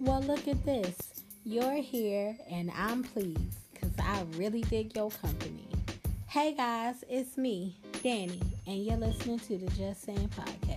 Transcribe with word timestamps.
Well, 0.00 0.20
look 0.22 0.46
at 0.46 0.64
this. 0.64 0.96
You're 1.44 1.74
here 1.82 2.36
and 2.48 2.70
I'm 2.76 3.02
pleased 3.02 3.58
because 3.72 3.90
I 3.98 4.22
really 4.36 4.60
dig 4.62 4.94
your 4.94 5.10
company. 5.10 5.66
Hey 6.28 6.54
guys, 6.54 7.02
it's 7.08 7.36
me, 7.36 7.76
Danny, 8.04 8.40
and 8.68 8.84
you're 8.84 8.96
listening 8.96 9.40
to 9.40 9.58
the 9.58 9.66
Just 9.72 10.02
Saying 10.04 10.30
Podcast. 10.36 10.67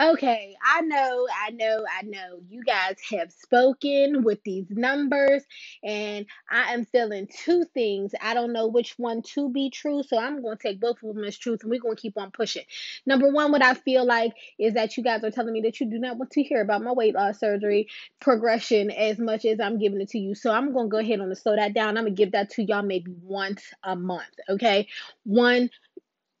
Okay, 0.00 0.56
I 0.64 0.80
know, 0.80 1.28
I 1.46 1.50
know, 1.50 1.84
I 1.86 2.00
know. 2.04 2.40
You 2.48 2.64
guys 2.64 2.96
have 3.10 3.30
spoken 3.32 4.22
with 4.22 4.42
these 4.44 4.64
numbers, 4.70 5.42
and 5.84 6.24
I 6.50 6.72
am 6.72 6.86
feeling 6.86 7.28
two 7.28 7.64
things. 7.74 8.12
I 8.18 8.32
don't 8.32 8.54
know 8.54 8.66
which 8.66 8.94
one 8.96 9.20
to 9.34 9.50
be 9.50 9.68
true, 9.68 10.02
so 10.02 10.16
I'm 10.18 10.40
going 10.40 10.56
to 10.56 10.62
take 10.62 10.80
both 10.80 11.02
of 11.02 11.14
them 11.14 11.24
as 11.24 11.36
truth, 11.36 11.60
and 11.60 11.70
we're 11.70 11.80
going 11.80 11.96
to 11.96 12.00
keep 12.00 12.16
on 12.16 12.30
pushing. 12.30 12.62
Number 13.04 13.30
one, 13.30 13.52
what 13.52 13.62
I 13.62 13.74
feel 13.74 14.06
like 14.06 14.32
is 14.58 14.72
that 14.72 14.96
you 14.96 15.02
guys 15.02 15.22
are 15.22 15.30
telling 15.30 15.52
me 15.52 15.60
that 15.62 15.80
you 15.80 15.90
do 15.90 15.98
not 15.98 16.16
want 16.16 16.30
to 16.30 16.42
hear 16.42 16.62
about 16.62 16.82
my 16.82 16.92
weight 16.92 17.14
loss 17.14 17.38
surgery 17.38 17.88
progression 18.20 18.90
as 18.90 19.18
much 19.18 19.44
as 19.44 19.60
I'm 19.60 19.76
giving 19.76 20.00
it 20.00 20.08
to 20.10 20.18
you. 20.18 20.34
So 20.34 20.50
I'm 20.50 20.72
going 20.72 20.86
to 20.86 20.90
go 20.90 20.98
ahead 20.98 21.20
and 21.20 21.36
slow 21.36 21.56
that 21.56 21.74
down. 21.74 21.98
I'm 21.98 22.04
going 22.04 22.16
to 22.16 22.22
give 22.22 22.32
that 22.32 22.48
to 22.52 22.62
y'all 22.62 22.80
maybe 22.80 23.12
once 23.22 23.64
a 23.82 23.96
month, 23.96 24.32
okay? 24.48 24.88
One 25.24 25.68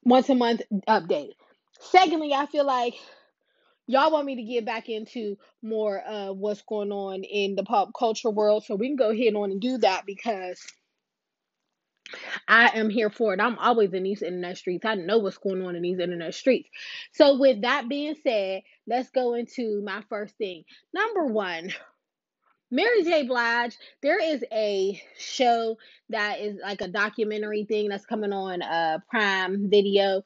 once 0.02 0.30
a 0.30 0.34
month 0.34 0.62
update. 0.88 1.32
Secondly, 1.78 2.32
I 2.32 2.46
feel 2.46 2.64
like 2.64 2.94
y'all 3.90 4.12
want 4.12 4.24
me 4.24 4.36
to 4.36 4.42
get 4.42 4.64
back 4.64 4.88
into 4.88 5.36
more 5.62 6.00
uh 6.06 6.32
what's 6.32 6.62
going 6.62 6.92
on 6.92 7.24
in 7.24 7.56
the 7.56 7.64
pop 7.64 7.90
culture 7.98 8.30
world 8.30 8.64
so 8.64 8.76
we 8.76 8.88
can 8.88 8.96
go 8.96 9.10
ahead 9.10 9.34
on 9.34 9.50
and 9.50 9.60
do 9.60 9.78
that 9.78 10.06
because 10.06 10.64
I 12.48 12.70
am 12.74 12.90
here 12.90 13.08
for 13.08 13.34
it. 13.34 13.40
I'm 13.40 13.56
always 13.58 13.92
in 13.92 14.02
these 14.02 14.22
internet 14.22 14.56
streets. 14.58 14.84
I 14.84 14.96
know 14.96 15.18
what's 15.18 15.38
going 15.38 15.64
on 15.64 15.76
in 15.76 15.82
these 15.82 16.00
internet 16.00 16.34
streets. 16.34 16.68
So 17.12 17.38
with 17.38 17.62
that 17.62 17.88
being 17.88 18.16
said, 18.24 18.62
let's 18.88 19.10
go 19.10 19.34
into 19.34 19.80
my 19.84 20.02
first 20.08 20.36
thing. 20.36 20.64
Number 20.92 21.26
one, 21.26 21.72
Mary 22.72 23.04
J. 23.04 23.24
Blige, 23.24 23.76
there 24.02 24.20
is 24.20 24.44
a 24.52 25.00
show 25.18 25.76
that 26.08 26.40
is 26.40 26.58
like 26.60 26.80
a 26.80 26.88
documentary 26.88 27.64
thing 27.64 27.88
that's 27.88 28.06
coming 28.06 28.32
on 28.32 28.62
uh 28.62 28.98
Prime 29.08 29.70
Video 29.70 30.22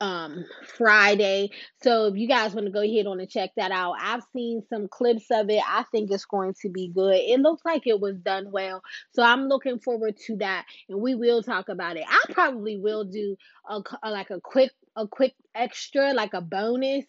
um 0.00 0.44
Friday. 0.76 1.50
So 1.82 2.06
if 2.06 2.16
you 2.16 2.28
guys 2.28 2.54
want 2.54 2.66
to 2.66 2.72
go 2.72 2.82
ahead 2.82 3.06
on 3.06 3.20
and 3.20 3.28
check 3.28 3.50
that 3.56 3.70
out, 3.70 3.94
I've 4.00 4.22
seen 4.32 4.62
some 4.68 4.88
clips 4.88 5.26
of 5.30 5.50
it. 5.50 5.62
I 5.66 5.84
think 5.90 6.10
it's 6.10 6.24
going 6.24 6.54
to 6.62 6.68
be 6.68 6.88
good. 6.94 7.16
It 7.16 7.40
looks 7.40 7.64
like 7.64 7.86
it 7.86 8.00
was 8.00 8.16
done 8.18 8.50
well. 8.50 8.82
So 9.12 9.22
I'm 9.22 9.48
looking 9.48 9.80
forward 9.80 10.16
to 10.26 10.36
that 10.36 10.66
and 10.88 11.00
we 11.00 11.14
will 11.14 11.42
talk 11.42 11.68
about 11.68 11.96
it. 11.96 12.04
I 12.08 12.32
probably 12.32 12.78
will 12.78 13.04
do 13.04 13.36
a, 13.68 13.80
a 14.02 14.10
like 14.10 14.30
a 14.30 14.40
quick 14.40 14.70
a 14.96 15.06
quick 15.06 15.34
extra 15.54 16.12
like 16.12 16.34
a 16.34 16.40
bonus 16.40 17.04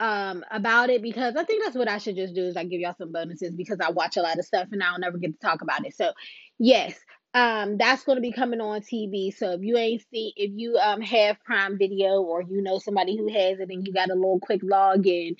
um 0.00 0.44
about 0.50 0.90
it 0.90 1.02
because 1.02 1.36
I 1.36 1.44
think 1.44 1.62
that's 1.62 1.76
what 1.76 1.88
I 1.88 1.98
should 1.98 2.16
just 2.16 2.34
do 2.34 2.44
is 2.44 2.56
I 2.56 2.64
give 2.64 2.80
y'all 2.80 2.94
some 2.98 3.12
bonuses 3.12 3.54
because 3.54 3.78
I 3.80 3.90
watch 3.90 4.16
a 4.16 4.22
lot 4.22 4.38
of 4.38 4.44
stuff 4.44 4.68
and 4.72 4.82
I'll 4.82 4.98
never 4.98 5.18
get 5.18 5.32
to 5.32 5.46
talk 5.46 5.62
about 5.62 5.86
it. 5.86 5.94
So 5.94 6.12
yes, 6.58 6.98
um 7.34 7.78
that's 7.78 8.04
going 8.04 8.16
to 8.16 8.22
be 8.22 8.32
coming 8.32 8.60
on 8.60 8.80
TV. 8.80 9.34
So 9.36 9.52
if 9.52 9.62
you 9.62 9.76
ain't 9.76 10.04
see 10.10 10.34
if 10.36 10.50
you 10.54 10.76
um 10.76 11.00
have 11.00 11.42
Prime 11.44 11.78
Video 11.78 12.20
or 12.20 12.42
you 12.42 12.62
know 12.62 12.78
somebody 12.78 13.16
who 13.16 13.28
has 13.32 13.58
it 13.58 13.70
and 13.70 13.86
you 13.86 13.92
got 13.92 14.10
a 14.10 14.14
little 14.14 14.38
quick 14.40 14.62
login, 14.62 15.36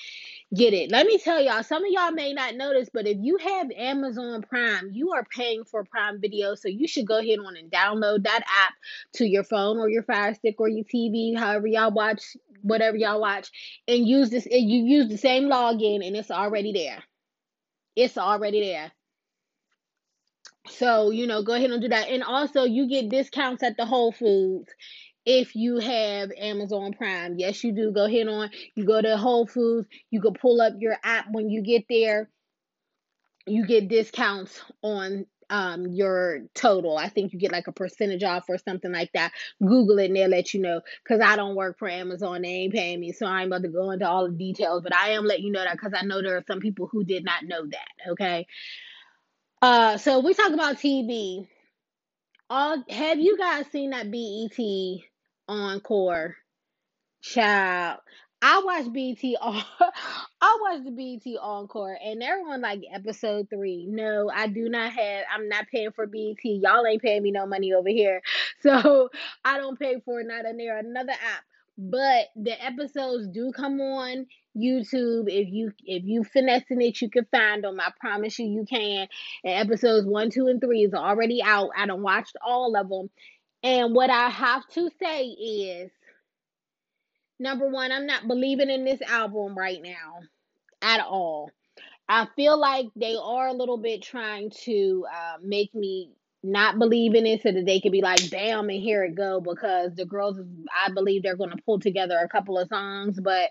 get 0.55 0.73
it. 0.73 0.91
Let 0.91 1.07
me 1.07 1.19
tell 1.19 1.43
y'all, 1.43 1.63
some 1.63 1.85
of 1.85 1.91
y'all 1.91 2.13
may 2.13 2.33
not 2.33 2.55
notice, 2.55 2.89
but 2.93 3.07
if 3.07 3.19
you 3.21 3.37
have 3.39 3.71
Amazon 3.77 4.43
Prime, 4.43 4.91
you 4.93 5.13
are 5.13 5.25
paying 5.25 5.65
for 5.65 5.85
Prime 5.85 6.21
Video, 6.21 6.55
so 6.55 6.69
you 6.69 6.89
should 6.89 7.07
go 7.07 7.19
ahead 7.19 7.39
on 7.39 7.57
and 7.57 7.71
download 7.71 8.25
that 8.25 8.41
app 8.41 8.75
to 9.15 9.27
your 9.27 9.45
phone 9.45 9.79
or 9.79 9.89
your 9.89 10.03
Fire 10.03 10.35
Stick 10.35 10.57
or 10.59 10.69
your 10.69 10.85
TV, 10.85 11.37
however 11.37 11.67
y'all 11.67 11.91
watch 11.91 12.37
whatever 12.63 12.97
y'all 12.97 13.21
watch, 13.21 13.51
and 13.89 14.07
use 14.07 14.31
this. 14.31 14.47
And 14.47 14.71
you 14.71 14.85
use 14.85 15.09
the 15.09 15.19
same 15.19 15.45
login, 15.45 16.07
and 16.07 16.17
it's 16.17 16.31
already 16.31 16.73
there. 16.73 17.03
It's 17.97 18.17
already 18.17 18.61
there. 18.61 18.93
So 20.69 21.11
you 21.11 21.27
know, 21.27 21.43
go 21.43 21.55
ahead 21.55 21.71
and 21.71 21.83
do 21.83 21.89
that. 21.89 22.09
And 22.09 22.23
also, 22.23 22.65
you 22.65 22.89
get 22.89 23.09
discounts 23.09 23.63
at 23.63 23.77
the 23.77 23.87
Whole 23.87 24.13
Foods 24.13 24.73
if 25.25 25.55
you 25.55 25.79
have 25.79 26.31
Amazon 26.37 26.93
Prime. 26.93 27.37
Yes, 27.39 27.63
you 27.65 27.73
do. 27.73 27.93
Go 27.93 28.07
ahead 28.07 28.29
on. 28.29 28.51
You 28.75 28.85
go 28.85 29.01
to 29.01 29.17
Whole 29.17 29.47
Foods. 29.47 29.89
You 30.11 30.21
can 30.21 30.35
pull 30.35 30.61
up 30.61 30.75
your 30.79 30.97
app 31.05 31.27
when 31.31 31.51
you 31.51 31.63
get 31.63 31.85
there. 31.89 32.31
You 33.47 33.67
get 33.67 33.89
discounts 33.89 34.61
on 34.83 35.27
um 35.51 35.87
your 35.89 36.43
total. 36.55 36.97
I 36.97 37.09
think 37.09 37.33
you 37.33 37.39
get 37.39 37.53
like 37.53 37.67
a 37.67 37.73
percentage 37.73 38.23
off 38.23 38.45
or 38.49 38.57
something 38.59 38.93
like 38.93 39.11
that. 39.15 39.33
Google 39.61 39.99
it 39.99 40.07
and 40.07 40.17
they'll 40.17 40.29
let 40.29 40.55
you 40.55 40.61
know. 40.61 40.81
Cause 41.07 41.21
I 41.21 41.37
don't 41.37 41.57
work 41.57 41.79
for 41.79 41.89
Amazon. 41.89 42.43
They 42.43 42.49
ain't 42.49 42.73
paying 42.73 43.01
me. 43.01 43.13
So 43.13 43.27
I 43.27 43.41
ain't 43.41 43.49
about 43.49 43.63
to 43.63 43.69
go 43.69 43.91
into 43.91 44.09
all 44.09 44.29
the 44.29 44.37
details. 44.37 44.83
But 44.83 44.95
I 44.95 45.11
am 45.11 45.25
letting 45.25 45.45
you 45.45 45.53
know 45.53 45.65
that 45.65 45.73
because 45.75 45.93
I 45.95 46.05
know 46.05 46.23
there 46.23 46.37
are 46.37 46.45
some 46.47 46.61
people 46.61 46.89
who 46.91 47.05
did 47.05 47.25
not 47.25 47.45
know 47.45 47.67
that. 47.67 48.11
Okay. 48.13 48.47
Uh 49.63 49.97
so 49.97 50.19
we 50.19 50.35
talk 50.35 50.53
about 50.53 50.77
TV. 50.79 51.47
All 52.51 52.83
have 52.91 53.21
you 53.21 53.39
guys 53.39 53.67
seen 53.71 53.91
that 53.91 54.11
BET 54.11 54.59
encore? 55.49 56.37
Child, 57.23 58.01
I 58.43 58.61
watched 58.65 58.93
BT 58.93 59.37
on 59.41 59.63
I 60.41 60.59
watched 60.61 60.85
the 60.85 60.91
BT 60.91 61.39
encore 61.41 61.97
and 62.05 62.21
they're 62.21 62.41
on 62.45 62.61
like 62.61 62.81
episode 62.93 63.47
three. 63.51 63.87
No, 63.89 64.29
I 64.35 64.49
do 64.49 64.69
not 64.69 64.93
have 64.93 65.25
I'm 65.33 65.49
not 65.49 65.69
paying 65.69 65.93
for 65.93 66.09
BT. 66.09 66.61
Y'all 66.65 66.85
ain't 66.85 67.01
paying 67.01 67.23
me 67.23 67.31
no 67.31 67.47
money 67.47 67.73
over 67.73 67.89
here. 67.89 68.21
So 68.63 69.11
I 69.45 69.59
don't 69.59 69.79
pay 69.79 70.01
for 70.05 70.21
it, 70.21 70.27
not 70.27 70.45
in 70.45 70.57
there 70.57 70.79
another 70.79 71.13
app. 71.13 71.45
But 71.79 72.27
the 72.37 72.61
episodes 72.65 73.29
do 73.29 73.53
come 73.53 73.81
on 73.81 74.27
YouTube. 74.57 75.25
If 75.29 75.49
you 75.51 75.73
if 75.85 76.05
you 76.05 76.25
finessing 76.25 76.83
it, 76.83 77.01
you 77.01 77.11
can 77.11 77.27
find 77.31 77.65
them. 77.65 77.81
I 77.81 77.91
promise 78.01 78.39
you 78.39 78.47
you 78.47 78.65
can. 78.65 79.09
And 79.45 79.71
episodes 79.71 80.07
one, 80.07 80.31
two, 80.31 80.49
and 80.49 80.61
three 80.61 80.85
is 80.85 80.95
already 80.95 81.43
out. 81.43 81.71
I 81.77 81.87
don't 81.87 82.03
watched 82.03 82.37
all 82.45 82.77
of 82.77 82.89
them. 82.89 83.11
And 83.63 83.95
what 83.95 84.11
I 84.11 84.29
have 84.29 84.67
to 84.71 84.91
say 85.01 85.27
is 85.27 85.91
Number 87.43 87.69
one, 87.69 87.91
I'm 87.91 88.07
not 88.07 88.29
believing 88.29 88.71
in 88.71 88.85
this 88.85 89.03
album 89.03 89.59
right 89.59 89.83
now 89.83 90.21
at 90.81 91.01
all. 91.01 91.51
I 92.09 92.29
feel 92.37 92.57
like 92.57 92.87
they 92.95 93.17
are 93.21 93.49
a 93.49 93.53
little 93.53 93.79
bit 93.79 94.01
trying 94.01 94.51
to 94.65 95.07
uh, 95.13 95.39
make 95.43 95.75
me 95.75 96.13
not 96.45 96.79
believe 96.79 97.17
in 97.17 97.27
it 97.27 97.43
so 97.43 97.51
that 97.51 97.67
they 97.67 97.81
could 97.81 97.91
be 97.91 98.01
like, 98.01 98.31
bam, 98.31 98.69
and 98.69 98.81
here 98.81 99.03
it 99.03 99.17
go. 99.17 99.41
Because 99.41 99.93
the 99.97 100.05
girls, 100.05 100.39
I 100.87 100.93
believe 100.93 101.25
they're 101.25 101.37
going 101.37 101.51
to 101.51 101.63
pull 101.67 101.81
together 101.81 102.17
a 102.17 102.29
couple 102.29 102.59
of 102.59 102.69
songs, 102.69 103.19
but 103.21 103.51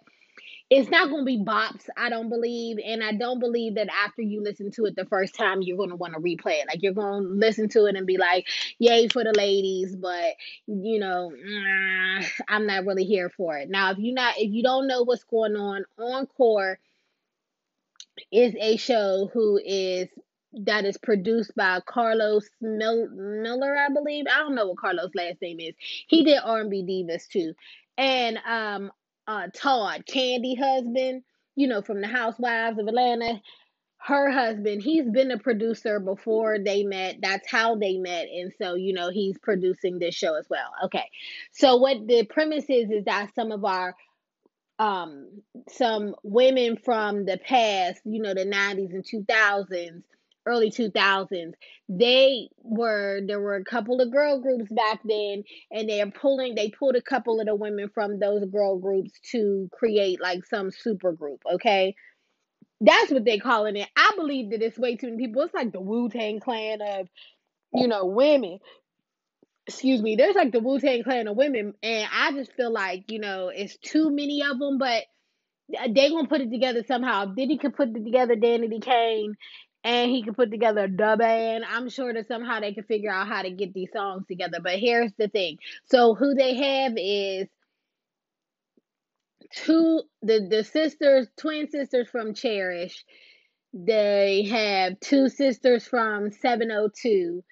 it's 0.72 0.90
not 0.90 1.10
going 1.10 1.24
to 1.24 1.26
be 1.26 1.38
bops, 1.38 1.90
I 1.98 2.10
don't 2.10 2.30
believe. 2.30 2.78
And 2.84 3.04
I 3.04 3.12
don't 3.12 3.42
believe 3.42 3.76
that 3.76 3.90
after 3.90 4.22
you 4.22 4.42
listen 4.42 4.72
to 4.72 4.86
it 4.86 4.96
the 4.96 5.04
first 5.04 5.36
time, 5.36 5.62
you're 5.62 5.76
going 5.76 5.90
to 5.90 5.98
want 5.98 6.14
to 6.14 6.20
replay 6.22 6.62
it. 6.62 6.68
Like, 6.68 6.82
you're 6.82 6.94
going 6.94 7.24
to 7.24 7.30
listen 7.30 7.68
to 7.70 7.88
it 7.88 7.98
and 7.98 8.08
be 8.08 8.18
like, 8.18 8.48
yay 8.80 9.10
for 9.10 9.22
the 9.22 9.34
ladies, 9.34 9.98
but, 9.98 10.36
you 10.68 10.98
know, 10.98 11.34
nah, 11.38 12.22
I'm 12.48 12.66
not 12.66 12.86
really 12.86 13.04
here 13.04 13.30
for 13.30 13.58
it. 13.58 13.70
Now, 13.70 13.92
if 13.92 13.98
you're 14.00 14.16
not, 14.16 14.36
if 14.38 14.50
you 14.54 14.64
don't 14.64 14.88
know 14.88 15.04
what's 15.04 15.26
going 15.26 15.58
on, 15.58 15.84
Encore 16.00 16.80
is 18.32 18.56
a 18.58 18.78
show 18.78 19.30
who 19.34 19.60
is 19.64 20.08
that 20.54 20.86
is 20.86 20.98
produced 20.98 21.54
by 21.56 21.82
Carlos 21.86 22.48
Mil- 22.62 23.10
Miller, 23.10 23.76
I 23.78 23.90
believe. 23.90 24.26
I 24.34 24.40
don't 24.40 24.56
know 24.56 24.68
what 24.68 24.78
Carlos' 24.78 25.12
last 25.16 25.42
name 25.42 25.60
is. 25.60 25.76
He 26.08 26.24
did 26.24 26.40
R&B 26.42 26.84
Divas 26.84 27.28
too, 27.28 27.54
and 27.98 28.38
um, 28.48 28.92
uh, 29.28 29.48
Todd, 29.54 30.04
Kandi 30.06 30.58
husband, 30.58 31.24
you 31.56 31.68
know, 31.68 31.82
from 31.82 32.02
the 32.02 32.08
Housewives 32.08 32.80
of 32.80 32.88
Atlanta. 32.88 33.42
Her 33.98 34.32
husband, 34.32 34.82
he's 34.82 35.08
been 35.08 35.30
a 35.30 35.38
producer 35.38 36.00
before 36.00 36.58
they 36.58 36.84
met. 36.84 37.18
That's 37.22 37.50
how 37.50 37.76
they 37.76 37.98
met. 37.98 38.28
And 38.30 38.52
so, 38.58 38.74
you 38.74 38.94
know, 38.94 39.12
he's 39.12 39.38
producing 39.38 40.00
this 40.00 40.16
show 40.16 40.36
as 40.36 40.48
well. 40.50 40.72
Okay. 40.86 41.08
So, 41.52 41.78
what 41.78 42.08
the 42.08 42.26
premise 42.26 42.66
is, 42.68 42.90
is 42.90 43.06
that 43.06 43.30
some 43.36 43.52
of 43.52 43.64
our 43.64 43.96
um 44.80 45.28
some 45.70 46.16
women 46.24 46.78
from 46.78 47.26
the 47.26 47.38
past, 47.38 48.02
you 48.04 48.22
know, 48.22 48.34
the 48.34 48.46
90s 48.46 48.94
and 48.94 49.06
2000s, 49.06 50.02
early 50.46 50.72
2000s, 50.72 51.54
they 51.90 52.50
were 52.64 53.22
there 53.26 53.40
were 53.40 53.56
a 53.56 53.64
couple 53.64 54.02
of 54.02 54.12
girl 54.12 54.40
groups 54.40 54.72
back 54.72 55.02
then 55.04 55.44
and 55.72 55.90
they're 55.90 56.10
pulling 56.10 56.56
they 56.56 56.70
pulled 56.70 56.96
a 56.96 57.02
couple 57.02 57.40
of 57.40 57.46
the 57.46 57.56
women 57.56 57.90
from 57.94 58.20
those 58.20 58.46
girl 58.46 58.78
groups 58.78 59.12
to 59.32 59.70
create 59.74 60.22
like 60.22 60.46
some 60.46 60.72
super 60.72 61.12
group, 61.12 61.42
okay? 61.52 61.96
That's 62.80 63.12
what 63.12 63.26
they're 63.26 63.40
calling 63.40 63.76
it. 63.78 63.88
I 63.96 64.14
believe 64.16 64.52
that 64.52 64.62
it's 64.62 64.80
way 64.80 64.96
too 64.96 65.12
many 65.12 65.28
people. 65.28 65.44
It's 65.44 65.54
like 65.54 65.72
the 65.72 65.82
Wu 65.82 66.10
Tang 66.10 66.40
Clan 66.40 66.82
of, 66.82 67.08
you 67.74 67.88
know, 67.88 68.06
women 68.06 68.60
excuse 69.68 70.02
me, 70.02 70.16
there's 70.16 70.36
like 70.36 70.52
the 70.52 70.60
Wu 70.60 70.80
Tang 70.80 71.04
Clan 71.04 71.28
of 71.28 71.38
women, 71.38 71.74
and 71.82 72.10
I 72.12 72.32
just 72.34 72.54
feel 72.54 72.72
like 72.72 73.10
you 73.10 73.20
know 73.20 73.50
it's 73.50 73.78
too 73.78 74.10
many 74.10 74.44
of 74.44 74.60
them, 74.60 74.78
but 74.78 75.04
uh, 75.78 75.88
they 75.94 76.10
gonna 76.10 76.28
put 76.28 76.42
it 76.42 76.52
together 76.52 76.84
somehow. 76.88 77.26
Diddy 77.26 77.58
could 77.58 77.76
put 77.76 77.90
it 77.90 78.04
together, 78.04 78.36
Danity 78.36 78.82
Kane, 78.82 79.36
and 79.84 80.12
he 80.12 80.24
could 80.24 80.36
put 80.36 80.52
together 80.52 80.86
a 80.86 80.88
Da 80.88 81.16
Band. 81.16 81.64
I'm 81.68 81.90
sure 81.90 82.14
that 82.14 82.28
somehow 82.28 82.60
they 82.60 82.74
can 82.74 82.84
figure 82.84 83.12
out 83.12 83.28
how 83.28 83.42
to 83.42 83.52
get 83.52 83.74
these 83.74 83.92
songs 83.94 84.26
together. 84.28 84.60
But 84.62 84.80
here's 84.80 85.14
the 85.18 85.28
thing: 85.28 85.58
so 85.86 86.16
who 86.16 86.36
they 86.36 86.56
have 86.56 86.94
is 86.98 87.48
two 89.56 90.04
the 90.22 90.48
the 90.50 90.64
sisters, 90.64 91.28
twin 91.38 91.70
sisters 91.70 92.10
from 92.10 92.34
Cherish. 92.34 93.06
They 93.74 94.44
have 94.52 95.00
two 95.00 95.30
sisters 95.30 95.88
from 95.88 96.32
702. 96.32 97.44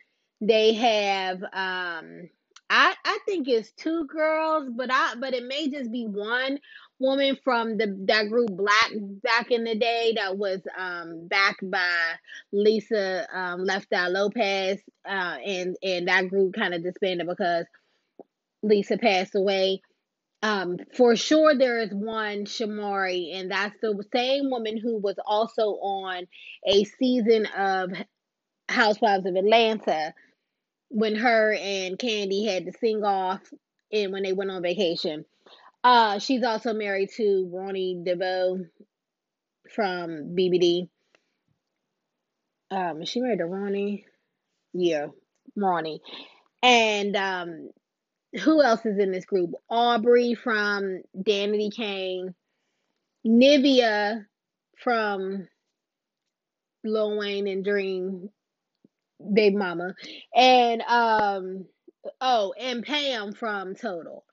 They 0.42 0.74
have 0.74 1.44
um 1.54 2.30
I 2.70 2.96
I 3.06 3.20
think 3.26 3.48
it's 3.48 3.72
two 3.74 4.06
girls, 4.08 4.70
but 4.76 4.92
I 4.92 5.16
but 5.20 5.34
it 5.34 5.46
may 5.46 5.70
just 5.70 5.92
be 5.92 6.06
one 6.06 6.60
woman 7.00 7.38
from 7.44 7.78
the 7.78 7.96
that 8.08 8.30
group 8.30 8.50
Blaque 8.52 9.22
back 9.24 9.52
in 9.52 9.64
the 9.64 9.76
day 9.76 10.14
that 10.18 10.38
was 10.38 10.62
um 10.78 11.28
backed 11.28 11.70
by 11.70 12.16
Lisa 12.52 13.28
um 13.34 13.64
Left 13.64 13.88
Eye 13.94 14.10
Lopes 14.10 14.82
uh 15.08 15.38
and 15.46 15.78
and 15.84 16.08
that 16.10 16.30
group 16.30 16.54
kind 16.56 16.74
of 16.74 16.84
disbanded 16.84 17.28
because 17.28 17.66
Lisa 18.64 18.98
passed 18.98 19.36
away. 19.36 19.82
Um, 20.42 20.78
for 20.96 21.16
sure, 21.18 21.56
there 21.58 21.80
is 21.80 21.94
one 21.94 22.46
Shamari, 22.46 23.36
and 23.36 23.52
that's 23.52 23.78
the 23.82 24.04
same 24.14 24.50
woman 24.50 24.78
who 24.78 24.98
was 24.98 25.16
also 25.26 25.64
on 25.82 26.28
a 26.66 26.84
season 26.86 27.46
of 27.48 27.92
Housewives 28.70 29.26
of 29.26 29.36
Atlanta 29.36 30.14
when 30.90 31.16
her 31.16 31.54
and 31.54 31.98
Kandi 31.98 32.48
had 32.48 32.66
to 32.66 32.72
sing 32.80 33.04
off 33.04 33.42
and 33.92 34.12
when 34.12 34.24
they 34.24 34.34
went 34.34 34.52
on 34.52 34.62
vacation. 34.62 35.26
Uh, 35.84 36.20
she's 36.20 36.44
also 36.44 36.74
married 36.74 37.10
to 37.16 37.50
Ronnie 37.54 38.02
DeVoe 38.04 38.66
from 39.74 40.36
BBD. 40.36 40.90
Um, 42.72 43.06
she 43.06 43.22
married 43.22 43.40
to 43.40 43.46
Ronnie? 43.46 44.06
Yeah, 44.74 45.08
Ronnie. 45.56 46.02
And 46.62 47.16
um, 47.16 47.70
who 48.44 48.62
else 48.62 48.86
is 48.86 49.00
in 49.00 49.12
this 49.12 49.26
group? 49.26 49.52
Aubrey 49.70 50.36
from 50.36 51.02
Danity 51.18 51.74
Kane, 51.74 52.36
Nivea 53.26 54.26
from 54.78 55.48
Lil 56.84 57.18
Wayne 57.18 57.48
and 57.48 57.64
Dream, 57.64 58.30
Baby 59.34 59.56
Mama, 59.56 59.96
and 60.36 60.82
um 60.84 61.66
oh, 62.22 62.54
and 62.60 62.84
Pam 62.86 63.34
from 63.34 63.76
Total. 63.76 64.24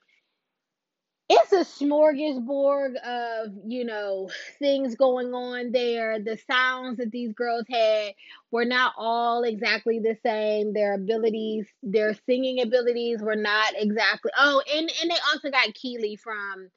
It's 1.29 1.51
a 1.53 1.65
smorgasbord 1.65 2.95
of, 3.05 3.53
you 3.67 3.85
know, 3.85 4.31
things 4.61 4.95
going 4.95 5.35
on 5.35 5.73
there. 5.73 6.21
The 6.21 6.39
sounds 6.49 6.99
that 6.99 7.11
these 7.11 7.33
girls 7.33 7.65
had 7.69 8.13
were 8.53 8.65
not 8.65 8.93
all 8.97 9.43
exactly 9.43 9.99
the 9.99 10.17
same. 10.25 10.73
Their 10.73 10.95
abilities, 10.95 11.67
their 11.83 12.15
singing 12.27 12.61
abilities 12.63 13.21
were 13.23 13.35
not 13.35 13.73
exactly. 13.77 14.31
Oh, 14.39 14.63
and 14.73 14.89
and 15.03 15.11
they 15.11 15.17
also 15.33 15.51
got 15.51 15.75
Kiely 15.75 16.17
from 16.17 16.71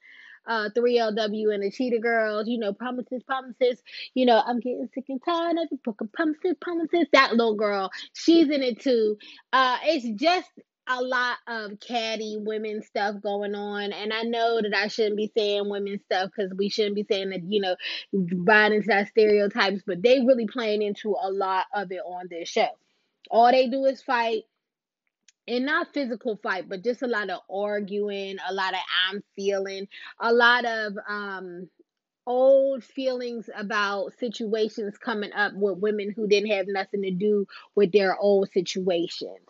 uh 0.46 0.70
3LW 0.76 1.54
and 1.54 1.62
the 1.62 1.70
Cheetah 1.70 2.00
Girls, 2.00 2.48
you 2.48 2.58
know, 2.58 2.72
promises, 2.72 3.22
promises, 3.24 3.82
you 4.14 4.26
know, 4.26 4.42
I'm 4.44 4.60
getting 4.60 4.88
sick 4.94 5.04
and 5.08 5.20
tired 5.24 5.56
of 5.58 5.68
it, 5.70 6.12
promises, 6.12 6.56
promises. 6.60 7.06
That 7.12 7.32
little 7.32 7.56
girl, 7.56 7.90
she's 8.14 8.50
in 8.50 8.62
it 8.62 8.80
too. 8.80 9.16
Uh 9.52 9.78
it's 9.84 10.08
just 10.22 10.50
a 10.88 11.02
lot 11.02 11.36
of 11.46 11.78
catty 11.80 12.36
women 12.40 12.82
stuff 12.82 13.16
going 13.22 13.54
on, 13.54 13.92
and 13.92 14.12
I 14.12 14.22
know 14.22 14.60
that 14.62 14.74
I 14.76 14.88
shouldn't 14.88 15.16
be 15.16 15.30
saying 15.36 15.68
women 15.70 16.00
stuff 16.06 16.30
because 16.36 16.52
we 16.56 16.68
shouldn't 16.68 16.96
be 16.96 17.06
saying 17.10 17.30
that 17.30 17.42
you 17.48 17.60
know 17.60 17.76
buying 18.12 18.74
into 18.74 18.88
that 18.88 19.08
stereotypes, 19.08 19.82
but 19.86 20.02
they 20.02 20.20
really 20.20 20.46
playing 20.46 20.82
into 20.82 21.16
a 21.22 21.30
lot 21.30 21.66
of 21.74 21.92
it 21.92 22.00
on 22.04 22.26
this 22.30 22.48
show. 22.48 22.68
All 23.30 23.50
they 23.52 23.68
do 23.68 23.84
is 23.84 24.02
fight, 24.02 24.42
and 25.50 25.66
not 25.66 25.92
physical 25.92 26.36
fight, 26.42 26.68
but 26.68 26.84
just 26.84 27.02
a 27.02 27.08
lot 27.08 27.28
of 27.28 27.40
arguing, 27.50 28.36
a 28.48 28.54
lot 28.54 28.72
of 28.72 28.80
I'm 29.10 29.22
feeling, 29.34 29.88
a 30.20 30.32
lot 30.32 30.64
of 30.64 30.94
um 31.08 31.68
old 32.26 32.84
feelings 32.84 33.50
about 33.56 34.12
situations 34.20 34.96
coming 34.98 35.32
up 35.32 35.52
with 35.54 35.78
women 35.78 36.12
who 36.14 36.28
didn't 36.28 36.50
have 36.50 36.66
nothing 36.68 37.02
to 37.02 37.10
do 37.10 37.46
with 37.74 37.90
their 37.90 38.16
old 38.16 38.48
situations. 38.52 39.40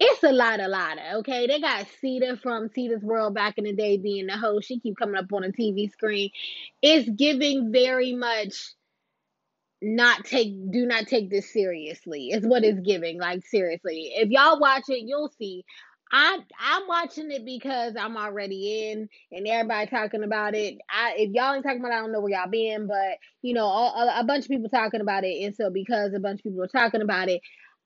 It's 0.00 0.24
a 0.24 0.32
lot, 0.32 0.58
a 0.58 0.66
lot 0.66 0.98
okay. 1.16 1.46
They 1.46 1.60
got 1.60 1.86
Cita 2.00 2.36
from 2.42 2.68
Cita's 2.74 3.02
World 3.02 3.34
back 3.34 3.58
in 3.58 3.64
the 3.64 3.72
day 3.72 3.96
being 3.96 4.26
the 4.26 4.36
host. 4.36 4.66
She 4.66 4.80
keep 4.80 4.96
coming 4.96 5.16
up 5.16 5.32
on 5.32 5.42
the 5.42 5.52
TV 5.52 5.90
screen. 5.92 6.30
It's 6.82 7.08
giving 7.08 7.70
very 7.70 8.12
much 8.12 8.74
not 9.82 10.24
take 10.24 10.54
do 10.70 10.86
not 10.86 11.06
take 11.06 11.30
this 11.30 11.52
seriously. 11.52 12.28
Is 12.28 12.46
what 12.46 12.64
it's 12.64 12.80
giving. 12.80 13.20
Like 13.20 13.44
seriously. 13.46 14.12
If 14.14 14.30
y'all 14.30 14.60
watch 14.60 14.84
it, 14.88 15.04
you'll 15.04 15.32
see. 15.38 15.64
I 16.12 16.38
I'm 16.60 16.86
watching 16.86 17.30
it 17.32 17.44
because 17.44 17.94
I'm 17.98 18.16
already 18.16 18.90
in 18.90 19.08
and 19.32 19.46
everybody 19.48 19.90
talking 19.90 20.22
about 20.22 20.54
it. 20.54 20.78
I 20.88 21.14
if 21.16 21.32
y'all 21.32 21.54
ain't 21.54 21.64
talking 21.64 21.80
about 21.80 21.92
it, 21.92 21.96
I 21.96 22.00
don't 22.00 22.12
know 22.12 22.20
where 22.20 22.32
y'all 22.32 22.50
been, 22.50 22.86
but 22.86 23.18
you 23.42 23.52
know, 23.54 23.64
all, 23.64 24.08
a, 24.08 24.20
a 24.20 24.24
bunch 24.24 24.44
of 24.44 24.50
people 24.50 24.68
talking 24.68 25.00
about 25.00 25.24
it, 25.24 25.44
and 25.44 25.56
so 25.56 25.70
because 25.70 26.14
a 26.14 26.20
bunch 26.20 26.40
of 26.40 26.44
people 26.44 26.62
are 26.62 26.68
talking 26.68 27.02
about 27.02 27.28
it, 27.28 27.40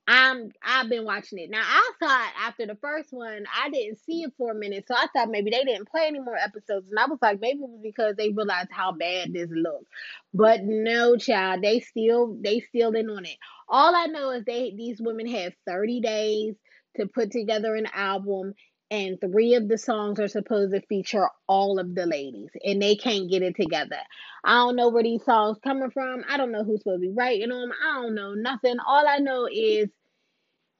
I'm 0.09 0.51
I've 0.65 0.89
been 0.89 1.05
watching 1.05 1.39
it. 1.39 1.51
Now 1.51 1.63
I 1.63 1.93
thought 2.01 2.33
after 2.41 2.67
the 2.67 2.77
first 2.77 3.13
one, 3.13 3.45
I 3.63 3.71
didn't 3.71 4.01
see 4.01 4.23
it 4.23 4.33
for 4.39 4.53
a 4.53 4.57
minute, 4.57 4.87
so 4.89 4.95
I 4.97 5.07
thought 5.15 5.31
maybe 5.31 5.51
they 5.51 5.65
didn't 5.65 5.91
play 5.91 6.07
any 6.09 6.21
more 6.21 6.37
episodes, 6.37 6.89
and 6.91 6.99
I 6.99 7.07
was 7.07 7.19
like, 7.23 7.41
maybe 7.43 7.61
it 7.61 7.69
was 7.69 7.81
because 7.83 8.17
they 8.17 8.31
realized 8.31 8.71
how 8.73 8.93
bad 8.93 9.35
this 9.35 9.51
looked. 9.53 9.87
But 10.35 10.63
no, 10.65 11.19
child, 11.19 11.63
they 11.63 11.81
still 11.81 12.39
they 12.43 12.61
still 12.61 12.95
in 12.97 13.11
on 13.11 13.27
it. 13.27 13.37
All 13.69 13.95
I 13.95 14.07
know 14.07 14.31
is 14.31 14.45
they 14.47 14.75
these 14.77 15.01
women 15.01 15.29
have 15.29 15.53
30 15.69 16.01
days 16.01 16.57
to 16.97 17.07
put 17.07 17.31
together 17.31 17.77
an 17.77 17.87
album 17.95 18.55
and 18.91 19.21
three 19.21 19.55
of 19.55 19.69
the 19.69 19.79
songs 19.79 20.19
are 20.19 20.29
supposed 20.29 20.73
to 20.73 20.81
feature 20.89 21.29
all 21.49 21.79
of 21.79 21.95
the 21.95 22.07
ladies 22.07 22.51
and 22.65 22.81
they 22.81 22.97
can't 22.97 23.31
get 23.31 23.43
it 23.43 23.57
together 23.57 23.99
i 24.45 24.55
don't 24.55 24.77
know 24.77 24.89
where 24.89 25.03
these 25.03 25.25
songs 25.25 25.59
coming 25.63 25.91
from 25.91 26.25
i 26.31 26.39
don't 26.39 26.53
know 26.53 26.65
who's 26.65 26.81
supposed 26.81 27.03
to 27.03 27.09
be 27.09 27.15
writing 27.15 27.51
them 27.51 27.71
i 27.87 28.01
don't 28.03 28.15
know 28.15 28.35
nothing 28.35 28.77
all 28.87 29.07
i 29.07 29.19
know 29.19 29.49
is 29.53 29.91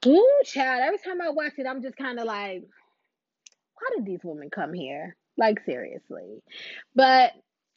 ooh 0.07 0.41
child 0.45 0.83
every 0.85 0.99
time 0.99 1.21
i 1.21 1.31
watch 1.31 1.53
it 1.59 1.67
i'm 1.67 1.83
just 1.83 1.97
kind 1.97 2.19
of 2.19 2.25
like 2.25 2.63
why 3.81 3.97
did 3.97 4.07
these 4.07 4.21
women 4.25 4.51
come 4.51 4.73
here? 4.73 5.17
Like 5.37 5.61
seriously. 5.65 6.43
But 6.95 7.33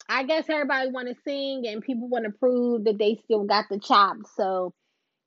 i 0.08 0.24
guess 0.24 0.48
everybody 0.48 0.90
want 0.90 1.08
to 1.08 1.14
sing 1.24 1.64
and 1.66 1.80
people 1.80 2.08
want 2.08 2.24
to 2.24 2.32
prove 2.32 2.84
that 2.84 2.98
they 2.98 3.20
still 3.24 3.44
got 3.44 3.66
the 3.70 3.78
chops. 3.78 4.30
So 4.36 4.74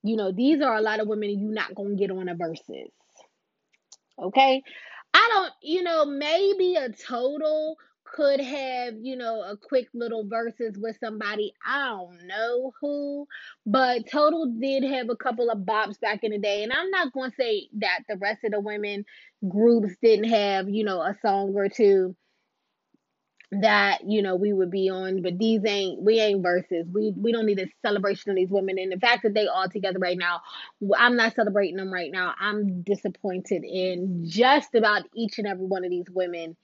you 0.04 0.16
know 0.16 0.32
these 0.32 0.62
are 0.62 0.76
a 0.76 0.82
lot 0.82 1.00
of 1.00 1.08
women 1.08 1.30
you're 1.30 1.54
not 1.54 1.76
gonna 1.76 1.96
get 1.96 2.12
on 2.12 2.30
a 2.30 2.36
verses. 2.36 2.92
Okay. 4.22 4.62
I 5.14 5.30
don't, 5.32 5.54
you 5.62 5.82
know, 5.82 6.06
maybe 6.06 6.76
a 6.76 6.90
total 6.90 7.78
could 8.16 8.40
have, 8.40 8.94
you 9.02 9.18
know, 9.18 9.42
a 9.42 9.58
quick 9.58 9.88
little 9.94 10.26
verses 10.26 10.78
with 10.78 10.98
somebody. 11.04 11.54
I 11.68 11.90
don't 11.90 12.28
know 12.28 12.72
who, 12.80 13.28
but 13.66 14.08
Total 14.10 14.46
did 14.60 14.84
have 14.84 15.10
a 15.10 15.18
couple 15.18 15.50
of 15.50 15.60
bops 15.60 16.00
back 16.00 16.24
in 16.24 16.32
the 16.32 16.40
day. 16.40 16.64
And 16.64 16.72
I'm 16.72 16.90
not 16.92 17.12
going 17.12 17.32
to 17.32 17.36
say 17.36 17.68
that 17.80 18.00
the 18.08 18.16
rest 18.18 18.46
of 18.46 18.52
the 18.52 18.62
women 18.62 19.06
groups 19.50 19.96
didn't 20.02 20.30
have, 20.30 20.70
you 20.70 20.86
know, 20.86 21.02
a 21.02 21.16
song 21.22 21.54
or 21.56 21.68
two 21.68 22.16
that 23.52 24.00
you 24.06 24.22
know 24.22 24.36
we 24.36 24.52
would 24.52 24.72
be 24.72 24.90
on 24.90 25.22
but 25.22 25.38
these 25.38 25.62
ain't 25.66 26.02
we 26.02 26.20
ain't 26.20 26.42
verses 26.42 26.86
we 26.92 27.14
we 27.16 27.32
don't 27.32 27.46
need 27.46 27.60
a 27.60 27.68
celebration 27.86 28.32
of 28.32 28.36
these 28.36 28.50
women 28.50 28.78
and 28.80 28.92
the 28.92 29.00
fact 29.00 29.24
that 29.24 29.34
they 29.34 29.48
all 29.48 29.70
together 29.70 30.00
right 30.00 30.18
now 30.18 30.42
i'm 30.98 31.16
not 31.16 31.34
celebrating 31.36 31.78
them 31.78 31.94
right 31.94 32.12
now 32.12 32.34
i'm 32.40 32.82
disappointed 32.82 33.64
in 33.64 34.24
just 34.26 34.74
about 34.74 35.04
each 35.16 35.38
and 35.38 35.48
every 35.48 35.66
one 35.66 35.86
of 35.86 35.92
these 35.92 36.10
women 36.10 36.58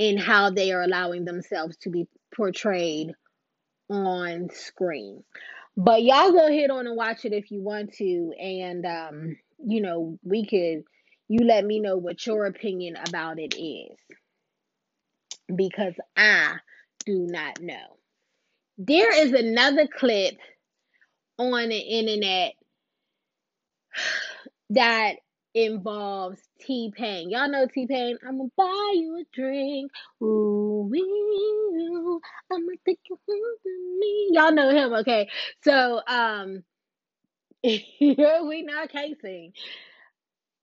in 0.00 0.16
how 0.16 0.48
they 0.50 0.72
are 0.72 0.82
allowing 0.82 1.26
themselves 1.26 1.76
to 1.76 1.90
be 1.90 2.08
portrayed 2.34 3.12
on 3.90 4.48
screen. 4.50 5.22
But 5.76 6.02
y'all 6.02 6.32
go 6.32 6.48
ahead 6.48 6.70
on 6.70 6.86
and 6.86 6.96
watch 6.96 7.26
it 7.26 7.34
if 7.34 7.50
you 7.50 7.62
want 7.62 7.92
to. 7.94 8.32
And 8.40 8.86
um 8.86 9.36
you 9.62 9.82
know 9.82 10.18
we 10.24 10.46
could 10.46 10.84
you 11.28 11.46
let 11.46 11.66
me 11.66 11.80
know 11.80 11.98
what 11.98 12.26
your 12.26 12.46
opinion 12.46 12.96
about 13.08 13.38
it 13.38 13.54
is. 13.56 13.98
Because 15.54 15.94
I 16.16 16.54
do 17.04 17.26
not 17.28 17.60
know. 17.60 17.98
There 18.78 19.14
is 19.26 19.32
another 19.32 19.86
clip 19.86 20.36
on 21.38 21.68
the 21.68 21.78
internet 21.78 22.54
that 24.70 25.16
involves 25.54 26.40
T 26.60 26.92
Pain. 26.96 27.30
Y'all 27.30 27.48
know 27.48 27.66
T 27.66 27.86
Pain. 27.86 28.18
I'm 28.26 28.38
gonna 28.38 28.50
buy 28.56 28.92
you 28.94 29.18
a 29.18 29.24
drink. 29.34 29.90
Ooh, 30.22 30.88
wee, 30.90 32.20
I'm 32.52 32.66
gonna 32.66 32.76
take 32.86 33.00
you 33.08 33.18
home 33.28 33.40
with 33.64 34.00
me. 34.00 34.28
Y'all 34.32 34.52
know 34.52 34.70
him, 34.70 34.92
okay? 34.94 35.28
So, 35.64 36.00
um, 36.06 36.62
here 37.62 38.44
we 38.44 38.62
now 38.62 38.86
can't 38.86 39.20
sing. 39.20 39.52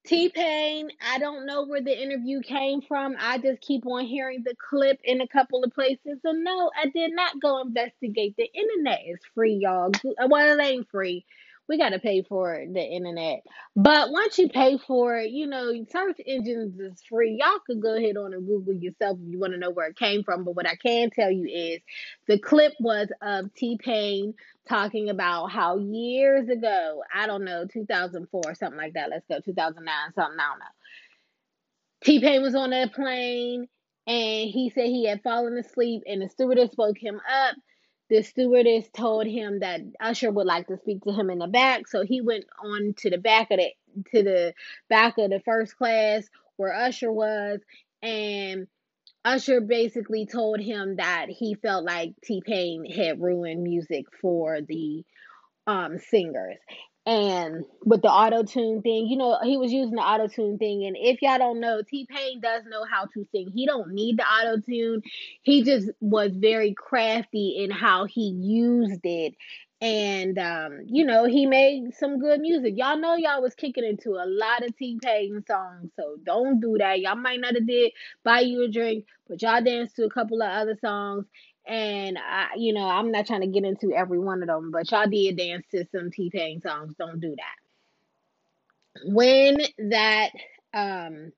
T 0.05 0.29
Pain, 0.29 0.89
I 1.05 1.19
don't 1.19 1.45
know 1.45 1.65
where 1.65 1.81
the 1.81 2.01
interview 2.01 2.41
came 2.41 2.81
from. 2.81 3.17
I 3.19 3.39
just 3.39 3.59
keep 3.59 3.85
on 3.85 4.05
hearing 4.05 4.41
the 4.45 4.55
clip 4.69 4.99
in 5.03 5.19
a 5.19 5.27
couple 5.27 5.65
of 5.65 5.73
places. 5.73 6.19
And 6.23 6.45
no, 6.45 6.71
I 6.81 6.87
did 6.87 7.11
not 7.13 7.41
go 7.41 7.59
investigate. 7.61 8.35
The 8.37 8.49
internet 8.53 9.01
is 9.05 9.19
free, 9.35 9.59
y'all. 9.61 9.91
Well, 10.29 10.57
it 10.57 10.63
ain't 10.63 10.89
free. 10.89 11.25
We 11.67 11.77
got 11.77 11.89
to 11.89 11.99
pay 11.99 12.23
for 12.23 12.63
the 12.71 12.81
internet. 12.81 13.41
But 13.75 14.11
once 14.11 14.37
you 14.37 14.49
pay 14.49 14.77
for 14.77 15.17
it, 15.17 15.31
you 15.31 15.47
know, 15.47 15.73
search 15.91 16.17
engines 16.25 16.79
is 16.79 17.01
free. 17.09 17.37
Y'all 17.39 17.59
could 17.65 17.81
go 17.81 17.95
ahead 17.95 18.17
on 18.17 18.33
and 18.33 18.47
Google 18.47 18.73
yourself 18.73 19.17
if 19.21 19.31
you 19.31 19.39
want 19.39 19.53
to 19.53 19.59
know 19.59 19.71
where 19.71 19.87
it 19.87 19.97
came 19.97 20.23
from. 20.23 20.43
But 20.43 20.55
what 20.55 20.67
I 20.67 20.75
can 20.75 21.09
tell 21.09 21.31
you 21.31 21.45
is 21.45 21.81
the 22.27 22.39
clip 22.39 22.73
was 22.79 23.09
of 23.21 23.53
T 23.53 23.77
Pain 23.83 24.33
talking 24.67 25.09
about 25.09 25.47
how 25.47 25.77
years 25.77 26.49
ago, 26.49 27.03
I 27.13 27.27
don't 27.27 27.43
know, 27.43 27.65
2004, 27.71 28.55
something 28.55 28.77
like 28.77 28.93
that. 28.93 29.09
Let's 29.09 29.25
go, 29.27 29.39
2009, 29.43 29.93
something, 30.15 30.39
I 30.39 30.49
don't 30.49 30.59
know. 30.59 30.65
T 32.03 32.19
Pain 32.21 32.41
was 32.41 32.55
on 32.55 32.69
that 32.69 32.93
plane 32.93 33.67
and 34.05 34.49
he 34.49 34.71
said 34.73 34.85
he 34.85 35.05
had 35.05 35.21
fallen 35.21 35.57
asleep 35.57 36.03
and 36.05 36.21
the 36.21 36.29
stewardess 36.29 36.71
woke 36.77 36.97
him 36.97 37.15
up 37.15 37.55
the 38.09 38.23
stewardess 38.23 38.87
told 38.95 39.27
him 39.27 39.59
that 39.59 39.81
Usher 39.99 40.31
would 40.31 40.47
like 40.47 40.67
to 40.67 40.77
speak 40.77 41.03
to 41.03 41.11
him 41.11 41.29
in 41.29 41.39
the 41.39 41.47
back, 41.47 41.87
so 41.87 42.03
he 42.03 42.21
went 42.21 42.45
on 42.63 42.93
to 42.99 43.09
the 43.09 43.17
back 43.17 43.51
of 43.51 43.59
the 43.59 43.71
to 44.11 44.23
the 44.23 44.53
back 44.89 45.17
of 45.17 45.29
the 45.29 45.41
first 45.45 45.77
class 45.77 46.27
where 46.57 46.73
Usher 46.73 47.11
was, 47.11 47.59
and 48.01 48.67
Usher 49.25 49.61
basically 49.61 50.25
told 50.25 50.59
him 50.59 50.97
that 50.97 51.27
he 51.29 51.55
felt 51.55 51.85
like 51.85 52.13
T 52.23 52.41
Pain 52.45 52.85
had 52.89 53.21
ruined 53.21 53.63
music 53.63 54.05
for 54.21 54.59
the 54.61 55.03
um 55.67 55.97
singers 55.99 56.57
and 57.07 57.63
with 57.85 58.01
the 58.01 58.09
auto 58.09 58.43
tune 58.43 58.81
thing, 58.81 59.07
you 59.07 59.15
know, 59.17 59.39
he 59.41 59.55
was 59.55 59.71
using 59.71 59.95
the 59.95 60.01
auto 60.01 60.27
tune 60.27 60.57
thing. 60.57 60.85
And 60.85 60.97
if 60.99 61.21
y'all 61.21 61.37
don't 61.37 61.61
know, 61.61 61.81
T 61.81 62.05
Pain 62.05 62.41
does 62.41 62.63
know 62.65 62.83
how 62.83 63.05
to 63.05 63.25
sing. 63.31 63.49
He 63.49 63.65
don't 63.65 63.93
need 63.93 64.17
the 64.17 64.23
auto 64.23 64.59
tune. 64.59 65.01
He 65.41 65.63
just 65.63 65.89
was 66.01 66.33
very 66.35 66.73
crafty 66.73 67.63
in 67.63 67.71
how 67.71 68.03
he 68.03 68.27
used 68.37 68.99
it. 69.05 69.35
And 69.79 70.37
um, 70.37 70.81
you 70.85 71.05
know, 71.05 71.23
he 71.23 71.45
made 71.45 71.93
some 71.93 72.19
good 72.19 72.41
music. 72.41 72.73
Y'all 72.75 72.99
know 72.99 73.15
y'all 73.15 73.41
was 73.41 73.55
kicking 73.55 73.85
into 73.85 74.15
a 74.15 74.27
lot 74.27 74.65
of 74.65 74.75
T 74.75 74.99
Pain 75.01 75.41
songs, 75.47 75.91
so 75.95 76.17
don't 76.25 76.59
do 76.59 76.75
that. 76.77 76.99
Y'all 76.99 77.15
might 77.15 77.39
not 77.39 77.55
have 77.55 77.67
did 77.67 77.93
buy 78.25 78.41
you 78.41 78.65
a 78.65 78.67
drink, 78.67 79.05
but 79.29 79.41
y'all 79.41 79.63
danced 79.63 79.95
to 79.95 80.03
a 80.03 80.09
couple 80.09 80.41
of 80.41 80.49
other 80.49 80.77
songs 80.81 81.25
and 81.67 82.17
I, 82.17 82.49
you 82.55 82.73
know, 82.73 82.87
I'm 82.87 83.11
not 83.11 83.27
trying 83.27 83.41
to 83.41 83.47
get 83.47 83.63
into 83.63 83.93
every 83.93 84.19
one 84.19 84.41
of 84.41 84.47
them, 84.47 84.71
but 84.71 84.89
y'all 84.91 85.07
did 85.07 85.37
dance 85.37 85.65
to 85.71 85.85
some 85.91 86.11
T 86.11 86.29
Pain 86.29 86.61
songs. 86.61 86.95
Don't 86.97 87.19
do 87.19 87.35
that. 87.35 89.11
When 89.13 89.57
that 89.89 90.31
um 90.73 91.31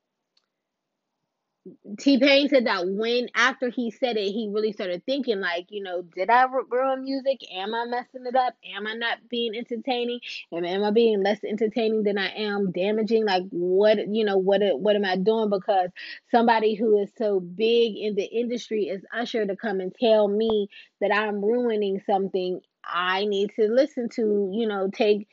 T 2.00 2.20
Pain 2.20 2.50
said 2.50 2.66
that 2.66 2.88
when 2.88 3.28
after 3.36 3.70
he 3.70 3.92
said 3.92 4.18
it, 4.18 4.32
he 4.32 4.50
really 4.52 4.72
started 4.72 5.06
thinking 5.06 5.40
like, 5.40 5.68
you 5.70 5.84
know, 5.84 6.02
did 6.02 6.30
I 6.30 6.46
ruin 6.46 7.04
music? 7.04 7.40
Am 7.54 7.74
I 7.76 7.86
messing 7.86 8.26
it 8.26 8.36
up? 8.36 8.56
Am 8.76 8.88
I 8.88 8.94
not 8.94 9.18
being 9.30 9.56
entertaining? 9.56 10.20
Am, 10.54 10.66
am 10.66 10.84
I 10.84 10.92
being 10.92 11.24
less 11.24 11.44
entertaining 11.44 12.04
than 12.04 12.18
I 12.18 12.30
am 12.36 12.72
damaging? 12.72 13.26
Like, 13.26 13.44
what 13.50 13.98
you 14.08 14.26
know, 14.26 14.38
what 14.38 14.62
what 14.80 14.96
am 14.96 15.06
I 15.06 15.18
doing? 15.18 15.50
Because 15.50 15.90
somebody 16.32 16.76
who 16.76 17.02
is 17.02 17.10
so 17.18 17.40
big 17.40 17.98
in 17.98 18.16
the 18.16 18.26
industry 18.26 18.84
is 18.84 19.04
Usher 19.14 19.46
to 19.46 19.56
come 19.56 19.80
and 19.80 19.94
tell 19.94 20.28
me 20.28 20.68
that 21.02 21.14
I'm 21.14 21.44
ruining 21.44 22.02
something. 22.06 22.62
I 22.84 23.26
need 23.26 23.52
to 23.56 23.68
listen 23.68 24.10
to, 24.10 24.52
you 24.54 24.68
know, 24.68 24.90
take 24.92 25.28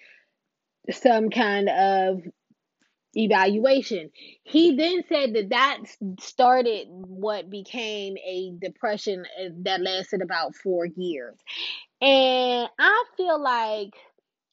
some 0.90 1.30
kind 1.30 1.68
of 1.68 2.22
evaluation. 3.16 4.10
He 4.44 4.76
then 4.76 5.02
said 5.08 5.34
that 5.34 5.48
that 5.50 5.78
started 6.20 6.86
what 6.88 7.50
became 7.50 8.16
a 8.18 8.52
depression 8.60 9.24
uh, 9.40 9.48
that 9.62 9.80
lasted 9.80 10.22
about 10.22 10.54
four 10.54 10.86
years. 10.86 11.36
And 12.00 12.68
I 12.78 13.04
feel 13.16 13.42
like 13.42 13.94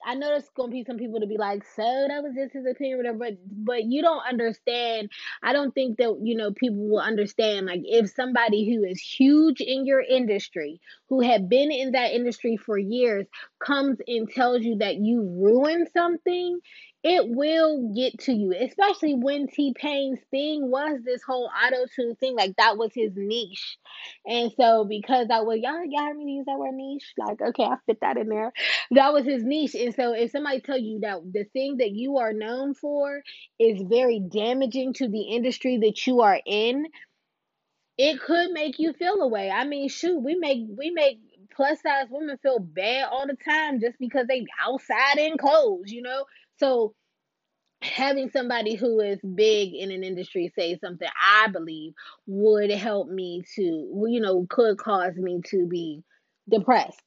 I 0.05 0.15
know 0.15 0.27
there's 0.27 0.49
gonna 0.55 0.71
be 0.71 0.83
some 0.83 0.97
people 0.97 1.19
to 1.21 1.27
be 1.27 1.37
like, 1.37 1.63
so 1.75 1.83
that 1.83 2.23
was 2.23 2.33
just 2.35 2.53
his 2.53 2.65
opinion, 2.65 2.97
whatever. 2.97 3.17
But 3.17 3.37
but 3.65 3.83
you 3.85 4.01
don't 4.01 4.23
understand. 4.27 5.09
I 5.41 5.53
don't 5.53 5.73
think 5.73 5.97
that 5.97 6.19
you 6.21 6.35
know 6.35 6.51
people 6.51 6.89
will 6.89 6.99
understand. 6.99 7.67
Like 7.67 7.81
if 7.83 8.09
somebody 8.11 8.69
who 8.73 8.83
is 8.83 8.99
huge 8.99 9.61
in 9.61 9.85
your 9.85 10.01
industry, 10.01 10.81
who 11.13 11.21
have 11.21 11.47
been 11.47 11.71
in 11.71 11.91
that 11.91 12.11
industry 12.11 12.57
for 12.57 12.75
years, 12.75 13.27
comes 13.63 13.99
and 14.07 14.27
tells 14.27 14.63
you 14.63 14.77
that 14.79 14.95
you 14.95 15.21
ruined 15.21 15.87
something, 15.95 16.59
it 17.03 17.23
will 17.27 17.93
get 17.93 18.17
to 18.17 18.33
you, 18.33 18.55
especially 18.59 19.13
when 19.13 19.47
T 19.47 19.75
Pain's 19.77 20.19
thing 20.31 20.71
was 20.71 21.01
this 21.05 21.21
whole 21.21 21.51
auto 21.63 21.85
tune 21.95 22.15
thing. 22.15 22.35
Like 22.35 22.55
that 22.57 22.77
was 22.77 22.91
his 22.95 23.11
niche, 23.15 23.77
and 24.25 24.51
so 24.57 24.85
because 24.85 25.27
I 25.29 25.41
was 25.41 25.59
y'all, 25.61 25.85
y'all 25.85 26.05
heard 26.05 26.17
me 26.17 26.31
use 26.31 26.45
that 26.47 26.57
word 26.57 26.73
niche. 26.73 27.13
Like 27.15 27.41
okay, 27.41 27.65
I 27.65 27.75
fit 27.85 27.99
that 28.01 28.17
in 28.17 28.29
there. 28.29 28.51
That 28.91 29.13
was 29.13 29.25
his 29.25 29.43
niche, 29.43 29.75
and 29.75 29.93
so 29.93 30.13
if 30.13 30.31
somebody 30.31 30.61
tell 30.61 30.79
you 30.79 31.01
that 31.01 31.19
the 31.31 31.43
thing 31.53 31.77
that 31.77 31.91
you 31.91 32.17
are 32.17 32.33
known 32.33 32.73
for 32.73 33.21
is 33.59 33.83
very 33.83 34.19
damaging 34.19 34.93
to 34.93 35.09
the 35.09 35.21
industry 35.23 35.77
that 35.83 36.07
you 36.07 36.21
are 36.21 36.39
in, 36.43 36.87
it 37.97 38.19
could 38.21 38.51
make 38.51 38.79
you 38.79 38.93
feel 38.93 39.21
a 39.21 39.27
way. 39.27 39.49
I 39.49 39.65
mean, 39.65 39.89
shoot, 39.89 40.19
we 40.19 40.35
make 40.35 40.65
we 40.77 40.89
make 40.91 41.19
plus 41.55 41.81
size 41.81 42.07
women 42.09 42.37
feel 42.41 42.59
bad 42.59 43.07
all 43.11 43.27
the 43.27 43.35
time 43.35 43.79
just 43.79 43.97
because 43.99 44.25
they 44.27 44.45
outside 44.61 45.17
in 45.17 45.37
clothes, 45.37 45.91
you 45.91 46.01
know. 46.01 46.25
So 46.57 46.93
having 47.81 48.29
somebody 48.31 48.75
who 48.75 48.99
is 49.01 49.19
big 49.35 49.73
in 49.73 49.91
an 49.91 50.03
industry 50.03 50.51
say 50.57 50.77
something 50.79 51.07
I 51.21 51.49
believe 51.49 51.93
would 52.25 52.71
help 52.71 53.09
me 53.09 53.43
to, 53.55 53.61
you 53.61 54.21
know, 54.21 54.45
could 54.49 54.77
cause 54.77 55.15
me 55.15 55.41
to 55.47 55.67
be 55.67 56.03
depressed. 56.49 57.01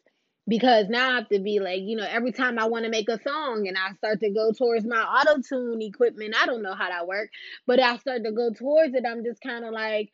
Because 0.49 0.87
now 0.89 1.11
I 1.11 1.15
have 1.17 1.29
to 1.31 1.41
be 1.41 1.59
like, 1.59 1.81
you 1.83 1.97
know, 1.97 2.07
every 2.09 2.31
time 2.31 2.57
I 2.61 2.67
want 2.67 2.85
to 2.85 2.91
make 2.91 3.09
a 3.09 3.21
song 3.21 3.67
and 3.67 3.77
I 3.77 3.95
start 3.95 4.21
to 4.21 4.31
go 4.31 4.53
towards 4.53 4.87
my 4.87 5.03
auto 5.03 5.43
tune 5.43 5.83
equipment, 5.83 6.37
I 6.41 6.47
don't 6.47 6.63
know 6.63 6.75
how 6.75 6.89
that 6.89 7.09
works, 7.09 7.33
but 7.67 7.81
I 7.81 7.97
start 7.97 8.23
to 8.23 8.31
go 8.31 8.53
towards 8.53 8.95
it, 8.95 9.03
I'm 9.05 9.25
just 9.25 9.41
kind 9.41 9.65
of 9.65 9.73
like, 9.73 10.13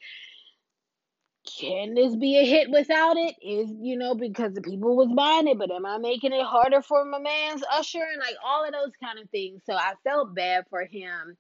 can 1.45 1.95
this 1.95 2.15
be 2.17 2.39
a 2.39 2.45
hit 2.45 2.71
without 2.71 3.17
it? 3.17 3.35
Is 3.43 3.71
you 3.81 3.97
know 3.97 4.15
because 4.15 4.53
the 4.55 4.63
people 4.63 4.97
was 4.97 5.09
buying 5.15 5.49
it, 5.49 5.59
but 5.59 5.71
am 5.71 5.87
I 5.87 5.99
making 5.99 6.33
it 6.33 6.45
harder 6.45 6.83
for 6.83 7.05
my 7.05 7.19
man's 7.19 7.63
Usher 7.73 7.99
and 7.99 8.21
like 8.21 8.37
all 8.45 8.65
of 8.65 8.73
those 8.73 8.93
kind 9.03 9.19
of 9.19 9.29
things? 9.31 9.63
So 9.67 9.75
I 9.75 9.95
felt 10.05 10.35
bad 10.35 10.65
for 10.71 10.85
him. 10.85 11.37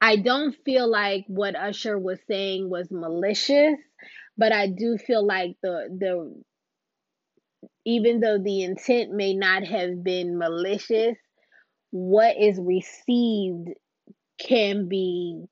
I 0.00 0.16
don't 0.16 0.54
feel 0.64 0.90
like 0.90 1.24
what 1.28 1.56
Usher 1.56 1.98
was 1.98 2.18
saying 2.28 2.68
was 2.68 2.88
malicious, 2.90 3.78
but 4.36 4.52
I 4.52 4.68
do 4.68 4.98
feel 4.98 5.24
like 5.26 5.56
the 5.62 5.88
the 5.98 6.42
even 7.84 8.20
though 8.20 8.38
the 8.38 8.62
intent 8.62 9.12
may 9.12 9.34
not 9.34 9.64
have 9.64 10.02
been 10.02 10.38
malicious, 10.38 11.16
what 11.90 12.36
is 12.38 12.58
received 12.60 13.70
can 14.38 14.88
be, 14.88 15.44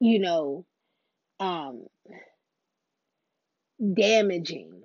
you 0.00 0.18
know, 0.18 0.66
um 1.40 1.86
damaging. 3.94 4.82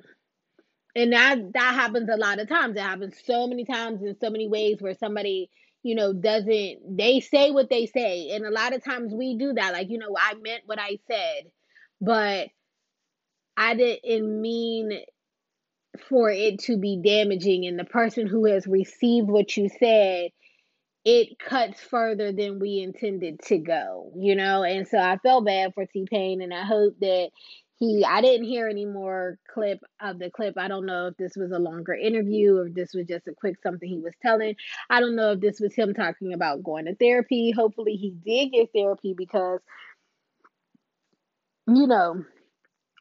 And 0.95 1.13
that 1.13 1.53
that 1.53 1.73
happens 1.73 2.09
a 2.09 2.17
lot 2.17 2.39
of 2.39 2.47
times. 2.47 2.75
It 2.77 2.81
happens 2.81 3.15
so 3.25 3.47
many 3.47 3.65
times 3.65 4.01
in 4.03 4.15
so 4.19 4.29
many 4.29 4.47
ways 4.47 4.77
where 4.79 4.95
somebody, 4.95 5.49
you 5.81 5.95
know, 5.95 6.13
doesn't 6.13 6.97
they 6.97 7.19
say 7.19 7.51
what 7.51 7.69
they 7.69 7.87
say. 7.87 8.29
And 8.31 8.45
a 8.45 8.51
lot 8.51 8.73
of 8.73 8.83
times 8.83 9.13
we 9.13 9.37
do 9.37 9.53
that. 9.53 9.73
Like, 9.73 9.89
you 9.89 9.97
know, 9.97 10.15
I 10.17 10.35
meant 10.35 10.63
what 10.65 10.79
I 10.79 10.99
said, 11.07 11.51
but 11.99 12.49
I 13.57 13.75
didn't 13.75 14.41
mean 14.41 14.99
for 16.09 16.29
it 16.29 16.59
to 16.59 16.77
be 16.77 17.01
damaging 17.03 17.65
and 17.65 17.77
the 17.77 17.85
person 17.85 18.27
who 18.27 18.45
has 18.45 18.65
received 18.65 19.29
what 19.29 19.55
you 19.55 19.69
said 19.79 20.31
it 21.05 21.37
cuts 21.37 21.81
further 21.81 22.31
than 22.31 22.59
we 22.59 22.79
intended 22.79 23.41
to 23.41 23.57
go, 23.57 24.11
you 24.15 24.35
know? 24.35 24.63
And 24.63 24.87
so 24.87 24.97
I 24.97 25.17
felt 25.17 25.45
bad 25.45 25.73
for 25.73 25.85
T 25.85 26.05
Pain 26.09 26.41
and 26.41 26.53
I 26.53 26.63
hope 26.63 26.97
that 27.01 27.29
he 27.83 28.05
I 28.05 28.21
didn't 28.21 28.47
hear 28.47 28.67
any 28.67 28.85
more 28.85 29.37
clip 29.53 29.79
of 30.01 30.19
the 30.19 30.31
clip. 30.31 30.57
I 30.57 30.67
don't 30.67 30.85
know 30.85 31.07
if 31.07 31.17
this 31.17 31.33
was 31.35 31.51
a 31.51 31.59
longer 31.59 31.93
interview 31.93 32.57
or 32.57 32.69
this 32.69 32.93
was 32.93 33.07
just 33.07 33.27
a 33.27 33.33
quick 33.33 33.55
something 33.61 33.87
he 33.87 33.99
was 33.99 34.13
telling. 34.21 34.55
I 34.89 34.99
don't 34.99 35.15
know 35.15 35.33
if 35.33 35.41
this 35.41 35.59
was 35.59 35.75
him 35.75 35.93
talking 35.93 36.33
about 36.33 36.63
going 36.63 36.85
to 36.85 36.95
therapy. 36.95 37.51
Hopefully 37.51 37.93
he 37.93 38.11
did 38.11 38.51
get 38.53 38.69
therapy 38.73 39.13
because 39.17 39.59
you 41.67 41.87
know, 41.87 42.23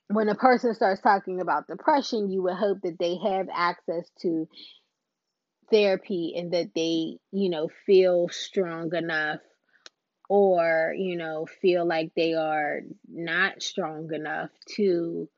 when 0.09 0.29
a 0.29 0.35
person 0.35 0.75
starts 0.75 1.01
talking 1.01 1.41
about 1.41 1.67
depression, 1.67 2.31
you 2.31 2.43
would 2.43 2.57
hope 2.57 2.79
that 2.83 2.99
they 2.99 3.17
have 3.17 3.49
access 3.53 4.09
to 4.21 4.49
therapy 5.71 6.35
and 6.37 6.53
that 6.53 6.71
they, 6.75 7.19
you 7.33 7.51
know, 7.51 7.69
feel 7.87 8.29
strong 8.29 8.95
enough 8.95 9.41
or, 10.33 10.95
you 10.97 11.15
know, 11.15 11.47
feel 11.61 11.87
like 11.87 12.11
they 12.17 12.33
are 12.33 12.81
not 13.07 13.63
strong 13.63 14.15
enough 14.15 14.49
to 14.77 15.29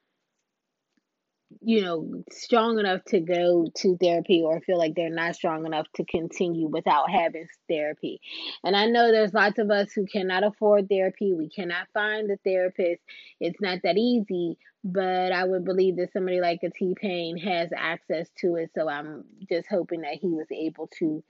you 1.61 1.83
know, 1.83 2.23
strong 2.31 2.79
enough 2.79 3.03
to 3.05 3.21
go 3.21 3.67
to 3.77 3.97
therapy 3.97 4.43
or 4.45 4.61
feel 4.61 4.79
like 4.79 4.95
they're 4.95 5.09
not 5.09 5.35
strong 5.35 5.67
enough 5.67 5.87
to 5.95 6.05
continue 6.05 6.69
without 6.69 7.11
having 7.11 7.47
therapy. 7.69 8.21
And 8.63 8.77
I 8.77 8.87
know 8.87 9.11
there's 9.11 9.35
lots 9.35 9.59
of 9.59 9.71
us 9.71 9.93
who 9.93 10.05
cannot 10.07 10.45
afford 10.45 10.89
therapy. 10.89 11.33
We 11.33 11.49
cannot 11.49 11.87
find 11.95 12.31
a 12.31 12.37
therapist. 12.45 13.03
It's 13.41 13.61
not 13.61 13.81
that 13.85 13.97
easy, 13.97 14.59
but 14.83 15.33
I 15.33 15.45
would 15.45 15.65
believe 15.65 15.97
that 15.97 16.13
somebody 16.13 16.41
like 16.41 16.61
a 16.65 16.71
T 16.71 16.95
Pain 17.01 17.37
has 17.39 17.71
access 17.77 18.29
to 18.39 18.57
it. 18.57 18.71
So 18.75 18.89
I'm 18.89 19.25
just 19.49 19.69
hoping 19.69 20.03
that 20.03 20.19
he 20.21 20.29
was 20.29 20.49
able 20.51 20.89
to 20.99 21.23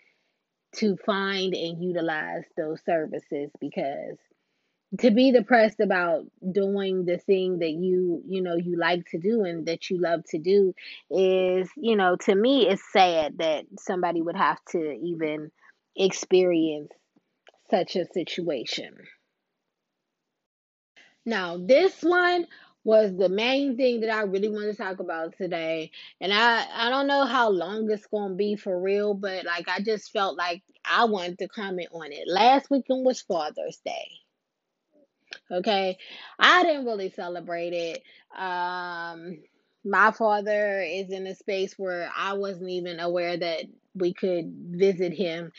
to 0.76 0.96
find 1.04 1.54
and 1.54 1.82
utilize 1.82 2.44
those 2.56 2.80
services 2.84 3.50
because 3.60 4.16
to 5.00 5.10
be 5.10 5.32
depressed 5.32 5.80
about 5.80 6.24
doing 6.52 7.04
the 7.04 7.18
thing 7.18 7.58
that 7.58 7.70
you 7.70 8.22
you 8.26 8.42
know 8.42 8.56
you 8.56 8.78
like 8.78 9.04
to 9.06 9.18
do 9.18 9.44
and 9.44 9.66
that 9.66 9.90
you 9.90 10.00
love 10.00 10.22
to 10.28 10.38
do 10.38 10.72
is 11.10 11.68
you 11.76 11.96
know 11.96 12.16
to 12.16 12.34
me 12.34 12.68
it's 12.68 12.82
sad 12.92 13.38
that 13.38 13.64
somebody 13.78 14.22
would 14.22 14.36
have 14.36 14.58
to 14.66 14.92
even 15.02 15.50
experience 15.96 16.92
such 17.70 17.96
a 17.96 18.04
situation. 18.06 18.94
Now 21.24 21.56
this 21.56 22.02
one 22.02 22.46
was 22.84 23.16
the 23.16 23.28
main 23.28 23.76
thing 23.76 24.00
that 24.00 24.10
I 24.10 24.22
really 24.22 24.48
want 24.48 24.70
to 24.70 24.76
talk 24.76 25.00
about 25.00 25.36
today. 25.36 25.90
And 26.20 26.32
I 26.32 26.66
I 26.72 26.90
don't 26.90 27.06
know 27.06 27.24
how 27.24 27.50
long 27.50 27.90
it's 27.90 28.06
going 28.06 28.30
to 28.30 28.36
be 28.36 28.56
for 28.56 28.80
real, 28.80 29.14
but 29.14 29.44
like 29.44 29.68
I 29.68 29.80
just 29.80 30.12
felt 30.12 30.36
like 30.36 30.62
I 30.84 31.06
wanted 31.06 31.38
to 31.38 31.48
comment 31.48 31.88
on 31.92 32.12
it. 32.12 32.28
Last 32.28 32.70
weekend 32.70 33.04
was 33.04 33.22
Father's 33.22 33.80
Day. 33.84 34.08
Okay. 35.50 35.98
I 36.38 36.62
didn't 36.62 36.84
really 36.86 37.10
celebrate 37.10 37.72
it. 37.72 38.02
Um 38.38 39.38
my 39.84 40.12
father 40.12 40.80
is 40.80 41.10
in 41.10 41.26
a 41.26 41.34
space 41.34 41.74
where 41.78 42.10
I 42.16 42.32
wasn't 42.34 42.70
even 42.70 43.00
aware 43.00 43.36
that 43.36 43.64
we 43.94 44.12
could 44.14 44.52
visit 44.70 45.12
him. 45.12 45.52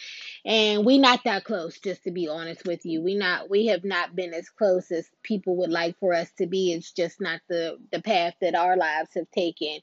And 0.46 0.86
we 0.86 0.98
not 0.98 1.24
that 1.26 1.46
close 1.46 1.80
just 1.80 2.04
to 2.04 2.12
be 2.12 2.28
honest 2.28 2.66
with 2.66 2.86
you. 2.86 3.02
We 3.02 3.16
not 3.16 3.50
we 3.50 3.68
have 3.68 3.84
not 3.84 4.16
been 4.16 4.34
as 4.34 4.50
close 4.50 4.92
as 4.92 5.10
people 5.24 5.58
would 5.58 5.72
like 5.72 5.98
for 6.00 6.14
us 6.14 6.32
to 6.40 6.48
be. 6.48 6.74
It's 6.74 6.92
just 6.92 7.22
not 7.22 7.42
the 7.50 7.78
the 7.92 8.02
path 8.02 8.36
that 8.42 8.56
our 8.56 8.78
lives 8.78 9.12
have 9.16 9.30
taken. 9.32 9.80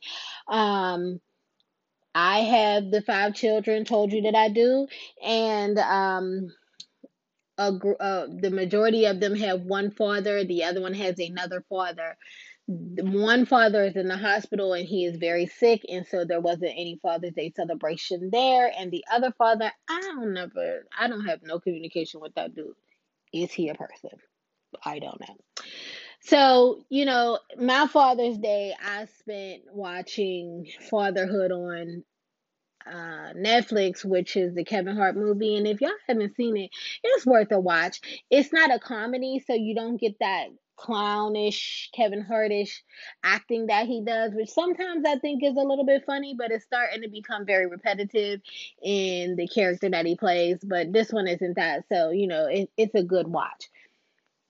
Um 0.48 1.20
i 2.14 2.40
have 2.40 2.90
the 2.90 3.02
five 3.02 3.34
children 3.34 3.84
told 3.84 4.12
you 4.12 4.22
that 4.22 4.34
i 4.34 4.48
do. 4.48 4.86
And 5.24 5.78
um 5.78 6.52
a, 7.58 7.72
uh, 8.00 8.26
the 8.40 8.50
majority 8.50 9.04
of 9.06 9.20
them 9.20 9.34
have 9.36 9.62
one 9.62 9.90
father, 9.90 10.44
the 10.44 10.64
other 10.64 10.80
one 10.80 10.94
has 10.94 11.18
another 11.18 11.64
father. 11.68 12.16
The 12.68 13.04
one 13.04 13.44
father 13.44 13.84
is 13.84 13.96
in 13.96 14.08
the 14.08 14.16
hospital 14.16 14.72
and 14.72 14.86
he 14.86 15.04
is 15.04 15.16
very 15.16 15.46
sick, 15.46 15.84
and 15.88 16.06
so 16.06 16.24
there 16.24 16.40
wasn't 16.40 16.72
any 16.72 16.98
Father's 17.02 17.34
Day 17.34 17.52
celebration 17.54 18.30
there. 18.30 18.72
And 18.78 18.90
the 18.90 19.04
other 19.12 19.32
father, 19.36 19.70
I 19.88 20.00
don't 20.00 20.32
never, 20.32 20.86
I 20.98 21.08
don't 21.08 21.26
have 21.26 21.40
no 21.42 21.58
communication 21.58 22.20
with 22.20 22.34
that 22.34 22.54
dude. 22.54 22.74
Is 23.32 23.52
he 23.52 23.68
a 23.68 23.74
person? 23.74 24.10
I 24.84 25.00
don't 25.00 25.20
know. 25.20 25.36
So, 26.20 26.84
you 26.88 27.04
know, 27.04 27.40
my 27.58 27.88
Father's 27.88 28.38
Day, 28.38 28.74
I 28.80 29.06
spent 29.18 29.62
watching 29.72 30.68
Fatherhood 30.88 31.50
on 31.50 32.04
uh, 32.86 33.32
Netflix, 33.36 34.04
which 34.04 34.36
is 34.36 34.54
the 34.54 34.64
Kevin 34.64 34.96
Hart 34.96 35.16
movie. 35.16 35.56
And 35.56 35.66
if 35.66 35.80
y'all 35.80 35.90
haven't 36.06 36.36
seen 36.36 36.56
it, 36.56 36.70
it's 37.02 37.26
worth 37.26 37.50
a 37.50 37.58
watch. 37.58 38.00
It's 38.30 38.52
not 38.52 38.72
a 38.72 38.78
comedy, 38.78 39.42
so 39.46 39.54
you 39.54 39.74
don't 39.74 40.00
get 40.00 40.18
that 40.20 40.46
clownish, 40.82 41.90
Kevin 41.94 42.22
Hartish 42.22 42.82
acting 43.22 43.66
that 43.66 43.86
he 43.86 44.02
does, 44.04 44.32
which 44.34 44.50
sometimes 44.50 45.04
I 45.06 45.18
think 45.18 45.42
is 45.42 45.56
a 45.56 45.60
little 45.60 45.86
bit 45.86 46.04
funny, 46.04 46.34
but 46.36 46.50
it's 46.50 46.64
starting 46.64 47.02
to 47.02 47.08
become 47.08 47.46
very 47.46 47.66
repetitive 47.66 48.40
in 48.82 49.36
the 49.36 49.46
character 49.48 49.88
that 49.90 50.06
he 50.06 50.16
plays. 50.16 50.58
But 50.62 50.92
this 50.92 51.12
one 51.12 51.28
isn't 51.28 51.56
that, 51.56 51.84
so 51.88 52.10
you 52.10 52.26
know, 52.26 52.46
it, 52.46 52.70
it's 52.76 52.94
a 52.94 53.02
good 53.02 53.28
watch 53.28 53.68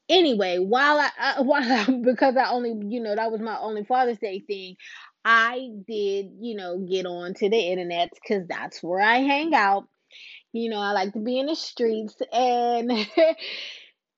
anyway, 0.09 0.59
while 0.59 0.99
I, 0.99 1.11
I 1.19 1.33
uh, 1.33 1.43
while 1.43 1.63
I, 1.63 1.85
because 2.05 2.37
I 2.37 2.51
only 2.51 2.75
you 2.89 3.03
know 3.03 3.15
that 3.15 3.33
was 3.33 3.41
my 3.41 3.59
only 3.59 3.85
Father's 3.85 4.19
Day 4.19 4.41
thing, 4.41 4.77
I 5.25 5.71
did 5.87 6.33
you 6.41 6.57
know 6.57 6.79
get 6.79 7.07
on 7.07 7.35
to 7.35 7.49
the 7.49 7.59
internet 7.59 8.11
because 8.15 8.47
that's 8.47 8.83
where 8.83 9.01
I 9.01 9.19
hang 9.19 9.55
out. 9.55 9.89
You 10.53 10.69
know, 10.69 10.79
I 10.79 10.93
like 10.93 11.15
to 11.15 11.19
be 11.19 11.39
in 11.39 11.47
the 11.47 11.55
streets, 11.57 12.17
and 12.33 12.91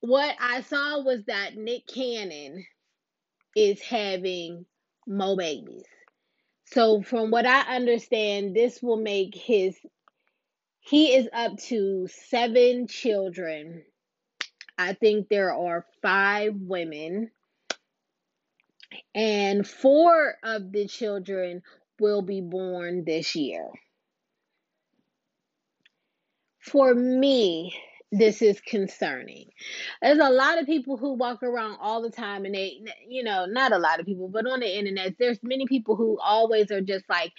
what 0.06 0.37
I 0.40 0.62
saw 0.62 1.02
was 1.02 1.25
that 1.25 1.56
Nick 1.56 1.87
Cannon 1.87 2.64
is 3.57 3.81
having 3.81 4.66
mo 5.07 5.37
babies. 5.37 5.85
So 6.66 7.02
from 7.02 7.31
what 7.31 7.46
I 7.46 7.76
understand, 7.76 8.55
this 8.57 8.83
will 8.83 8.96
make 8.96 9.35
his 9.35 9.76
he 10.81 11.14
is 11.14 11.29
up 11.33 11.57
to 11.68 12.09
seven 12.09 12.87
children 12.87 13.85
I 14.76 14.94
think 14.94 15.29
there 15.29 15.52
are 15.52 15.87
five 16.02 16.55
women, 16.57 17.31
and 19.14 19.66
four 19.66 20.35
of 20.42 20.72
the 20.72 20.87
children 20.88 21.62
will 22.00 22.22
be 22.22 22.40
born 22.40 23.05
this 23.05 23.37
year. 23.37 23.68
For 26.59 26.92
me, 26.92 27.74
this 28.18 28.42
is 28.42 28.61
concerning. 28.61 29.46
There's 30.03 30.18
a 30.18 30.31
lot 30.31 30.59
of 30.59 30.66
people 30.66 30.96
who 30.96 31.14
walk 31.14 31.42
around 31.42 31.79
all 31.81 32.03
the 32.03 32.11
time 32.11 32.44
and 32.44 32.55
they, 32.55 32.81
you 33.09 33.24
know, 33.24 33.46
not 33.46 33.72
a 33.72 33.79
lot 33.79 34.00
of 34.00 34.07
people, 34.07 34.29
but 34.29 34.46
on 34.46 34.61
the 34.61 34.79
internet, 34.79 35.16
there's 35.18 35.38
many 35.42 35.66
people 35.66 35.96
who 35.96 36.18
always 36.20 36.70
are 36.70 36.81
just 36.81 37.09
like 37.09 37.33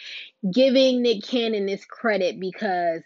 giving 0.51 1.01
Nick 1.01 1.23
Cannon 1.23 1.65
this 1.65 1.85
credit 1.85 2.39
because 2.39 3.01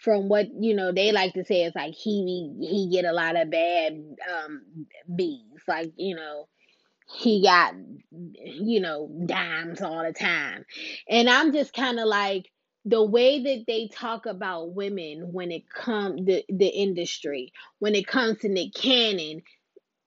from 0.00 0.28
what 0.30 0.46
you 0.58 0.74
know 0.74 0.92
they 0.92 1.12
like 1.12 1.34
to 1.34 1.44
say 1.44 1.62
it's 1.62 1.76
like 1.76 1.92
he 1.92 2.54
he 2.58 2.88
get 2.90 3.04
a 3.04 3.12
lot 3.12 3.36
of 3.36 3.50
bad 3.50 3.92
um 4.34 4.86
bees 5.14 5.60
like 5.68 5.92
you 5.96 6.16
know 6.16 6.48
he 7.18 7.42
got 7.42 7.74
you 8.10 8.80
know 8.80 9.10
dimes 9.26 9.82
all 9.82 10.02
the 10.02 10.12
time 10.12 10.64
and 11.08 11.28
i'm 11.28 11.52
just 11.52 11.74
kind 11.74 11.98
of 11.98 12.06
like 12.06 12.50
the 12.84 13.04
way 13.04 13.42
that 13.42 13.64
they 13.66 13.88
talk 13.88 14.26
about 14.26 14.74
women 14.74 15.32
when 15.32 15.50
it 15.52 15.68
comes 15.68 16.24
the 16.26 16.44
the 16.48 16.68
industry 16.68 17.52
when 17.78 17.94
it 17.94 18.06
comes 18.06 18.38
to 18.38 18.48
Nick 18.48 18.74
Cannon 18.74 19.42